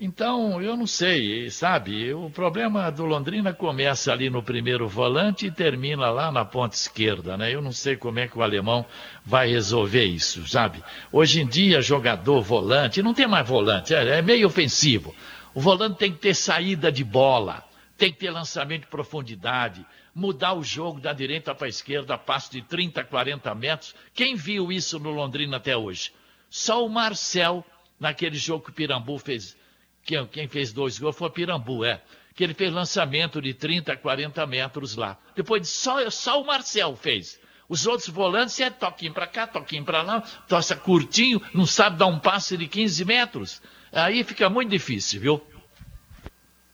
Então, 0.00 0.62
eu 0.62 0.76
não 0.76 0.86
sei, 0.86 1.50
sabe? 1.50 2.14
O 2.14 2.30
problema 2.30 2.88
do 2.90 3.04
Londrina 3.04 3.52
começa 3.52 4.12
ali 4.12 4.30
no 4.30 4.42
primeiro 4.42 4.86
volante 4.86 5.46
e 5.46 5.50
termina 5.50 6.08
lá 6.10 6.30
na 6.30 6.44
ponta 6.44 6.76
esquerda, 6.76 7.36
né? 7.36 7.52
Eu 7.52 7.60
não 7.60 7.72
sei 7.72 7.96
como 7.96 8.20
é 8.20 8.28
que 8.28 8.38
o 8.38 8.42
alemão 8.42 8.86
vai 9.24 9.48
resolver 9.48 10.04
isso, 10.04 10.46
sabe? 10.46 10.84
Hoje 11.10 11.40
em 11.40 11.46
dia, 11.46 11.82
jogador 11.82 12.40
volante, 12.42 13.02
não 13.02 13.12
tem 13.12 13.26
mais 13.26 13.48
volante, 13.48 13.92
é, 13.92 14.18
é 14.18 14.22
meio 14.22 14.46
ofensivo. 14.46 15.12
O 15.52 15.60
volante 15.60 15.98
tem 15.98 16.12
que 16.12 16.18
ter 16.18 16.34
saída 16.34 16.92
de 16.92 17.02
bola 17.02 17.64
tem 17.98 18.12
que 18.12 18.20
ter 18.20 18.30
lançamento 18.30 18.82
de 18.82 18.86
profundidade, 18.86 19.84
mudar 20.14 20.54
o 20.54 20.62
jogo 20.62 21.00
da 21.00 21.12
direita 21.12 21.52
para 21.52 21.66
a 21.66 21.68
esquerda, 21.68 22.16
passo 22.16 22.52
de 22.52 22.62
30, 22.62 23.02
40 23.02 23.52
metros. 23.56 23.94
Quem 24.14 24.36
viu 24.36 24.70
isso 24.70 25.00
no 25.00 25.10
Londrina 25.10 25.56
até 25.56 25.76
hoje? 25.76 26.12
Só 26.50 26.84
o 26.84 26.88
Marcel, 26.88 27.64
naquele 27.98 28.36
jogo 28.36 28.64
que 28.64 28.70
o 28.70 28.74
Pirambu 28.74 29.18
fez. 29.18 29.56
Quem, 30.04 30.26
quem 30.26 30.48
fez 30.48 30.72
dois 30.72 30.98
gols 30.98 31.16
foi 31.16 31.28
o 31.28 31.32
Pirambu, 31.32 31.84
é. 31.84 32.02
Que 32.34 32.44
ele 32.44 32.54
fez 32.54 32.72
lançamento 32.72 33.42
de 33.42 33.52
30, 33.52 33.96
40 33.96 34.46
metros 34.46 34.96
lá. 34.96 35.18
Depois 35.34 35.68
só, 35.68 36.08
só 36.08 36.40
o 36.40 36.46
Marcel 36.46 36.96
fez. 36.96 37.38
Os 37.68 37.86
outros 37.86 38.08
volantes 38.08 38.58
é 38.60 38.70
toquinho 38.70 39.12
para 39.12 39.26
cá, 39.26 39.46
toquinho 39.46 39.84
para 39.84 40.00
lá, 40.00 40.22
toça 40.48 40.74
curtinho, 40.74 41.42
não 41.52 41.66
sabe 41.66 41.98
dar 41.98 42.06
um 42.06 42.18
passe 42.18 42.56
de 42.56 42.66
15 42.66 43.04
metros. 43.04 43.60
Aí 43.92 44.24
fica 44.24 44.48
muito 44.48 44.70
difícil, 44.70 45.20
viu? 45.20 45.42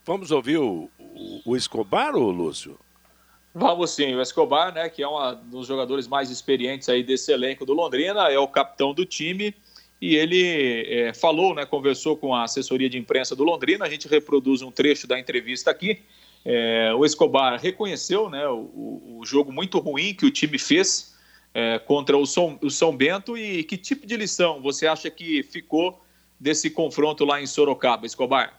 Vamos 0.05 0.31
ouvir 0.31 0.57
o, 0.57 0.89
o, 1.43 1.55
Escobar, 1.57 2.15
ou 2.15 2.29
Lúcio? 2.31 2.79
Vamos 3.53 3.91
sim, 3.91 4.15
o 4.15 4.21
Escobar, 4.21 4.73
né, 4.73 4.87
que 4.87 5.03
é 5.03 5.07
um 5.07 5.35
dos 5.49 5.67
jogadores 5.67 6.07
mais 6.07 6.29
experientes 6.29 6.87
aí 6.87 7.03
desse 7.03 7.31
elenco 7.31 7.65
do 7.65 7.73
Londrina, 7.73 8.29
é 8.29 8.39
o 8.39 8.47
capitão 8.47 8.93
do 8.93 9.05
time 9.05 9.53
e 10.01 10.15
ele 10.15 10.85
é, 10.87 11.13
falou, 11.13 11.55
né, 11.55 11.65
conversou 11.65 12.17
com 12.17 12.35
a 12.35 12.43
assessoria 12.43 12.89
de 12.89 12.97
imprensa 12.97 13.35
do 13.35 13.43
Londrina, 13.43 13.85
a 13.85 13.89
gente 13.89 14.07
reproduz 14.07 14.61
um 14.61 14.71
trecho 14.71 15.07
da 15.07 15.19
entrevista 15.19 15.71
aqui. 15.71 15.99
É, 16.43 16.93
o 16.93 17.03
Escobar 17.05 17.59
reconheceu 17.59 18.29
né, 18.29 18.47
o, 18.47 19.17
o, 19.19 19.25
jogo 19.25 19.51
muito 19.51 19.79
ruim 19.79 20.13
que 20.13 20.25
o 20.25 20.31
time 20.31 20.59
fez 20.59 21.15
é, 21.53 21.79
contra 21.79 22.15
o 22.15 22.23
o 22.61 22.69
São 22.69 22.95
Bento 22.95 23.35
e 23.35 23.63
que 23.63 23.77
tipo 23.77 24.05
de 24.05 24.15
lição 24.15 24.61
você 24.61 24.85
acha 24.85 25.09
que 25.09 25.41
ficou 25.41 25.99
desse 26.39 26.69
confronto 26.69 27.25
lá 27.25 27.41
em 27.41 27.47
Sorocaba, 27.47 28.05
Escobar? 28.05 28.53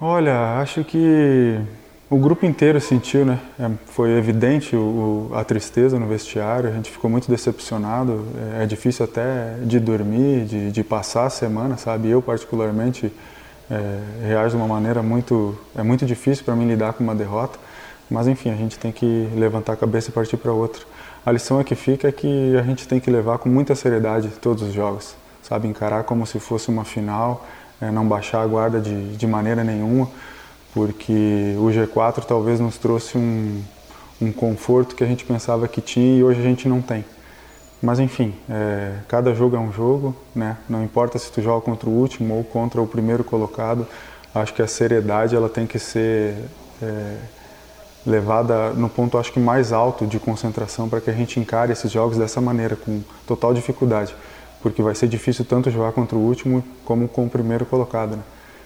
Olha, 0.00 0.58
acho 0.58 0.82
que 0.82 1.60
o 2.08 2.18
grupo 2.18 2.46
inteiro 2.46 2.80
sentiu, 2.80 3.24
né? 3.24 3.40
É, 3.58 3.68
foi 3.86 4.10
evidente 4.10 4.76
o, 4.76 5.30
a 5.34 5.42
tristeza 5.42 5.98
no 5.98 6.06
vestiário, 6.06 6.70
a 6.70 6.72
gente 6.72 6.90
ficou 6.90 7.10
muito 7.10 7.28
decepcionado. 7.28 8.24
É, 8.58 8.62
é 8.62 8.66
difícil 8.66 9.04
até 9.04 9.54
de 9.62 9.80
dormir, 9.80 10.44
de, 10.44 10.70
de, 10.70 10.84
passar 10.84 11.26
a 11.26 11.30
semana, 11.30 11.76
sabe? 11.76 12.08
Eu, 12.08 12.22
particularmente, 12.22 13.12
é, 13.68 14.00
reajo 14.28 14.56
de 14.56 14.62
uma 14.62 14.68
maneira 14.68 15.02
muito. 15.02 15.58
É 15.74 15.82
muito 15.82 16.06
difícil 16.06 16.44
para 16.44 16.54
mim 16.54 16.66
lidar 16.68 16.92
com 16.92 17.02
uma 17.02 17.14
derrota, 17.14 17.58
mas 18.08 18.28
enfim, 18.28 18.50
a 18.50 18.56
gente 18.56 18.78
tem 18.78 18.92
que 18.92 19.28
levantar 19.34 19.72
a 19.72 19.76
cabeça 19.76 20.10
e 20.10 20.12
partir 20.12 20.36
para 20.36 20.52
outra. 20.52 20.82
A 21.24 21.32
lição 21.32 21.58
é 21.58 21.64
que 21.64 21.74
fica 21.74 22.06
é 22.06 22.12
que 22.12 22.56
a 22.56 22.62
gente 22.62 22.86
tem 22.86 23.00
que 23.00 23.10
levar 23.10 23.38
com 23.38 23.48
muita 23.48 23.74
seriedade 23.74 24.28
todos 24.40 24.62
os 24.62 24.72
jogos, 24.72 25.16
sabe? 25.42 25.66
Encarar 25.66 26.04
como 26.04 26.24
se 26.24 26.38
fosse 26.38 26.68
uma 26.68 26.84
final 26.84 27.44
é, 27.80 27.90
não 27.90 28.06
baixar 28.06 28.42
a 28.42 28.46
guarda 28.46 28.80
de, 28.80 29.16
de 29.16 29.26
maneira 29.26 29.64
nenhuma, 29.64 30.08
porque 30.76 31.54
o 31.56 31.68
G4 31.68 32.22
talvez 32.26 32.60
nos 32.60 32.76
trouxe 32.76 33.16
um, 33.16 33.62
um 34.20 34.30
conforto 34.30 34.94
que 34.94 35.02
a 35.02 35.06
gente 35.06 35.24
pensava 35.24 35.66
que 35.66 35.80
tinha 35.80 36.18
e 36.18 36.22
hoje 36.22 36.38
a 36.38 36.42
gente 36.42 36.68
não 36.68 36.82
tem. 36.82 37.02
Mas 37.80 37.98
enfim, 37.98 38.34
é, 38.46 38.92
cada 39.08 39.34
jogo 39.34 39.56
é 39.56 39.58
um 39.58 39.72
jogo, 39.72 40.14
né? 40.34 40.58
não 40.68 40.84
importa 40.84 41.18
se 41.18 41.32
tu 41.32 41.40
joga 41.40 41.64
contra 41.64 41.88
o 41.88 41.92
último 41.92 42.36
ou 42.36 42.44
contra 42.44 42.82
o 42.82 42.86
primeiro 42.86 43.24
colocado, 43.24 43.86
acho 44.34 44.52
que 44.52 44.60
a 44.60 44.66
seriedade 44.66 45.34
ela 45.34 45.48
tem 45.48 45.66
que 45.66 45.78
ser 45.78 46.36
é, 46.82 47.16
levada 48.04 48.74
no 48.74 48.90
ponto 48.90 49.16
acho 49.16 49.32
que 49.32 49.40
mais 49.40 49.72
alto 49.72 50.06
de 50.06 50.18
concentração 50.18 50.90
para 50.90 51.00
que 51.00 51.08
a 51.08 51.14
gente 51.14 51.40
encare 51.40 51.72
esses 51.72 51.90
jogos 51.90 52.18
dessa 52.18 52.38
maneira, 52.38 52.76
com 52.76 53.00
total 53.26 53.54
dificuldade 53.54 54.14
porque 54.60 54.82
vai 54.82 54.94
ser 54.94 55.08
difícil 55.08 55.44
tanto 55.44 55.70
jogar 55.70 55.92
contra 55.92 56.18
o 56.18 56.20
último 56.20 56.62
como 56.84 57.08
com 57.08 57.24
o 57.24 57.30
primeiro 57.30 57.64
colocado. 57.64 58.16
Né? 58.16 58.22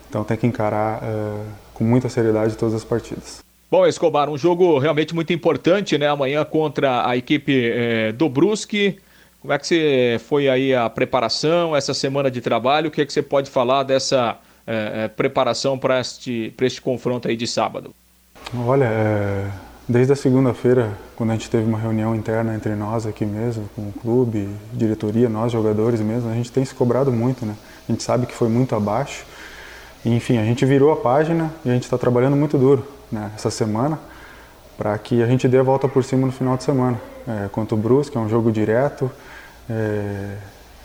Então 0.08 0.24
tem 0.24 0.36
que 0.36 0.46
encarar 0.46 1.02
uh, 1.02 1.44
com 1.80 1.84
muita 1.84 2.10
seriedade 2.10 2.58
todas 2.58 2.74
as 2.74 2.84
partidas. 2.84 3.42
Bom, 3.70 3.86
Escobar, 3.86 4.28
um 4.28 4.36
jogo 4.36 4.78
realmente 4.78 5.14
muito 5.14 5.32
importante, 5.32 5.96
né? 5.96 6.08
Amanhã 6.08 6.44
contra 6.44 7.08
a 7.08 7.16
equipe 7.16 7.70
eh, 7.72 8.12
do 8.12 8.28
Brusque. 8.28 8.98
Como 9.40 9.50
é 9.50 9.58
que 9.58 9.66
você 9.66 10.20
foi 10.28 10.46
aí 10.50 10.74
a 10.74 10.90
preparação, 10.90 11.74
essa 11.74 11.94
semana 11.94 12.30
de 12.30 12.42
trabalho? 12.42 12.88
O 12.88 12.90
que 12.90 13.00
é 13.00 13.06
que 13.06 13.12
você 13.12 13.22
pode 13.22 13.48
falar 13.48 13.84
dessa 13.84 14.36
eh, 14.66 15.08
preparação 15.08 15.78
para 15.78 15.98
este, 16.00 16.52
este 16.60 16.82
confronto 16.82 17.28
aí 17.28 17.36
de 17.36 17.46
sábado? 17.46 17.94
Olha, 18.54 18.84
é 18.84 19.50
Desde 19.90 20.12
a 20.12 20.16
segunda-feira, 20.16 20.96
quando 21.16 21.30
a 21.30 21.32
gente 21.32 21.50
teve 21.50 21.64
uma 21.64 21.76
reunião 21.76 22.14
interna 22.14 22.54
entre 22.54 22.76
nós 22.76 23.06
aqui 23.06 23.26
mesmo, 23.26 23.68
com 23.74 23.88
o 23.88 23.92
clube, 23.92 24.48
diretoria, 24.72 25.28
nós 25.28 25.50
jogadores 25.50 26.00
mesmo, 26.00 26.30
a 26.30 26.34
gente 26.34 26.52
tem 26.52 26.64
se 26.64 26.72
cobrado 26.72 27.10
muito, 27.10 27.44
né? 27.44 27.56
A 27.88 27.90
gente 27.90 28.04
sabe 28.04 28.24
que 28.24 28.32
foi 28.32 28.48
muito 28.48 28.76
abaixo. 28.76 29.24
Enfim, 30.04 30.38
a 30.38 30.44
gente 30.44 30.64
virou 30.64 30.92
a 30.92 30.96
página 30.96 31.52
e 31.64 31.70
a 31.70 31.74
gente 31.74 31.84
está 31.84 31.98
trabalhando 31.98 32.36
muito 32.36 32.56
duro 32.56 32.86
né, 33.12 33.30
essa 33.34 33.50
semana 33.50 33.98
para 34.78 34.96
que 34.96 35.22
a 35.22 35.26
gente 35.26 35.46
dê 35.46 35.58
a 35.58 35.62
volta 35.62 35.86
por 35.86 36.02
cima 36.02 36.26
no 36.26 36.32
final 36.32 36.56
de 36.56 36.64
semana. 36.64 36.98
É, 37.28 37.48
contra 37.48 37.74
o 37.74 37.78
Brusque, 37.78 38.16
é 38.16 38.20
um 38.20 38.30
jogo 38.30 38.50
direto, 38.50 39.10
é, 39.68 40.36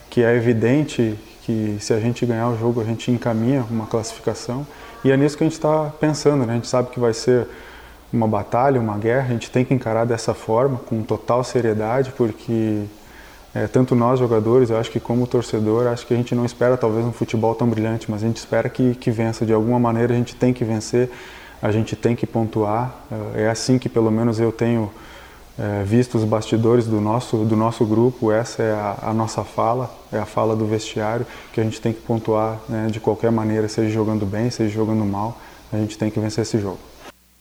que 0.10 0.22
é 0.22 0.36
evidente 0.36 1.18
que 1.44 1.78
se 1.80 1.94
a 1.94 2.00
gente 2.00 2.26
ganhar 2.26 2.50
o 2.50 2.58
jogo 2.58 2.82
a 2.82 2.84
gente 2.84 3.10
encaminha 3.10 3.64
uma 3.70 3.86
classificação. 3.86 4.68
E 5.04 5.12
é 5.12 5.16
nisso 5.16 5.38
que 5.38 5.44
a 5.44 5.48
gente 5.48 5.54
está 5.54 5.92
pensando, 5.98 6.46
né? 6.46 6.54
A 6.54 6.56
gente 6.56 6.68
sabe 6.68 6.90
que 6.90 7.00
vai 7.00 7.14
ser 7.14 7.48
uma 8.12 8.28
batalha, 8.28 8.82
uma 8.82 8.98
guerra, 8.98 9.28
a 9.30 9.32
gente 9.32 9.50
tem 9.50 9.64
que 9.64 9.74
encarar 9.74 10.06
dessa 10.06 10.34
forma, 10.34 10.78
com 10.78 11.02
total 11.04 11.44
seriedade, 11.44 12.12
porque 12.18 12.84
é, 13.56 13.68
tanto 13.68 13.96
nós 13.96 14.20
jogadores, 14.20 14.70
eu 14.70 14.78
acho 14.78 14.92
que 14.92 15.00
como 15.00 15.26
torcedor, 15.26 15.88
acho 15.88 16.06
que 16.06 16.14
a 16.14 16.18
gente 16.18 16.36
não 16.36 16.44
espera 16.44 16.76
talvez 16.76 17.06
um 17.06 17.14
futebol 17.14 17.56
tão 17.56 17.70
brilhante, 17.70 18.12
mas 18.12 18.22
a 18.22 18.28
gente 18.28 18.36
espera 18.36 18.68
que, 18.68 18.96
que 18.96 19.10
vença. 19.10 19.46
De 19.46 19.54
alguma 19.54 19.80
maneira 19.80 20.14
a 20.14 20.18
gente 20.18 20.36
tem 20.36 20.54
que 20.54 20.66
vencer, 20.66 21.10
a 21.62 21.72
gente 21.72 21.96
tem 21.96 22.18
que 22.18 22.28
pontuar. 22.28 22.94
É, 23.34 23.44
é 23.44 23.50
assim 23.50 23.80
que 23.80 23.88
pelo 23.88 24.12
menos 24.12 24.42
eu 24.42 24.52
tenho 24.52 24.92
é, 25.58 25.84
visto 25.86 26.18
os 26.18 26.26
bastidores 26.26 26.86
do 26.86 27.00
nosso, 27.00 27.38
do 27.46 27.56
nosso 27.56 27.86
grupo, 27.86 28.30
essa 28.30 28.62
é 28.62 28.74
a, 28.74 28.98
a, 29.04 29.14
nossa 29.14 29.42
fala, 29.46 29.90
é 30.12 30.20
a 30.20 30.26
fala 30.26 30.54
do 30.54 30.66
vestiário, 30.66 31.26
que 31.54 31.62
a 31.62 31.64
gente 31.64 31.80
tem 31.80 31.94
que 31.94 32.02
pontuar 32.02 32.60
né, 32.68 32.88
de 32.92 33.00
qualquer 33.00 33.32
maneira, 33.32 33.70
seja 33.70 33.90
jogando 33.90 34.26
bem, 34.26 34.50
seja 34.50 34.74
jogando 34.74 35.06
mal, 35.06 35.40
a 35.72 35.78
gente 35.78 35.98
tem 35.98 36.12
que 36.12 36.20
vencer 36.20 36.42
esse 36.42 36.60
jogo. 36.60 36.80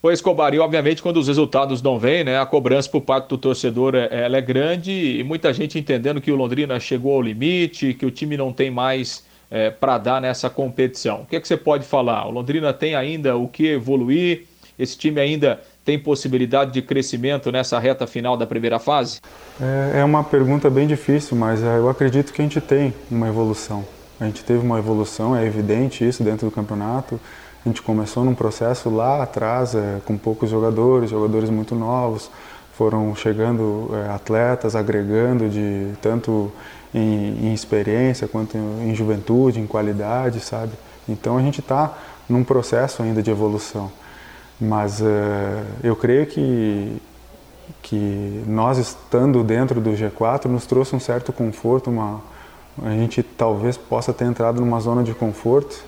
O 0.05 0.11
Escobar, 0.11 0.53
e 0.53 0.59
obviamente 0.59 1.03
quando 1.03 1.17
os 1.17 1.29
resultados 1.29 1.81
não 1.81 1.99
vêm, 1.99 2.25
né, 2.25 2.39
a 2.39 2.45
cobrança 2.45 2.91
por 2.91 3.01
parte 3.01 3.27
do 3.27 3.39
torcedor 3.39 3.95
é, 3.95 4.07
ela 4.11 4.37
é 4.37 4.41
grande 4.43 4.93
e 4.93 5.25
muita 5.25 5.51
gente 5.51 5.79
entendendo 5.79 6.21
que 6.21 6.31
o 6.31 6.37
Londrina 6.37 6.79
chegou 6.79 7.15
ao 7.15 7.23
limite, 7.23 7.95
que 7.95 8.05
o 8.05 8.11
time 8.11 8.37
não 8.37 8.53
tem 8.53 8.71
mais 8.71 9.25
é, 9.51 9.71
para 9.71 9.97
dar 9.97 10.21
nessa 10.21 10.51
competição. 10.51 11.23
O 11.23 11.25
que, 11.25 11.37
é 11.37 11.41
que 11.41 11.49
você 11.49 11.57
pode 11.57 11.87
falar? 11.87 12.27
O 12.27 12.31
Londrina 12.33 12.71
tem 12.71 12.95
ainda 12.95 13.35
o 13.39 13.49
que 13.49 13.67
evoluir? 13.69 14.45
Esse 14.79 14.99
time 14.99 15.19
ainda 15.19 15.63
tem 15.87 15.99
possibilidade 15.99 16.71
de 16.71 16.83
crescimento 16.83 17.51
nessa 17.51 17.79
reta 17.79 18.07
final 18.07 18.37
da 18.37 18.47
primeira 18.47 18.79
fase? 18.79 19.23
É, 19.59 20.01
é 20.01 20.05
uma 20.05 20.23
pergunta 20.23 20.69
bem 20.69 20.87
difícil, 20.87 21.35
mas 21.35 21.63
é, 21.63 21.79
eu 21.79 21.89
acredito 21.89 22.31
que 22.31 22.43
a 22.43 22.45
gente 22.45 22.61
tem 22.61 22.93
uma 23.11 23.27
evolução. 23.27 23.83
A 24.21 24.27
gente 24.27 24.45
teve 24.45 24.59
uma 24.59 24.79
evolução, 24.79 25.35
é 25.35 25.47
evidente 25.47 26.07
isso 26.07 26.23
dentro 26.23 26.47
do 26.47 26.55
campeonato. 26.55 27.19
A 27.65 27.69
gente 27.69 27.81
começou 27.81 28.25
num 28.25 28.35
processo 28.35 28.91
lá 28.91 29.23
atrás, 29.23 29.75
é, 29.75 29.99
com 30.05 30.19
poucos 30.19 30.51
jogadores, 30.51 31.09
jogadores 31.09 31.49
muito 31.49 31.75
novos, 31.75 32.31
foram 32.77 33.15
chegando 33.17 33.91
é, 33.95 34.11
atletas, 34.11 34.77
agregando 34.77 35.49
de 35.49 35.93
tanto 36.03 36.53
em, 36.93 37.47
em, 37.47 37.55
experiência 37.55 38.29
quanto 38.29 38.59
em 38.59 38.95
juventude, 38.95 39.61
em 39.61 39.67
qualidade, 39.67 40.41
sabe? 40.41 40.73
Então 41.09 41.39
a 41.39 41.41
gente 41.41 41.61
está 41.61 41.97
num 42.29 42.45
processo 42.45 43.03
ainda 43.03 43.23
de 43.23 43.31
evolução, 43.31 43.91
mas 44.61 45.01
é, 45.01 45.63
eu 45.83 45.97
creio 45.97 46.27
que 46.27 47.01
que 47.81 48.43
nós 48.47 48.77
estando 48.77 49.43
dentro 49.43 49.81
do 49.81 49.91
G4 49.93 50.47
nos 50.47 50.67
trouxe 50.67 50.95
um 50.95 51.01
certo 51.01 51.33
conforto, 51.33 51.89
uma 51.89 52.21
a 52.83 52.91
gente 52.91 53.23
talvez 53.23 53.77
possa 53.79 54.13
ter 54.13 54.25
entrado 54.25 54.61
numa 54.61 54.81
zona 54.81 55.03
de 55.03 55.15
conforto 55.15 55.83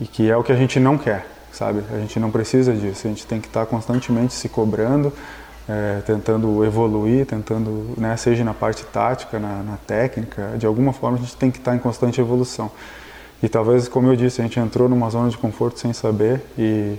e 0.00 0.06
que 0.06 0.30
é 0.30 0.36
o 0.36 0.42
que 0.42 0.50
a 0.50 0.56
gente 0.56 0.80
não 0.80 0.96
quer, 0.96 1.26
sabe? 1.52 1.82
A 1.92 1.98
gente 1.98 2.18
não 2.18 2.30
precisa 2.30 2.72
disso, 2.72 3.06
a 3.06 3.10
gente 3.10 3.26
tem 3.26 3.40
que 3.40 3.46
estar 3.46 3.66
constantemente 3.66 4.32
se 4.32 4.48
cobrando, 4.48 5.12
é, 5.68 6.00
tentando 6.06 6.64
evoluir, 6.64 7.26
tentando, 7.26 7.94
né, 7.96 8.16
seja 8.16 8.42
na 8.42 8.54
parte 8.54 8.84
tática, 8.86 9.38
na, 9.38 9.62
na, 9.62 9.76
técnica, 9.76 10.54
de 10.56 10.66
alguma 10.66 10.92
forma 10.92 11.18
a 11.18 11.20
gente 11.20 11.36
tem 11.36 11.50
que 11.50 11.58
estar 11.58 11.76
em 11.76 11.78
constante 11.78 12.20
evolução. 12.20 12.70
E 13.42 13.48
talvez, 13.48 13.88
como 13.88 14.08
eu 14.08 14.16
disse, 14.16 14.40
a 14.40 14.44
gente 14.44 14.58
entrou 14.58 14.88
numa 14.88 15.08
zona 15.10 15.30
de 15.30 15.38
conforto 15.38 15.78
sem 15.78 15.92
saber 15.92 16.42
e, 16.58 16.96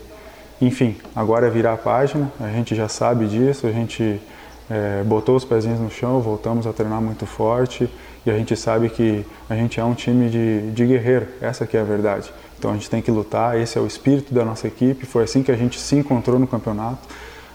enfim, 0.62 0.96
agora 1.16 1.48
é 1.48 1.50
virar 1.50 1.74
a 1.74 1.78
página, 1.78 2.32
a 2.40 2.50
gente 2.50 2.76
já 2.76 2.88
sabe 2.88 3.28
disso, 3.28 3.68
a 3.68 3.72
gente 3.72 4.22
é, 4.70 5.04
botou 5.04 5.36
os 5.36 5.44
pezinhos 5.44 5.80
no 5.80 5.92
chão, 5.92 6.22
voltamos 6.22 6.66
a 6.66 6.74
treinar 6.74 7.02
muito 7.02 7.26
forte 7.26 7.90
e 8.26 8.32
a 8.32 8.38
gente 8.38 8.56
sabe 8.56 8.90
que 8.90 9.26
a 9.50 9.56
gente 9.56 9.80
é 9.80 9.84
um 9.84 9.94
time 9.94 10.30
de, 10.30 10.72
de 10.72 10.86
guerreiro, 10.86 11.28
essa 11.42 11.66
que 11.66 11.76
é 11.76 11.82
a 11.82 11.84
verdade. 11.84 12.32
Então 12.62 12.70
a 12.70 12.74
gente 12.76 12.92
tem 12.92 13.02
que 13.02 13.10
lutar, 13.10 13.60
esse 13.60 13.76
é 13.76 13.82
o 13.82 13.88
espírito 13.88 14.36
da 14.36 14.46
nossa 14.46 14.68
equipe, 14.68 15.04
foi 15.08 15.24
assim 15.24 15.42
que 15.42 15.52
a 15.52 15.56
gente 15.56 15.80
se 15.80 15.96
encontrou 15.96 16.38
no 16.38 16.46
campeonato, 16.46 17.08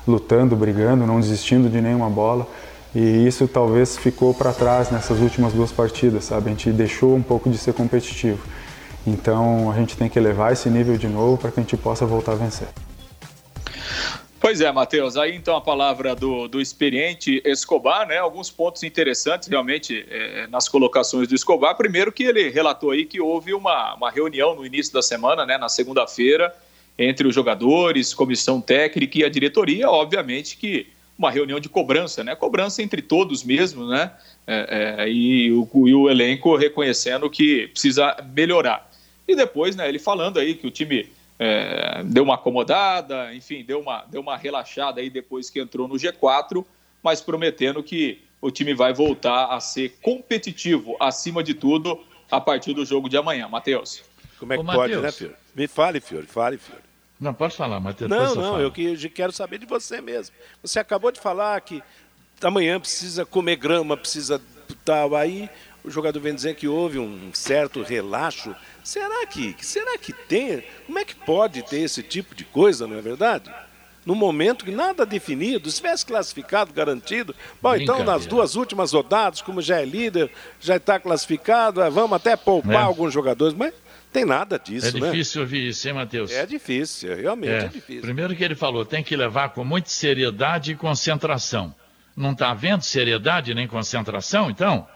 lutando, 0.05 0.57
brigando, 0.57 1.07
não 1.07 1.21
desistindo 1.21 1.69
de 1.69 1.81
nenhuma 1.81 2.11
bola. 2.11 2.45
E 2.92 3.25
isso 3.25 3.47
talvez 3.47 3.97
ficou 3.97 4.35
para 4.35 4.53
trás 4.53 4.90
nessas 4.90 5.21
últimas 5.21 5.53
duas 5.53 5.71
partidas, 5.71 6.25
sabe? 6.25 6.49
A 6.49 6.51
gente 6.51 6.73
deixou 6.73 7.14
um 7.14 7.23
pouco 7.23 7.49
de 7.49 7.57
ser 7.57 7.73
competitivo. 7.73 8.40
Então 9.07 9.71
a 9.71 9.77
gente 9.77 9.97
tem 9.97 10.09
que 10.09 10.19
elevar 10.19 10.53
esse 10.53 10.69
nível 10.69 10.97
de 10.97 11.07
novo 11.07 11.38
para 11.38 11.53
que 11.53 11.61
a 11.61 11.62
gente 11.62 11.77
possa 11.77 12.05
voltar 12.05 12.33
a 12.33 12.35
vencer. 12.35 12.66
Pois 14.47 14.61
é, 14.61 14.71
Matheus. 14.71 15.17
Aí 15.17 15.35
então 15.35 15.57
a 15.57 15.61
palavra 15.61 16.15
do, 16.15 16.47
do 16.47 16.61
experiente 16.61 17.43
Escobar, 17.45 18.07
né? 18.07 18.19
Alguns 18.19 18.49
pontos 18.49 18.85
interessantes 18.85 19.49
realmente 19.49 20.07
é, 20.09 20.47
nas 20.47 20.69
colocações 20.69 21.27
do 21.27 21.35
Escobar. 21.35 21.77
Primeiro 21.77 22.13
que 22.13 22.23
ele 22.23 22.49
relatou 22.49 22.93
aí 22.93 23.05
que 23.05 23.21
houve 23.21 23.53
uma, 23.53 23.95
uma 23.95 24.09
reunião 24.09 24.55
no 24.55 24.65
início 24.65 24.93
da 24.93 25.03
semana, 25.03 25.45
né? 25.45 25.59
Na 25.59 25.69
segunda-feira, 25.69 26.55
entre 26.97 27.27
os 27.27 27.35
jogadores, 27.35 28.15
comissão 28.15 28.61
técnica 28.61 29.19
e 29.19 29.25
a 29.25 29.29
diretoria. 29.29 29.91
Obviamente 29.91 30.57
que 30.57 30.87
uma 31.19 31.29
reunião 31.29 31.59
de 31.59 31.69
cobrança, 31.69 32.23
né? 32.23 32.37
Cobrança 32.37 32.81
entre 32.85 33.03
todos 33.03 33.43
mesmo, 33.43 33.89
né? 33.89 34.13
É, 34.47 35.01
é, 35.01 35.11
e, 35.11 35.51
o, 35.51 35.89
e 35.89 35.93
o 35.93 36.09
elenco 36.09 36.55
reconhecendo 36.55 37.29
que 37.29 37.67
precisa 37.67 38.17
melhorar. 38.33 38.89
E 39.27 39.35
depois, 39.35 39.75
né? 39.75 39.89
Ele 39.89 39.99
falando 39.99 40.39
aí 40.39 40.55
que 40.55 40.69
o 40.69 40.71
time 40.71 41.11
é, 41.38 42.03
deu 42.05 42.25
uma 42.25 42.35
acomodada, 42.35 43.35
enfim, 43.35 43.64
deu 43.64 43.81
uma, 43.81 44.05
deu 44.05 44.20
uma 44.20 44.37
relaxada 44.37 45.01
aí 45.01 45.11
depois 45.11 45.51
que 45.51 45.61
entrou 45.61 45.87
no 45.87 45.94
G4, 45.94 46.64
mas 47.03 47.20
prometendo 47.20 47.83
que 47.83 48.22
o 48.40 48.51
time 48.51 48.75
vai 48.75 48.92
voltar 48.92 49.46
a 49.46 49.61
ser 49.61 49.96
competitivo, 50.03 50.96
acima 51.01 51.42
de 51.42 51.55
tudo, 51.55 52.01
a 52.31 52.40
partir 52.40 52.75
do 52.75 52.85
jogo 52.85 53.09
de 53.09 53.16
amanhã. 53.16 53.49
Matheus. 53.49 54.03
Como 54.38 54.53
é 54.53 54.57
que 54.57 54.62
Ô, 54.62 54.66
pode, 54.66 54.79
Mateus. 54.79 55.03
né, 55.03 55.12
Fiore? 55.12 55.35
Me 55.55 55.66
fale, 55.66 56.01
Fiore, 56.01 56.27
fale, 56.27 56.59
Fiore. 56.59 56.83
Não, 57.18 57.33
pode 57.33 57.57
falar, 57.57 57.81
Matheus. 57.81 58.11
Não, 58.11 58.35
não, 58.35 58.61
eu, 58.61 58.70
que, 58.70 58.85
eu 58.85 59.11
quero 59.11 59.33
saber 59.33 59.59
de 59.59 59.66
você 59.66 60.01
mesmo. 60.01 60.35
Você 60.62 60.79
acabou 60.79 61.11
de 61.11 61.18
falar 61.18 61.59
que 61.62 61.83
amanhã 62.42 62.79
precisa 62.79 63.25
comer 63.25 63.57
grama, 63.57 63.96
precisa 63.96 64.40
tal. 64.85 65.16
Aí 65.16 65.49
o 65.83 65.90
jogador 65.90 66.20
vem 66.20 66.35
dizer 66.35 66.57
que 66.57 66.68
houve 66.68 66.99
um 66.99 67.33
certo 67.33 67.83
relaxo 67.83 68.55
Será 68.87 69.27
que, 69.27 69.57
será 69.62 69.99
que 69.99 70.12
tem? 70.12 70.62
Como 70.87 70.96
é 70.96 71.05
que 71.05 71.16
pode 71.16 71.61
ter 71.62 71.81
esse 71.81 72.05
tipo 72.05 72.37
de 72.37 72.44
coisa, 72.44 72.87
não 72.87 72.96
é 72.96 73.03
verdade? 73.03 73.53
No 74.05 74.14
momento 74.14 74.64
que 74.64 74.70
nada 74.70 75.05
definido, 75.05 75.68
se 75.68 75.79
tivesse 75.79 76.07
classificado, 76.07 76.72
garantido. 76.72 77.35
Bom, 77.61 77.75
então 77.75 78.05
nas 78.05 78.27
duas 78.27 78.55
últimas 78.55 78.92
rodadas, 78.92 79.42
como 79.42 79.61
já 79.61 79.81
é 79.81 79.85
líder, 79.85 80.31
já 80.61 80.77
está 80.77 81.01
classificado, 81.01 81.83
é, 81.83 81.90
vamos 81.90 82.12
até 82.12 82.37
poupar 82.37 82.75
é. 82.75 82.85
alguns 82.85 83.12
jogadores, 83.12 83.55
mas 83.59 83.75
tem 84.12 84.25
nada 84.25 84.57
disso, 84.57 84.96
é 84.96 85.01
né? 85.01 85.09
É 85.09 85.11
difícil 85.11 85.40
ouvir 85.40 85.66
isso, 85.66 85.88
hein, 85.88 85.94
Matheus? 85.94 86.31
É 86.31 86.46
difícil, 86.46 87.16
realmente 87.16 87.51
é. 87.51 87.64
é 87.64 87.68
difícil. 87.68 88.03
Primeiro 88.03 88.37
que 88.37 88.44
ele 88.44 88.55
falou, 88.55 88.85
tem 88.85 89.03
que 89.03 89.16
levar 89.16 89.49
com 89.49 89.64
muita 89.64 89.88
seriedade 89.88 90.70
e 90.70 90.77
concentração. 90.77 91.75
Não 92.16 92.31
está 92.31 92.53
havendo 92.53 92.83
seriedade 92.83 93.53
nem 93.53 93.66
concentração, 93.66 94.49
então? 94.49 94.87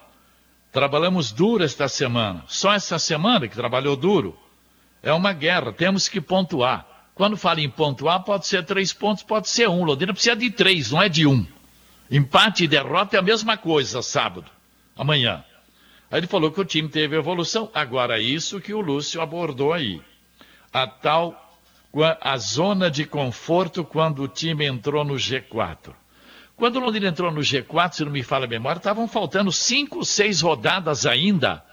Trabalhamos 0.73 1.33
duro 1.33 1.65
esta 1.65 1.89
semana. 1.89 2.45
Só 2.47 2.73
essa 2.73 2.99
semana 2.99 3.49
que 3.49 3.57
trabalhou 3.57 3.97
duro. 3.97 4.39
É 5.03 5.13
uma 5.13 5.33
guerra, 5.33 5.73
temos 5.73 6.09
que 6.09 6.21
pontuar. 6.21 6.87
Quando 7.15 7.37
fala 7.37 7.61
em 7.61 7.69
pontuar, 7.69 8.23
pode 8.23 8.47
ser 8.47 8.65
três 8.65 8.93
pontos, 8.93 9.23
pode 9.23 9.49
ser 9.49 9.69
um. 9.69 9.85
Londrina 9.85 10.13
precisa 10.13 10.37
de 10.37 10.51
três, 10.51 10.91
não 10.91 11.03
é 11.03 11.09
de 11.09 11.27
um. 11.27 11.45
Empate 12.11 12.65
e 12.65 12.69
derrota 12.69 13.17
é 13.17 13.19
a 13.19 13.23
mesma 13.23 13.57
coisa, 13.57 14.03
sábado, 14.03 14.51
amanhã. 14.97 15.45
Aí 16.11 16.19
ele 16.21 16.27
falou 16.27 16.51
que 16.51 16.61
o 16.61 16.65
time 16.65 16.89
teve 16.89 17.17
evolução. 17.17 17.71
Agora, 17.75 18.21
isso 18.21 18.61
que 18.61 18.75
o 18.75 18.81
Lúcio 18.81 19.21
abordou 19.21 19.73
aí. 19.73 20.01
A 20.73 20.87
tal, 20.87 21.59
a 22.21 22.37
zona 22.37 22.91
de 22.91 23.05
conforto 23.05 23.85
quando 23.85 24.23
o 24.23 24.29
time 24.29 24.67
entrou 24.67 25.05
no 25.05 25.15
G4. 25.15 25.95
Quando 26.61 26.77
o 26.77 26.81
Londrina 26.81 27.09
entrou 27.09 27.33
no 27.33 27.41
G4, 27.41 27.93
se 27.95 28.05
não 28.05 28.13
me 28.13 28.23
falha 28.23 28.45
a 28.45 28.47
memória, 28.47 28.77
estavam 28.77 29.09
faltando 29.09 29.51
cinco, 29.51 30.05
seis 30.05 30.43
rodadas 30.43 31.07
ainda. 31.07 31.65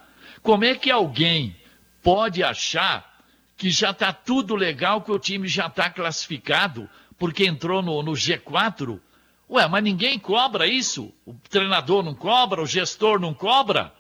Como 0.42 0.64
é 0.64 0.76
que 0.76 0.90
alguém 0.90 1.54
pode 2.02 2.42
achar 2.42 3.22
que 3.58 3.70
já 3.70 3.92
está 3.92 4.14
tudo 4.14 4.56
legal, 4.56 5.02
que 5.02 5.12
o 5.12 5.20
time 5.20 5.46
já 5.46 5.68
está 5.68 5.90
classificado, 5.90 6.90
porque 7.20 7.46
entrou 7.46 7.82
no, 7.82 8.02
no 8.02 8.14
G4? 8.14 8.98
Ué, 9.50 9.68
mas 9.68 9.84
ninguém 9.84 10.18
cobra 10.18 10.66
isso. 10.66 11.14
O 11.26 11.34
treinador 11.50 12.02
não 12.02 12.16
cobra, 12.16 12.62
o 12.62 12.66
gestor 12.66 13.20
não 13.20 13.34
cobra. 13.34 13.94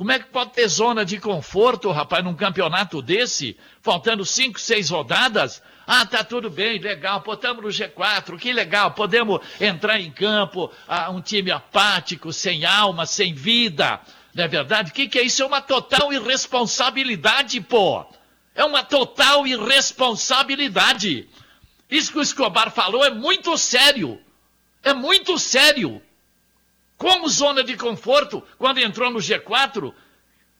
Como 0.00 0.12
é 0.12 0.18
que 0.18 0.30
pode 0.30 0.54
ter 0.54 0.66
zona 0.66 1.04
de 1.04 1.20
conforto, 1.20 1.90
rapaz, 1.90 2.24
num 2.24 2.34
campeonato 2.34 3.02
desse, 3.02 3.54
faltando 3.82 4.24
cinco, 4.24 4.58
seis 4.58 4.88
rodadas? 4.88 5.62
Ah, 5.86 6.06
tá 6.06 6.24
tudo 6.24 6.48
bem, 6.48 6.78
legal, 6.78 7.20
pô, 7.20 7.34
estamos 7.34 7.62
no 7.62 7.68
G4, 7.68 8.38
que 8.38 8.50
legal, 8.50 8.92
podemos 8.92 9.40
entrar 9.60 10.00
em 10.00 10.10
campo, 10.10 10.72
ah, 10.88 11.10
um 11.10 11.20
time 11.20 11.50
apático, 11.50 12.32
sem 12.32 12.64
alma, 12.64 13.04
sem 13.04 13.34
vida. 13.34 14.00
Não 14.34 14.44
é 14.44 14.48
verdade? 14.48 14.90
O 14.90 14.94
que, 14.94 15.06
que 15.06 15.18
é 15.18 15.22
isso? 15.22 15.42
É 15.42 15.46
uma 15.46 15.60
total 15.60 16.10
irresponsabilidade, 16.10 17.60
pô. 17.60 18.02
É 18.54 18.64
uma 18.64 18.82
total 18.82 19.46
irresponsabilidade. 19.46 21.28
Isso 21.90 22.10
que 22.10 22.18
o 22.18 22.22
Escobar 22.22 22.70
falou 22.70 23.04
é 23.04 23.10
muito 23.10 23.54
sério. 23.58 24.18
É 24.82 24.94
muito 24.94 25.38
sério. 25.38 26.00
Como 27.00 27.30
zona 27.30 27.64
de 27.64 27.78
conforto, 27.78 28.46
quando 28.58 28.76
entrou 28.76 29.10
no 29.10 29.20
G4, 29.20 29.90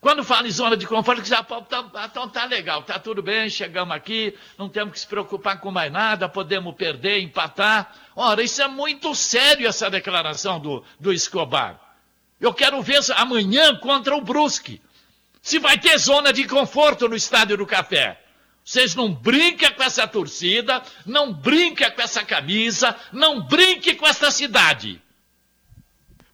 quando 0.01 0.25
fala 0.25 0.49
em 0.49 0.51
zona 0.51 0.75
de 0.75 0.87
conforto, 0.87 1.23
já 1.23 1.45
tá, 1.45 1.63
então 2.07 2.27
tá 2.31 2.47
legal, 2.47 2.83
tá 2.83 2.99
tudo 2.99 3.23
bem, 3.23 3.51
chegamos 3.51 3.95
aqui, 3.95 4.35
não 4.57 4.67
temos 4.67 4.95
que 4.95 5.01
se 5.01 5.07
preocupar 5.07 5.61
com 5.61 5.71
mais 5.71 5.93
nada, 5.93 6.31
podemos 6.31 6.75
perder, 6.75 7.21
empatar. 7.21 7.95
Ora, 8.17 8.43
isso 8.43 8.63
é 8.63 8.67
muito 8.67 9.15
sério 9.15 9.69
essa 9.69 9.91
declaração 9.91 10.59
do, 10.59 10.83
do 10.99 11.13
Escobar. 11.13 11.79
Eu 12.41 12.55
quero 12.55 12.81
ver 12.81 13.01
amanhã 13.17 13.77
contra 13.77 14.17
o 14.17 14.23
Brusque. 14.23 14.81
Se 15.43 15.59
vai 15.59 15.77
ter 15.77 15.99
zona 15.99 16.33
de 16.33 16.45
conforto 16.45 17.07
no 17.07 17.17
Estádio 17.17 17.59
do 17.59 17.67
Café. 17.67 18.19
Vocês 18.65 18.95
não 18.95 19.13
brinquem 19.13 19.75
com 19.75 19.83
essa 19.83 20.09
torcida, 20.09 20.83
não 21.05 21.35
brinquem 21.35 21.91
com 21.91 22.01
essa 22.01 22.25
camisa, 22.25 22.97
não 23.13 23.43
brinquem 23.43 23.95
com 23.95 24.07
essa 24.07 24.31
cidade. 24.31 25.03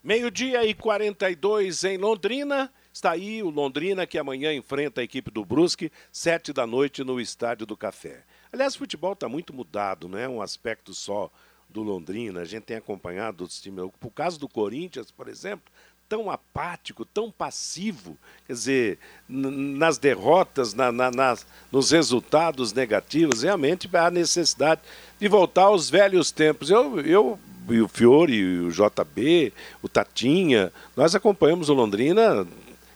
Meio-dia 0.07 0.64
e 0.64 0.73
42 0.73 1.83
em 1.83 1.99
Londrina. 1.99 2.73
Está 2.92 3.11
aí 3.11 3.42
o 3.42 3.51
Londrina 3.51 4.07
que 4.07 4.16
amanhã 4.16 4.55
enfrenta 4.55 5.01
a 5.01 5.05
equipe 5.05 5.33
do 5.33 5.45
Brusque, 5.45 5.90
sete 6.12 6.53
da 6.53 6.64
noite 6.64 7.03
no 7.03 7.21
Estádio 7.21 7.66
do 7.66 7.77
Café. 7.77 8.23
Aliás, 8.53 8.77
o 8.77 8.79
futebol 8.79 9.14
está 9.14 9.29
muito 9.29 9.53
mudado, 9.53 10.09
não 10.09 10.16
é 10.16 10.29
um 10.29 10.40
aspecto 10.40 10.95
só 10.95 11.29
do 11.69 11.83
Londrina. 11.83 12.42
A 12.42 12.45
gente 12.45 12.62
tem 12.62 12.77
acompanhado 12.77 13.42
outros 13.42 13.61
times. 13.61 13.90
O 14.01 14.11
caso 14.12 14.38
do 14.38 14.49
Corinthians, 14.49 15.11
por 15.11 15.27
exemplo, 15.27 15.73
tão 16.09 16.31
apático, 16.31 17.05
tão 17.05 17.29
passivo, 17.29 18.16
quer 18.47 18.53
dizer, 18.53 18.99
nas 19.29 19.99
derrotas, 19.99 20.73
na, 20.73 20.92
na, 20.92 21.11
nas, 21.11 21.45
nos 21.73 21.90
resultados 21.90 22.73
negativos, 22.73 23.42
realmente 23.42 23.90
há 23.92 24.09
necessidade 24.09 24.83
de 25.19 25.27
voltar 25.27 25.62
aos 25.62 25.90
velhos 25.90 26.31
tempos. 26.31 26.71
Eu, 26.71 27.01
eu 27.01 27.40
o 27.68 27.88
Fiore, 27.88 28.61
o 28.61 28.70
JB, 28.70 29.52
o 29.83 29.88
Tatinha, 29.88 30.72
nós 30.96 31.14
acompanhamos 31.14 31.68
o 31.68 31.74
Londrina 31.74 32.46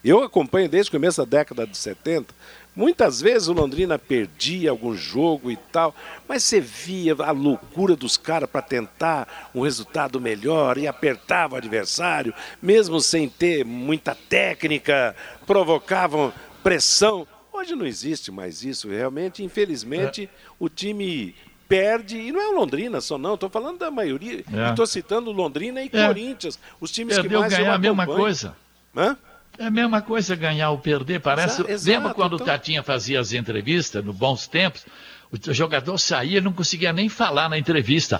eu 0.03 0.23
acompanho 0.23 0.67
desde 0.67 0.89
o 0.89 0.93
começo 0.93 1.23
da 1.23 1.37
década 1.37 1.67
de 1.67 1.77
70. 1.77 2.33
Muitas 2.75 3.21
vezes 3.21 3.47
o 3.47 3.53
Londrina 3.53 3.99
perdia 3.99 4.71
algum 4.71 4.95
jogo 4.95 5.51
e 5.51 5.57
tal, 5.57 5.93
mas 6.27 6.43
você 6.43 6.59
via 6.59 7.13
a 7.19 7.31
loucura 7.31 7.95
dos 7.95 8.17
caras 8.17 8.49
para 8.49 8.61
tentar 8.61 9.51
um 9.53 9.61
resultado 9.61 10.19
melhor 10.19 10.77
e 10.77 10.87
apertava 10.87 11.55
o 11.55 11.57
adversário, 11.57 12.33
mesmo 12.61 12.99
sem 12.99 13.29
ter 13.29 13.63
muita 13.63 14.15
técnica, 14.15 15.15
provocavam 15.45 16.33
pressão. 16.63 17.27
Hoje 17.53 17.75
não 17.75 17.85
existe 17.85 18.31
mais 18.31 18.63
isso, 18.63 18.89
realmente. 18.89 19.43
Infelizmente, 19.43 20.23
é. 20.23 20.29
o 20.57 20.67
time 20.67 21.35
perde, 21.71 22.17
e 22.17 22.33
não 22.33 22.41
é 22.41 22.49
o 22.49 22.51
Londrina 22.51 22.99
só 22.99 23.17
não, 23.17 23.35
estou 23.35 23.49
falando 23.49 23.79
da 23.79 23.89
maioria, 23.89 24.43
é. 24.53 24.69
estou 24.71 24.85
citando 24.85 25.31
Londrina 25.31 25.81
e 25.81 25.89
é. 25.93 26.07
Corinthians, 26.07 26.59
os 26.81 26.91
times 26.91 27.15
Perdeu 27.15 27.39
que 27.39 27.47
mais 27.47 27.53
ganhar 27.53 27.73
a 27.73 27.77
mesma 27.77 28.05
coisa. 28.05 28.53
Hã? 28.93 29.17
É 29.57 29.65
a 29.67 29.71
mesma 29.71 30.01
coisa 30.01 30.35
ganhar 30.35 30.71
ou 30.71 30.79
perder, 30.79 31.21
parece. 31.21 31.61
Exato, 31.65 31.89
Lembra 31.89 32.13
quando 32.13 32.35
então... 32.35 32.45
o 32.45 32.49
Tatinha 32.49 32.83
fazia 32.83 33.21
as 33.21 33.31
entrevistas, 33.31 34.03
no 34.03 34.11
bons 34.11 34.47
tempos? 34.47 34.85
O 35.31 35.53
jogador 35.53 35.97
saía 35.97 36.39
e 36.39 36.41
não 36.41 36.51
conseguia 36.51 36.91
nem 36.91 37.07
falar 37.07 37.47
na 37.47 37.57
entrevista. 37.57 38.19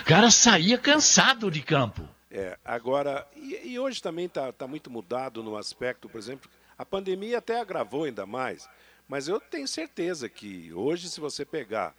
O 0.00 0.04
cara 0.04 0.30
saía 0.30 0.76
cansado 0.76 1.50
de 1.50 1.62
campo. 1.62 2.06
É, 2.30 2.58
agora, 2.62 3.26
e, 3.34 3.72
e 3.72 3.78
hoje 3.78 4.02
também 4.02 4.26
está 4.26 4.52
tá 4.52 4.66
muito 4.66 4.90
mudado 4.90 5.42
no 5.42 5.56
aspecto, 5.56 6.06
por 6.06 6.18
exemplo, 6.18 6.50
a 6.76 6.84
pandemia 6.84 7.38
até 7.38 7.58
agravou 7.58 8.04
ainda 8.04 8.26
mais, 8.26 8.68
mas 9.08 9.26
eu 9.26 9.40
tenho 9.40 9.66
certeza 9.66 10.28
que 10.28 10.70
hoje, 10.74 11.08
se 11.08 11.18
você 11.18 11.46
pegar 11.46 11.94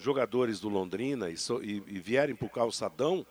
jogadores 0.00 0.60
do 0.60 0.68
Londrina 0.68 1.30
e, 1.30 1.36
so, 1.36 1.62
e, 1.62 1.82
e 1.86 1.98
vierem 1.98 2.34
para 2.34 2.46
o 2.46 2.50
calçadão, 2.50 3.26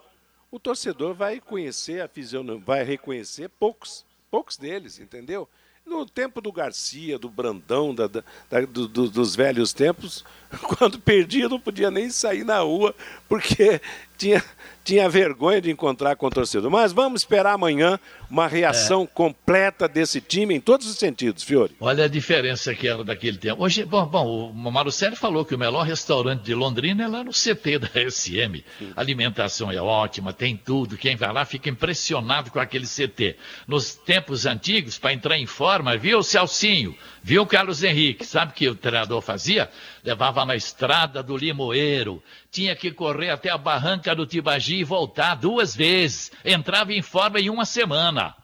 o 0.51 0.59
torcedor 0.59 1.13
vai 1.13 1.39
conhecer 1.39 2.01
a 2.01 2.07
fisionomia, 2.07 2.63
vai 2.63 2.84
reconhecer 2.84 3.49
poucos 3.49 4.05
poucos 4.32 4.57
deles, 4.57 4.99
entendeu? 4.99 5.49
no 5.89 6.05
tempo 6.05 6.39
do 6.39 6.51
Garcia, 6.51 7.17
do 7.17 7.30
Brandão, 7.30 7.93
da, 7.95 8.07
da, 8.07 8.22
do, 8.70 8.88
do, 8.88 9.09
dos 9.09 9.36
velhos 9.36 9.74
tempos, 9.74 10.24
quando 10.61 10.99
perdia 10.99 11.47
não 11.47 11.59
podia 11.59 11.91
nem 11.91 12.09
sair 12.09 12.43
na 12.43 12.59
rua, 12.59 12.95
porque 13.27 13.79
tinha, 14.17 14.43
tinha 14.83 15.07
vergonha 15.07 15.61
de 15.61 15.71
encontrar 15.71 16.15
com 16.15 16.27
o 16.27 16.29
torcedor. 16.29 16.69
Mas 16.69 16.91
vamos 16.91 17.21
esperar 17.21 17.53
amanhã 17.53 17.97
uma 18.29 18.47
reação 18.47 19.03
é. 19.03 19.07
completa 19.07 19.87
desse 19.87 20.19
time 20.19 20.55
em 20.55 20.59
todos 20.59 20.87
os 20.87 20.97
sentidos, 20.97 21.41
Fiore. 21.41 21.75
Olha 21.79 22.03
a 22.03 22.07
diferença 22.07 22.75
que 22.75 22.87
era 22.87 23.03
daquele 23.03 23.37
tempo. 23.37 23.63
Hoje, 23.63 23.85
bom, 23.85 24.05
bom 24.05 24.51
o 24.51 24.71
Marucelli 24.71 25.15
falou 25.15 25.45
que 25.45 25.55
o 25.55 25.57
melhor 25.57 25.85
restaurante 25.85 26.43
de 26.43 26.53
Londrina 26.53 27.05
é 27.05 27.07
lá 27.07 27.23
no 27.23 27.31
CT 27.31 27.79
da 27.79 27.89
SM. 28.09 28.63
A 28.95 28.99
alimentação 29.01 29.71
é 29.71 29.81
ótima, 29.81 30.33
tem 30.33 30.57
tudo. 30.57 30.97
Quem 30.97 31.15
vai 31.15 31.31
lá 31.31 31.45
fica 31.45 31.69
impressionado 31.69 32.51
com 32.51 32.59
aquele 32.59 32.85
CT. 32.85 33.37
Nos 33.67 33.95
tempos 33.95 34.45
antigos, 34.45 34.97
para 34.97 35.13
entrar 35.13 35.37
em 35.37 35.45
forma, 35.45 35.95
viu 35.95 36.21
Celcinho, 36.21 36.95
viu 37.22 37.45
Carlos 37.45 37.84
Henrique, 37.84 38.26
sabe 38.26 38.51
o 38.51 38.55
que 38.55 38.70
o 38.70 38.76
treinador 38.76 39.22
fazia? 39.22 39.70
Levava 40.03 40.45
na 40.45 40.55
estrada 40.55 41.22
do 41.22 41.38
Limoeiro, 41.38 42.24
tinha 42.51 42.76
que 42.76 42.91
correr 42.91 43.30
até 43.30 43.49
a 43.49 43.57
barranca 43.57 44.15
do 44.15 44.26
Tibagi 44.26 44.78
e 44.78 44.84
voltar 44.84 45.36
duas 45.36 45.76
vezes. 45.76 46.32
Entrava 46.43 46.93
em 46.93 47.01
forma 47.01 47.39
em 47.39 47.49
uma 47.49 47.65
semana. 47.65 48.36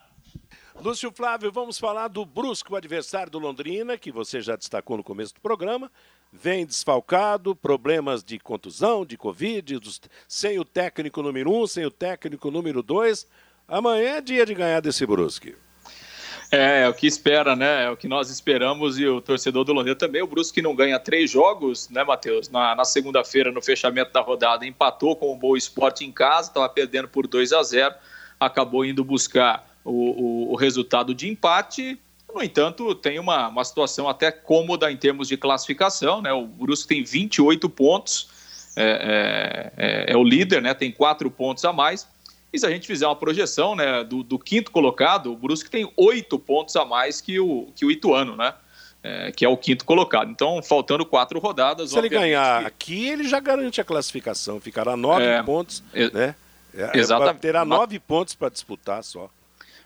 Lúcio 0.82 1.12
Flávio, 1.12 1.52
vamos 1.52 1.80
falar 1.80 2.10
do 2.10 2.26
Brusco, 2.26 2.76
adversário 2.76 3.32
do 3.32 3.40
Londrina, 3.40 3.98
que 3.98 4.12
você 4.12 4.42
já 4.42 4.56
destacou 4.56 4.98
no 4.98 5.04
começo 5.04 5.34
do 5.34 5.40
programa. 5.40 5.90
Vem 6.32 6.66
desfalcado, 6.66 7.56
problemas 7.56 8.24
de 8.24 8.38
contusão, 8.38 9.06
de 9.06 9.16
Covid, 9.16 9.80
dos... 9.80 10.02
sem 10.28 10.60
o 10.60 10.66
técnico 10.66 11.24
número 11.24 11.50
um, 11.50 11.66
sem 11.66 11.86
o 11.86 11.92
técnico 11.92 12.52
número 12.52 12.84
dois. 12.84 13.26
Amanhã 13.68 14.18
é 14.18 14.22
dia 14.22 14.46
de 14.46 14.54
ganhar 14.54 14.82
desse 14.82 15.06
Brusque. 15.06 15.56
É, 16.56 16.84
é 16.84 16.90
o 16.90 16.94
que 16.94 17.06
espera, 17.06 17.56
né? 17.56 17.86
É 17.86 17.90
o 17.90 17.98
que 17.98 18.08
nós 18.08 18.30
esperamos 18.30 18.98
e 18.98 19.06
o 19.06 19.20
torcedor 19.20 19.66
do 19.66 19.74
Londrina 19.74 19.96
também. 19.96 20.22
O 20.22 20.28
Brusque 20.28 20.62
não 20.62 20.74
ganha 20.74 20.98
três 20.98 21.30
jogos, 21.30 21.90
né, 21.90 22.04
Matheus? 22.04 22.50
Na, 22.50 22.74
na 22.74 22.86
segunda-feira, 22.86 23.52
no 23.52 23.62
fechamento 23.62 24.14
da 24.14 24.22
rodada, 24.22 24.66
empatou 24.66 25.16
com 25.16 25.34
o 25.34 25.36
Boa 25.36 25.58
Esporte 25.58 26.06
em 26.06 26.12
casa, 26.12 26.50
estava 26.50 26.70
perdendo 26.70 27.08
por 27.08 27.28
2 27.28 27.52
a 27.52 27.62
0 27.62 27.94
acabou 28.38 28.84
indo 28.84 29.04
buscar 29.04 29.66
o, 29.84 29.92
o, 29.92 30.52
o, 30.54 30.56
resultado 30.56 31.14
de 31.14 31.28
empate. 31.28 31.98
No 32.34 32.44
entanto, 32.44 32.94
tem 32.96 33.18
uma, 33.18 33.48
uma 33.48 33.64
situação 33.64 34.10
até 34.10 34.30
cômoda 34.32 34.92
em 34.92 34.98
termos 34.98 35.30
de 35.30 35.38
classificação, 35.38 36.22
né? 36.22 36.34
O 36.34 36.46
Brusque 36.46 36.88
tem 36.88 37.04
28 37.04 37.70
pontos, 37.70 38.30
é, 38.76 39.72
é, 39.78 40.10
é, 40.10 40.14
é 40.14 40.18
o 40.18 40.24
líder, 40.24 40.62
né? 40.62 40.74
Tem 40.74 40.92
quatro 40.92 41.30
pontos 41.32 41.64
a 41.64 41.72
mais 41.72 42.08
e 42.56 42.60
se 42.60 42.66
a 42.66 42.70
gente 42.70 42.88
fizer 42.88 43.06
uma 43.06 43.16
projeção 43.16 43.76
né, 43.76 44.04
do, 44.04 44.24
do 44.24 44.40
quinto 44.40 44.72
colocado, 44.72 45.32
o 45.32 45.36
Brusque 45.36 45.70
tem 45.70 45.92
oito 45.98 46.40
pontos 46.40 46.76
a 46.78 46.86
mais 46.86 47.20
que 47.20 47.38
o, 47.40 47.68
que 47.76 47.86
o 47.86 47.92
Ituano, 47.92 48.36
né? 48.36 48.54
É, 49.04 49.32
que 49.32 49.46
é 49.46 49.50
o 49.50 49.56
quinto 49.56 49.86
colocado. 49.86 50.32
Então, 50.32 50.64
faltando 50.64 51.06
quatro 51.06 51.38
rodadas. 51.38 51.92
Se 51.92 51.98
ele 51.98 52.10
ganhar 52.10 52.62
que... 52.62 52.68
aqui, 52.68 53.08
ele 53.08 53.28
já 53.28 53.40
garante 53.40 53.80
a 53.80 53.84
classificação. 53.84 54.60
Ficará 54.60 54.98
nove 54.98 55.26
é, 55.26 55.44
pontos, 55.44 55.84
é, 55.94 56.10
né? 56.10 56.36
É, 56.74 56.98
exatamente. 56.98 57.42
Terá 57.42 57.64
nove 57.64 58.00
pontos 58.00 58.34
para 58.34 58.50
disputar 58.50 59.04
só. 59.04 59.30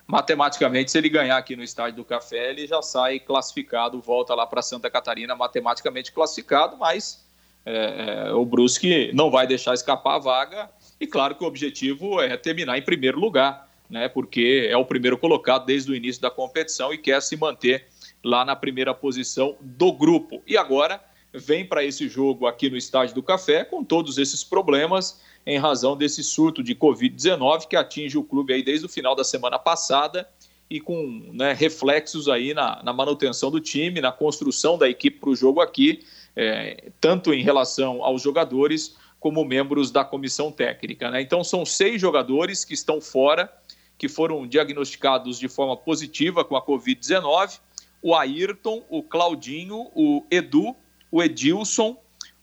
Matematicamente, 0.07 0.91
se 0.91 0.97
ele 0.97 1.09
ganhar 1.09 1.37
aqui 1.37 1.55
no 1.55 1.63
Estádio 1.63 1.97
do 1.97 2.05
Café, 2.05 2.51
ele 2.51 2.65
já 2.65 2.81
sai 2.81 3.19
classificado, 3.19 3.99
volta 3.99 4.33
lá 4.33 4.47
para 4.47 4.61
Santa 4.61 4.89
Catarina, 4.89 5.35
matematicamente 5.35 6.11
classificado, 6.11 6.77
mas 6.77 7.23
é, 7.65 8.27
é, 8.27 8.31
o 8.31 8.45
Brusque 8.45 9.11
não 9.13 9.29
vai 9.29 9.45
deixar 9.45 9.73
escapar 9.73 10.15
a 10.15 10.19
vaga 10.19 10.69
e 10.99 11.07
claro 11.07 11.35
que 11.35 11.43
o 11.43 11.47
objetivo 11.47 12.21
é 12.21 12.35
terminar 12.35 12.77
em 12.77 12.81
primeiro 12.81 13.19
lugar, 13.19 13.69
né? 13.89 14.07
Porque 14.09 14.67
é 14.69 14.77
o 14.77 14.85
primeiro 14.85 15.17
colocado 15.17 15.65
desde 15.65 15.91
o 15.91 15.95
início 15.95 16.21
da 16.21 16.29
competição 16.29 16.93
e 16.93 16.97
quer 16.97 17.21
se 17.21 17.35
manter 17.35 17.87
lá 18.23 18.43
na 18.43 18.55
primeira 18.55 18.93
posição 18.93 19.55
do 19.61 19.91
grupo. 19.91 20.43
E 20.45 20.57
agora 20.57 21.01
vem 21.33 21.65
para 21.65 21.83
esse 21.83 22.07
jogo 22.07 22.47
aqui 22.47 22.69
no 22.69 22.77
Estádio 22.77 23.15
do 23.15 23.23
Café 23.23 23.63
com 23.63 23.83
todos 23.83 24.17
esses 24.17 24.43
problemas 24.43 25.21
em 25.45 25.57
razão 25.57 25.95
desse 25.95 26.23
surto 26.23 26.61
de 26.61 26.75
Covid-19 26.75 27.67
que 27.67 27.75
atinge 27.75 28.17
o 28.17 28.23
clube 28.23 28.53
aí 28.53 28.63
desde 28.63 28.85
o 28.85 28.89
final 28.89 29.15
da 29.15 29.23
semana 29.23 29.57
passada 29.57 30.27
e 30.69 30.79
com 30.79 31.31
né, 31.33 31.53
reflexos 31.53 32.27
aí 32.27 32.53
na, 32.53 32.81
na, 32.83 32.93
manutenção 32.93 33.49
do 33.49 33.59
time, 33.59 34.01
na 34.01 34.11
construção 34.11 34.77
da 34.77 34.87
equipe 34.87 35.19
para 35.19 35.29
o 35.29 35.35
jogo 35.35 35.61
aqui, 35.61 36.05
é, 36.35 36.91
tanto 37.01 37.33
em 37.33 37.41
relação 37.41 38.03
aos 38.03 38.21
jogadores 38.21 38.95
como 39.19 39.43
membros 39.43 39.91
da 39.91 40.05
comissão 40.05 40.51
técnica. 40.51 41.11
Né? 41.11 41.21
Então, 41.21 41.43
são 41.43 41.65
seis 41.65 41.99
jogadores 41.99 42.63
que 42.63 42.73
estão 42.73 43.01
fora, 43.01 43.51
que 43.97 44.07
foram 44.07 44.47
diagnosticados 44.47 45.37
de 45.37 45.47
forma 45.47 45.75
positiva 45.75 46.45
com 46.45 46.55
a 46.55 46.65
Covid-19: 46.65 47.59
o 48.01 48.15
Ayrton, 48.15 48.85
o 48.89 49.03
Claudinho, 49.03 49.91
o 49.93 50.25
Edu, 50.31 50.75
o 51.11 51.21
Edilson, 51.21 51.97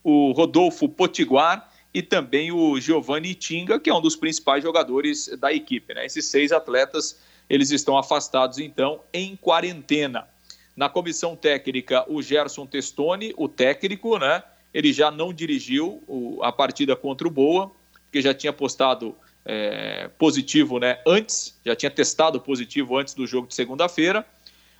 o 0.05 0.33
Rodolfo 0.33 0.89
Potiguar 0.89 1.73
e 1.95 2.03
também 2.03 2.53
o 2.53 2.79
Giovanni 2.79 3.35
Tinga, 3.35 3.81
que 3.81 3.89
é 3.89 3.95
um 3.95 4.03
dos 4.03 4.15
principais 4.15 4.63
jogadores 4.63 5.29
da 5.39 5.53
equipe. 5.53 5.95
Né? 5.95 6.05
Esses 6.05 6.27
seis 6.27 6.53
atletas 6.53 7.19
eles 7.49 7.71
estão 7.71 7.97
afastados, 7.97 8.59
então, 8.59 9.01
em 9.13 9.37
quarentena. 9.37 10.29
Na 10.77 10.89
comissão 10.89 11.35
técnica, 11.35 12.05
o 12.07 12.21
Gerson 12.21 12.67
Testoni, 12.67 13.33
o 13.37 13.49
técnico, 13.49 14.19
né? 14.19 14.43
Ele 14.77 14.93
já 14.93 15.11
não 15.11 15.33
dirigiu 15.33 16.03
o, 16.07 16.39
a 16.43 16.53
partida 16.53 16.95
contra 16.95 17.27
o 17.27 17.31
Boa, 17.31 17.73
porque 18.05 18.21
já 18.21 18.35
tinha 18.35 18.53
postado 18.53 19.17
é, 19.43 20.11
positivo 20.19 20.79
né, 20.79 21.01
antes, 21.07 21.59
já 21.65 21.75
tinha 21.75 21.91
testado 21.91 22.39
positivo 22.39 22.99
antes 22.99 23.15
do 23.15 23.27
jogo 23.27 23.49
de 23.49 23.55
segunda-feira. 23.55 24.27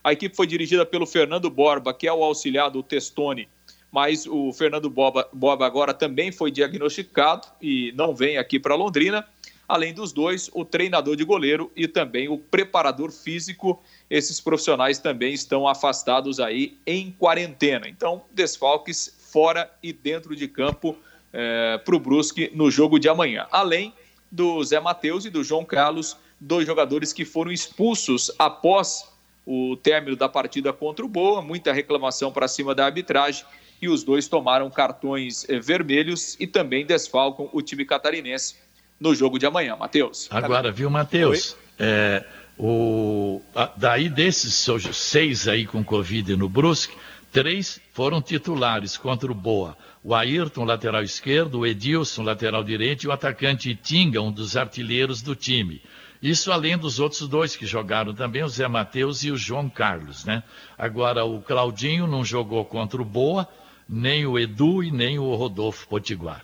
A 0.05 0.13
equipe 0.13 0.37
foi 0.37 0.47
dirigida 0.47 0.85
pelo 0.85 1.07
Fernando 1.07 1.49
Borba, 1.49 1.95
que 1.95 2.07
é 2.07 2.13
o 2.13 2.23
auxiliar 2.23 2.71
do 2.71 2.83
Testoni, 2.83 3.49
mas 3.91 4.27
o 4.27 4.53
Fernando 4.53 4.91
Borba, 4.91 5.31
Borba 5.33 5.65
agora 5.65 5.95
também 5.95 6.31
foi 6.31 6.51
diagnosticado 6.51 7.49
e 7.63 7.91
não 7.97 8.15
vem 8.15 8.37
aqui 8.37 8.61
para 8.61 8.75
Londrina. 8.75 9.27
Além 9.67 9.95
dos 9.95 10.13
dois, 10.13 10.51
o 10.53 10.63
treinador 10.63 11.17
de 11.17 11.25
goleiro 11.25 11.73
e 11.75 11.89
também 11.89 12.29
o 12.29 12.37
preparador 12.37 13.11
físico. 13.11 13.83
Esses 14.11 14.41
profissionais 14.41 14.99
também 14.99 15.33
estão 15.33 15.67
afastados 15.67 16.39
aí 16.39 16.77
em 16.87 17.11
quarentena. 17.11 17.89
Então, 17.89 18.23
desfalques 18.31 19.16
fora 19.37 19.71
e 19.83 19.93
dentro 19.93 20.35
de 20.35 20.49
campo 20.49 20.97
é, 21.31 21.77
para 21.85 21.95
o 21.95 22.01
Brusque 22.01 22.51
no 22.55 22.71
jogo 22.71 22.99
de 22.99 23.07
amanhã. 23.07 23.47
Além 23.53 23.93
do 24.33 24.65
Zé 24.65 24.81
Matheus 24.81 25.27
e 25.27 25.31
do 25.31 25.45
João 25.45 25.63
Carlos, 25.63 26.17
dois 26.41 26.67
jogadores 26.67 27.13
que 27.13 27.23
foram 27.23 27.53
expulsos 27.53 28.33
após 28.39 29.07
o 29.45 29.77
término 29.77 30.17
da 30.17 30.27
partida 30.27 30.73
contra 30.73 31.05
o 31.05 31.09
Boa, 31.09 31.43
muita 31.43 31.71
reclamação 31.71 32.33
para 32.33 32.49
cima 32.49 32.75
da 32.75 32.87
arbitragem 32.87 33.45
e 33.81 33.91
os 33.91 34.03
dois 34.03 34.27
tomaram 34.27 34.71
cartões 34.71 35.47
eh, 35.51 35.61
vermelhos 35.61 36.35
e 36.41 36.47
também 36.47 36.87
desfalcam 36.87 37.51
o 37.53 37.61
time 37.61 37.85
catarinense 37.85 38.55
no 38.99 39.15
jogo 39.15 39.39
de 39.39 39.45
amanhã. 39.45 39.77
Matheus. 39.77 40.29
Agora, 40.31 40.73
viu, 40.73 40.89
Matheus? 40.89 41.59
É, 41.79 42.25
o, 42.59 43.43
daí 43.77 44.09
desses 44.09 44.67
seis 44.95 45.47
aí 45.47 45.67
com 45.67 45.85
Covid 45.85 46.35
no 46.37 46.49
Brusque, 46.49 46.97
Três 47.37 47.79
foram 47.93 48.23
titulares 48.23 48.97
contra 48.97 49.31
o 49.31 49.35
Boa. 49.35 49.77
O 50.03 50.15
Ayrton, 50.15 50.65
lateral 50.65 51.03
esquerdo, 51.03 51.59
o 51.59 51.67
Edilson, 51.67 52.23
lateral 52.23 52.65
direito, 52.65 53.03
e 53.03 53.09
o 53.09 53.13
atacante 53.13 53.75
Tinga, 53.75 54.23
um 54.23 54.33
dos 54.33 54.57
artilheiros 54.57 55.21
do 55.21 55.37
time. 55.37 55.83
Isso 56.23 56.51
além 56.51 56.79
dos 56.79 56.99
outros 56.99 57.29
dois 57.29 57.55
que 57.55 57.67
jogaram 57.67 58.15
também, 58.15 58.43
o 58.43 58.49
Zé 58.49 58.67
Matheus 58.67 59.23
e 59.23 59.31
o 59.31 59.37
João 59.37 59.69
Carlos, 59.69 60.25
né? 60.25 60.43
Agora, 60.79 61.27
o 61.27 61.43
Claudinho 61.43 62.07
não 62.07 62.25
jogou 62.25 62.65
contra 62.65 63.03
o 63.03 63.05
Boa, 63.05 63.47
nem 63.87 64.25
o 64.25 64.39
Edu 64.39 64.83
e 64.83 64.91
nem 64.91 65.19
o 65.19 65.35
Rodolfo 65.35 65.87
Potiguar. 65.89 66.43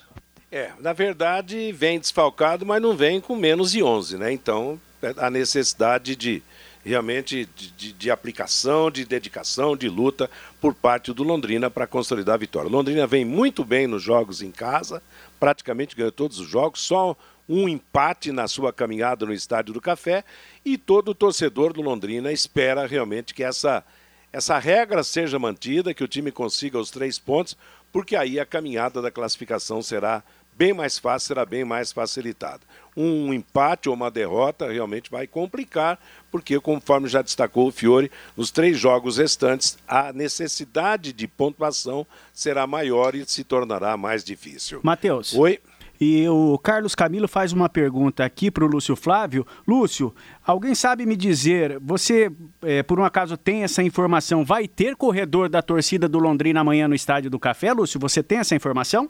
É, 0.50 0.72
na 0.78 0.92
verdade, 0.92 1.72
vem 1.72 1.98
desfalcado, 1.98 2.66
mas 2.66 2.82
não 2.82 2.94
vem 2.94 3.18
com 3.18 3.34
menos 3.34 3.72
de 3.72 3.82
11, 3.82 4.18
né? 4.18 4.30
Então, 4.30 4.78
a 5.16 5.30
necessidade 5.30 6.14
de 6.14 6.42
realmente 6.84 7.48
de, 7.76 7.92
de, 7.92 8.10
aplicação, 8.10 8.90
de 8.90 9.04
dedicação, 9.04 9.76
de 9.76 9.88
luta 9.88 10.30
por 10.60 10.74
parte 10.74 11.12
do 11.12 11.22
Londrina 11.22 11.70
para 11.70 11.86
consolidar 11.86 12.34
a 12.34 12.38
vitória. 12.38 12.70
Londrina 12.70 13.06
vem 13.06 13.24
muito 13.24 13.64
bem 13.64 13.86
nos 13.86 14.02
jogos 14.02 14.42
em 14.42 14.50
casa, 14.50 15.02
praticamente 15.38 15.94
ganhou 15.94 16.12
todos 16.12 16.38
os 16.38 16.48
jogos, 16.48 16.80
só 16.80 17.16
um 17.48 17.68
empate 17.68 18.32
na 18.32 18.48
sua 18.48 18.72
caminhada 18.72 19.26
no 19.26 19.32
Estádio 19.32 19.74
do 19.74 19.80
Café 19.80 20.24
e 20.64 20.76
todo 20.76 21.14
torcedor 21.14 21.72
do 21.72 21.82
Londrina 21.82 22.32
espera 22.32 22.86
realmente 22.86 23.34
que 23.34 23.44
essa, 23.44 23.84
essa 24.32 24.58
regra 24.58 25.02
seja 25.04 25.38
mantida, 25.38 25.94
que 25.94 26.04
o 26.04 26.08
time 26.08 26.32
consiga 26.32 26.78
os 26.78 26.90
três 26.90 27.18
pontos, 27.18 27.56
porque 27.92 28.16
aí 28.16 28.40
a 28.40 28.46
caminhada 28.46 29.02
da 29.02 29.10
classificação 29.10 29.82
será 29.82 30.22
bem 30.56 30.72
mais 30.72 30.98
fácil, 30.98 31.28
será 31.28 31.44
bem 31.44 31.64
mais 31.64 31.92
facilitada 31.92 32.60
um 32.96 33.32
empate 33.32 33.88
ou 33.88 33.94
uma 33.94 34.10
derrota 34.10 34.70
realmente 34.70 35.10
vai 35.10 35.26
complicar, 35.26 35.98
porque, 36.30 36.58
conforme 36.60 37.08
já 37.08 37.22
destacou 37.22 37.68
o 37.68 37.72
Fiore, 37.72 38.10
nos 38.36 38.50
três 38.50 38.78
jogos 38.78 39.18
restantes, 39.18 39.78
a 39.86 40.12
necessidade 40.12 41.12
de 41.12 41.26
pontuação 41.26 42.06
será 42.32 42.66
maior 42.66 43.14
e 43.14 43.24
se 43.24 43.44
tornará 43.44 43.96
mais 43.96 44.24
difícil. 44.24 44.80
Matheus. 44.82 45.34
Oi. 45.34 45.58
E 46.04 46.28
o 46.28 46.58
Carlos 46.58 46.96
Camilo 46.96 47.28
faz 47.28 47.52
uma 47.52 47.68
pergunta 47.68 48.24
aqui 48.24 48.50
para 48.50 48.64
o 48.64 48.66
Lúcio 48.66 48.96
Flávio. 48.96 49.46
Lúcio, 49.68 50.12
alguém 50.44 50.74
sabe 50.74 51.06
me 51.06 51.14
dizer, 51.14 51.78
você, 51.78 52.28
é, 52.60 52.82
por 52.82 52.98
um 52.98 53.04
acaso, 53.04 53.36
tem 53.36 53.62
essa 53.62 53.84
informação? 53.84 54.44
Vai 54.44 54.66
ter 54.66 54.96
corredor 54.96 55.48
da 55.48 55.62
torcida 55.62 56.08
do 56.08 56.18
Londrina 56.18 56.58
amanhã 56.58 56.88
no 56.88 56.94
Estádio 56.96 57.30
do 57.30 57.38
Café, 57.38 57.72
Lúcio? 57.72 58.00
Você 58.00 58.20
tem 58.20 58.38
essa 58.38 58.56
informação? 58.56 59.08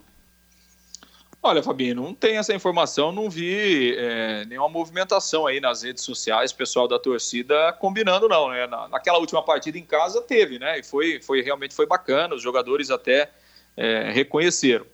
Olha, 1.45 1.61
Fabinho, 1.61 1.97
não 1.97 2.14
tem 2.14 2.36
essa 2.36 2.55
informação, 2.55 3.11
não 3.11 3.28
vi 3.28 3.97
é, 3.97 4.45
nenhuma 4.45 4.68
movimentação 4.68 5.45
aí 5.45 5.59
nas 5.59 5.82
redes 5.82 6.05
sociais, 6.05 6.53
pessoal 6.53 6.86
da 6.86 7.01
torcida 7.01 7.72
combinando, 7.72 8.28
não. 8.28 8.49
Né? 8.49 8.64
Na, 8.68 8.86
naquela 8.86 9.18
última 9.18 9.43
partida 9.43 9.76
em 9.76 9.84
casa 9.84 10.22
teve, 10.22 10.61
né? 10.61 10.78
E 10.78 10.84
foi, 10.84 11.20
foi 11.20 11.43
realmente 11.43 11.74
foi 11.74 11.84
bacana, 11.84 12.36
os 12.36 12.43
jogadores 12.43 12.93
até 12.93 13.28
é, 13.76 14.12
reconheceram. 14.12 14.86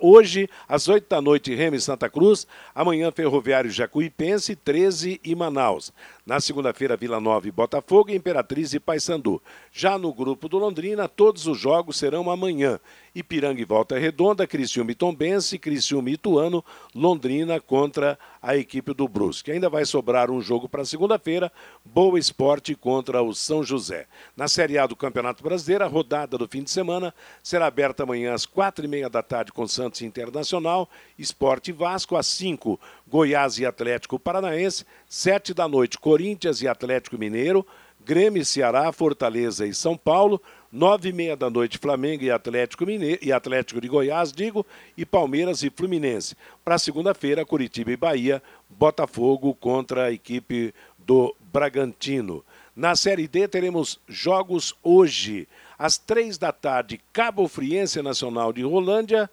hoje, 0.00 0.48
às 0.68 0.88
8 0.88 1.08
da 1.08 1.20
noite, 1.20 1.54
Remy 1.54 1.80
Santa 1.80 2.08
Cruz, 2.08 2.46
amanhã 2.72 3.10
Ferroviário 3.10 3.68
Jacuipense, 3.68 4.54
13 4.54 5.20
e 5.24 5.34
Manaus. 5.34 5.92
Na 6.30 6.38
segunda-feira, 6.38 6.96
Vila 6.96 7.18
Nova 7.18 7.48
e 7.48 7.50
Botafogo, 7.50 8.12
Imperatriz 8.12 8.72
e 8.72 8.78
Paysandu. 8.78 9.42
Já 9.72 9.98
no 9.98 10.14
grupo 10.14 10.48
do 10.48 10.58
Londrina, 10.58 11.08
todos 11.08 11.48
os 11.48 11.58
jogos 11.58 11.96
serão 11.96 12.30
amanhã. 12.30 12.78
Ipiranga 13.12 13.60
e 13.60 13.64
Volta 13.64 13.98
Redonda, 13.98 14.46
Criciúma 14.46 14.92
e 14.92 14.94
Tombense, 14.94 15.58
Criciúma 15.58 16.08
e 16.08 16.12
Ituano, 16.12 16.64
Londrina 16.94 17.60
contra 17.60 18.16
a 18.40 18.56
equipe 18.56 18.94
do 18.94 19.08
Brusque. 19.08 19.50
Ainda 19.50 19.68
vai 19.68 19.84
sobrar 19.84 20.30
um 20.30 20.40
jogo 20.40 20.68
para 20.68 20.84
segunda-feira, 20.84 21.50
Boa 21.84 22.16
Esporte 22.16 22.76
contra 22.76 23.20
o 23.20 23.34
São 23.34 23.64
José. 23.64 24.06
Na 24.36 24.46
Série 24.46 24.78
A 24.78 24.86
do 24.86 24.94
Campeonato 24.94 25.42
Brasileiro, 25.42 25.84
a 25.84 25.88
rodada 25.88 26.38
do 26.38 26.46
fim 26.46 26.62
de 26.62 26.70
semana 26.70 27.12
será 27.42 27.66
aberta 27.66 28.04
amanhã 28.04 28.32
às 28.32 28.46
quatro 28.46 28.84
e 28.84 28.88
meia 28.88 29.10
da 29.10 29.22
tarde 29.22 29.50
com 29.50 29.66
Santos 29.66 30.02
Internacional, 30.02 30.88
Esporte 31.18 31.72
Vasco, 31.72 32.16
às 32.16 32.28
cinco, 32.28 32.78
Goiás 33.10 33.58
e 33.58 33.66
Atlético 33.66 34.20
Paranaense, 34.20 34.84
sete 35.08 35.52
da 35.52 35.66
noite, 35.66 35.98
Corinthians 35.98 36.62
e 36.62 36.68
Atlético 36.68 37.18
Mineiro, 37.18 37.66
Grêmio, 38.04 38.44
Ceará, 38.44 38.90
Fortaleza 38.92 39.66
e 39.66 39.74
São 39.74 39.96
Paulo, 39.96 40.40
nove 40.70 41.08
e 41.08 41.12
meia 41.12 41.36
da 41.36 41.50
noite, 41.50 41.76
Flamengo 41.76 42.22
e 42.22 42.30
Atlético, 42.30 42.86
Mineiro, 42.86 43.18
e 43.20 43.32
Atlético 43.32 43.80
de 43.80 43.88
Goiás, 43.88 44.32
digo, 44.32 44.64
e 44.96 45.04
Palmeiras 45.04 45.64
e 45.64 45.70
Fluminense. 45.70 46.36
Para 46.64 46.78
segunda-feira, 46.78 47.44
Curitiba 47.44 47.90
e 47.90 47.96
Bahia, 47.96 48.40
Botafogo 48.68 49.54
contra 49.54 50.04
a 50.04 50.12
equipe 50.12 50.72
do 50.96 51.34
Bragantino. 51.52 52.44
Na 52.76 52.94
Série 52.94 53.26
D 53.26 53.48
teremos 53.48 53.98
jogos 54.08 54.74
hoje, 54.84 55.48
às 55.76 55.98
três 55.98 56.38
da 56.38 56.52
tarde, 56.52 57.00
Cabo 57.12 57.48
Friense 57.48 58.00
Nacional 58.00 58.52
de 58.52 58.62
Rolândia, 58.62 59.28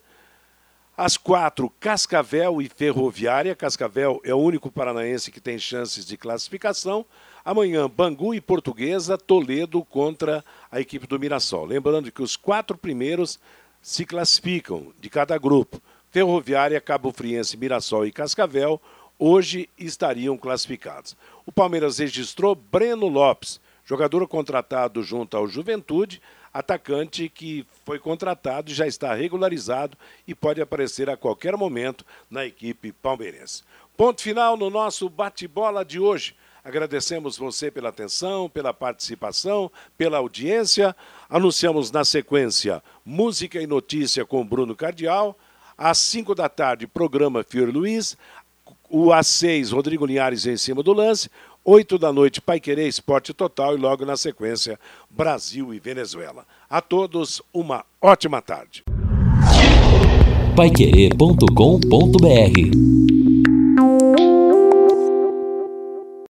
às 0.98 1.16
quatro, 1.16 1.70
Cascavel 1.78 2.60
e 2.60 2.68
Ferroviária. 2.68 3.54
Cascavel 3.54 4.20
é 4.24 4.34
o 4.34 4.38
único 4.38 4.68
paranaense 4.68 5.30
que 5.30 5.40
tem 5.40 5.56
chances 5.56 6.04
de 6.04 6.16
classificação. 6.16 7.06
Amanhã, 7.44 7.88
Bangu 7.88 8.34
e 8.34 8.40
Portuguesa, 8.40 9.16
Toledo 9.16 9.84
contra 9.84 10.44
a 10.72 10.80
equipe 10.80 11.06
do 11.06 11.16
Mirassol. 11.16 11.66
Lembrando 11.66 12.10
que 12.10 12.20
os 12.20 12.34
quatro 12.34 12.76
primeiros 12.76 13.38
se 13.80 14.04
classificam 14.04 14.92
de 15.00 15.08
cada 15.08 15.38
grupo. 15.38 15.80
Ferroviária, 16.10 16.80
Cabo 16.80 17.12
Friense, 17.12 17.56
Mirassol 17.56 18.04
e 18.04 18.10
Cascavel 18.10 18.82
hoje 19.16 19.68
estariam 19.78 20.36
classificados. 20.36 21.16
O 21.46 21.52
Palmeiras 21.52 21.98
registrou 21.98 22.56
Breno 22.56 23.06
Lopes, 23.06 23.60
jogador 23.84 24.26
contratado 24.26 25.00
junto 25.04 25.36
ao 25.36 25.46
Juventude, 25.46 26.20
atacante 26.52 27.28
que 27.28 27.66
foi 27.84 27.98
contratado 27.98 28.72
já 28.72 28.86
está 28.86 29.14
regularizado 29.14 29.96
e 30.26 30.34
pode 30.34 30.60
aparecer 30.60 31.08
a 31.08 31.16
qualquer 31.16 31.56
momento 31.56 32.04
na 32.30 32.44
equipe 32.44 32.92
palmeirense. 32.92 33.62
Ponto 33.96 34.22
final 34.22 34.56
no 34.56 34.70
nosso 34.70 35.08
bate-bola 35.08 35.84
de 35.84 35.98
hoje. 35.98 36.36
Agradecemos 36.64 37.38
você 37.38 37.70
pela 37.70 37.88
atenção, 37.88 38.48
pela 38.48 38.74
participação, 38.74 39.70
pela 39.96 40.18
audiência. 40.18 40.94
Anunciamos 41.28 41.90
na 41.90 42.04
sequência 42.04 42.82
Música 43.04 43.60
e 43.60 43.66
Notícia 43.66 44.24
com 44.24 44.46
Bruno 44.46 44.76
Cardial. 44.76 45.34
Às 45.76 45.98
5 45.98 46.34
da 46.34 46.48
tarde, 46.48 46.86
programa 46.86 47.42
Fior 47.42 47.70
Luiz. 47.70 48.16
O 48.90 49.12
às 49.12 49.26
6, 49.28 49.70
Rodrigo 49.70 50.04
Linhares 50.04 50.46
em 50.46 50.56
cima 50.56 50.82
do 50.82 50.92
lance. 50.92 51.30
8 51.70 51.98
da 51.98 52.10
noite, 52.10 52.40
Pai 52.40 52.58
Querer 52.58 52.88
Esporte 52.88 53.34
Total. 53.34 53.74
E 53.74 53.78
logo 53.78 54.06
na 54.06 54.16
sequência, 54.16 54.80
Brasil 55.10 55.74
e 55.74 55.78
Venezuela. 55.78 56.46
A 56.68 56.80
todos, 56.80 57.42
uma 57.52 57.84
ótima 58.00 58.40
tarde. 58.40 58.82
Paiquerê.com.br 60.56 63.17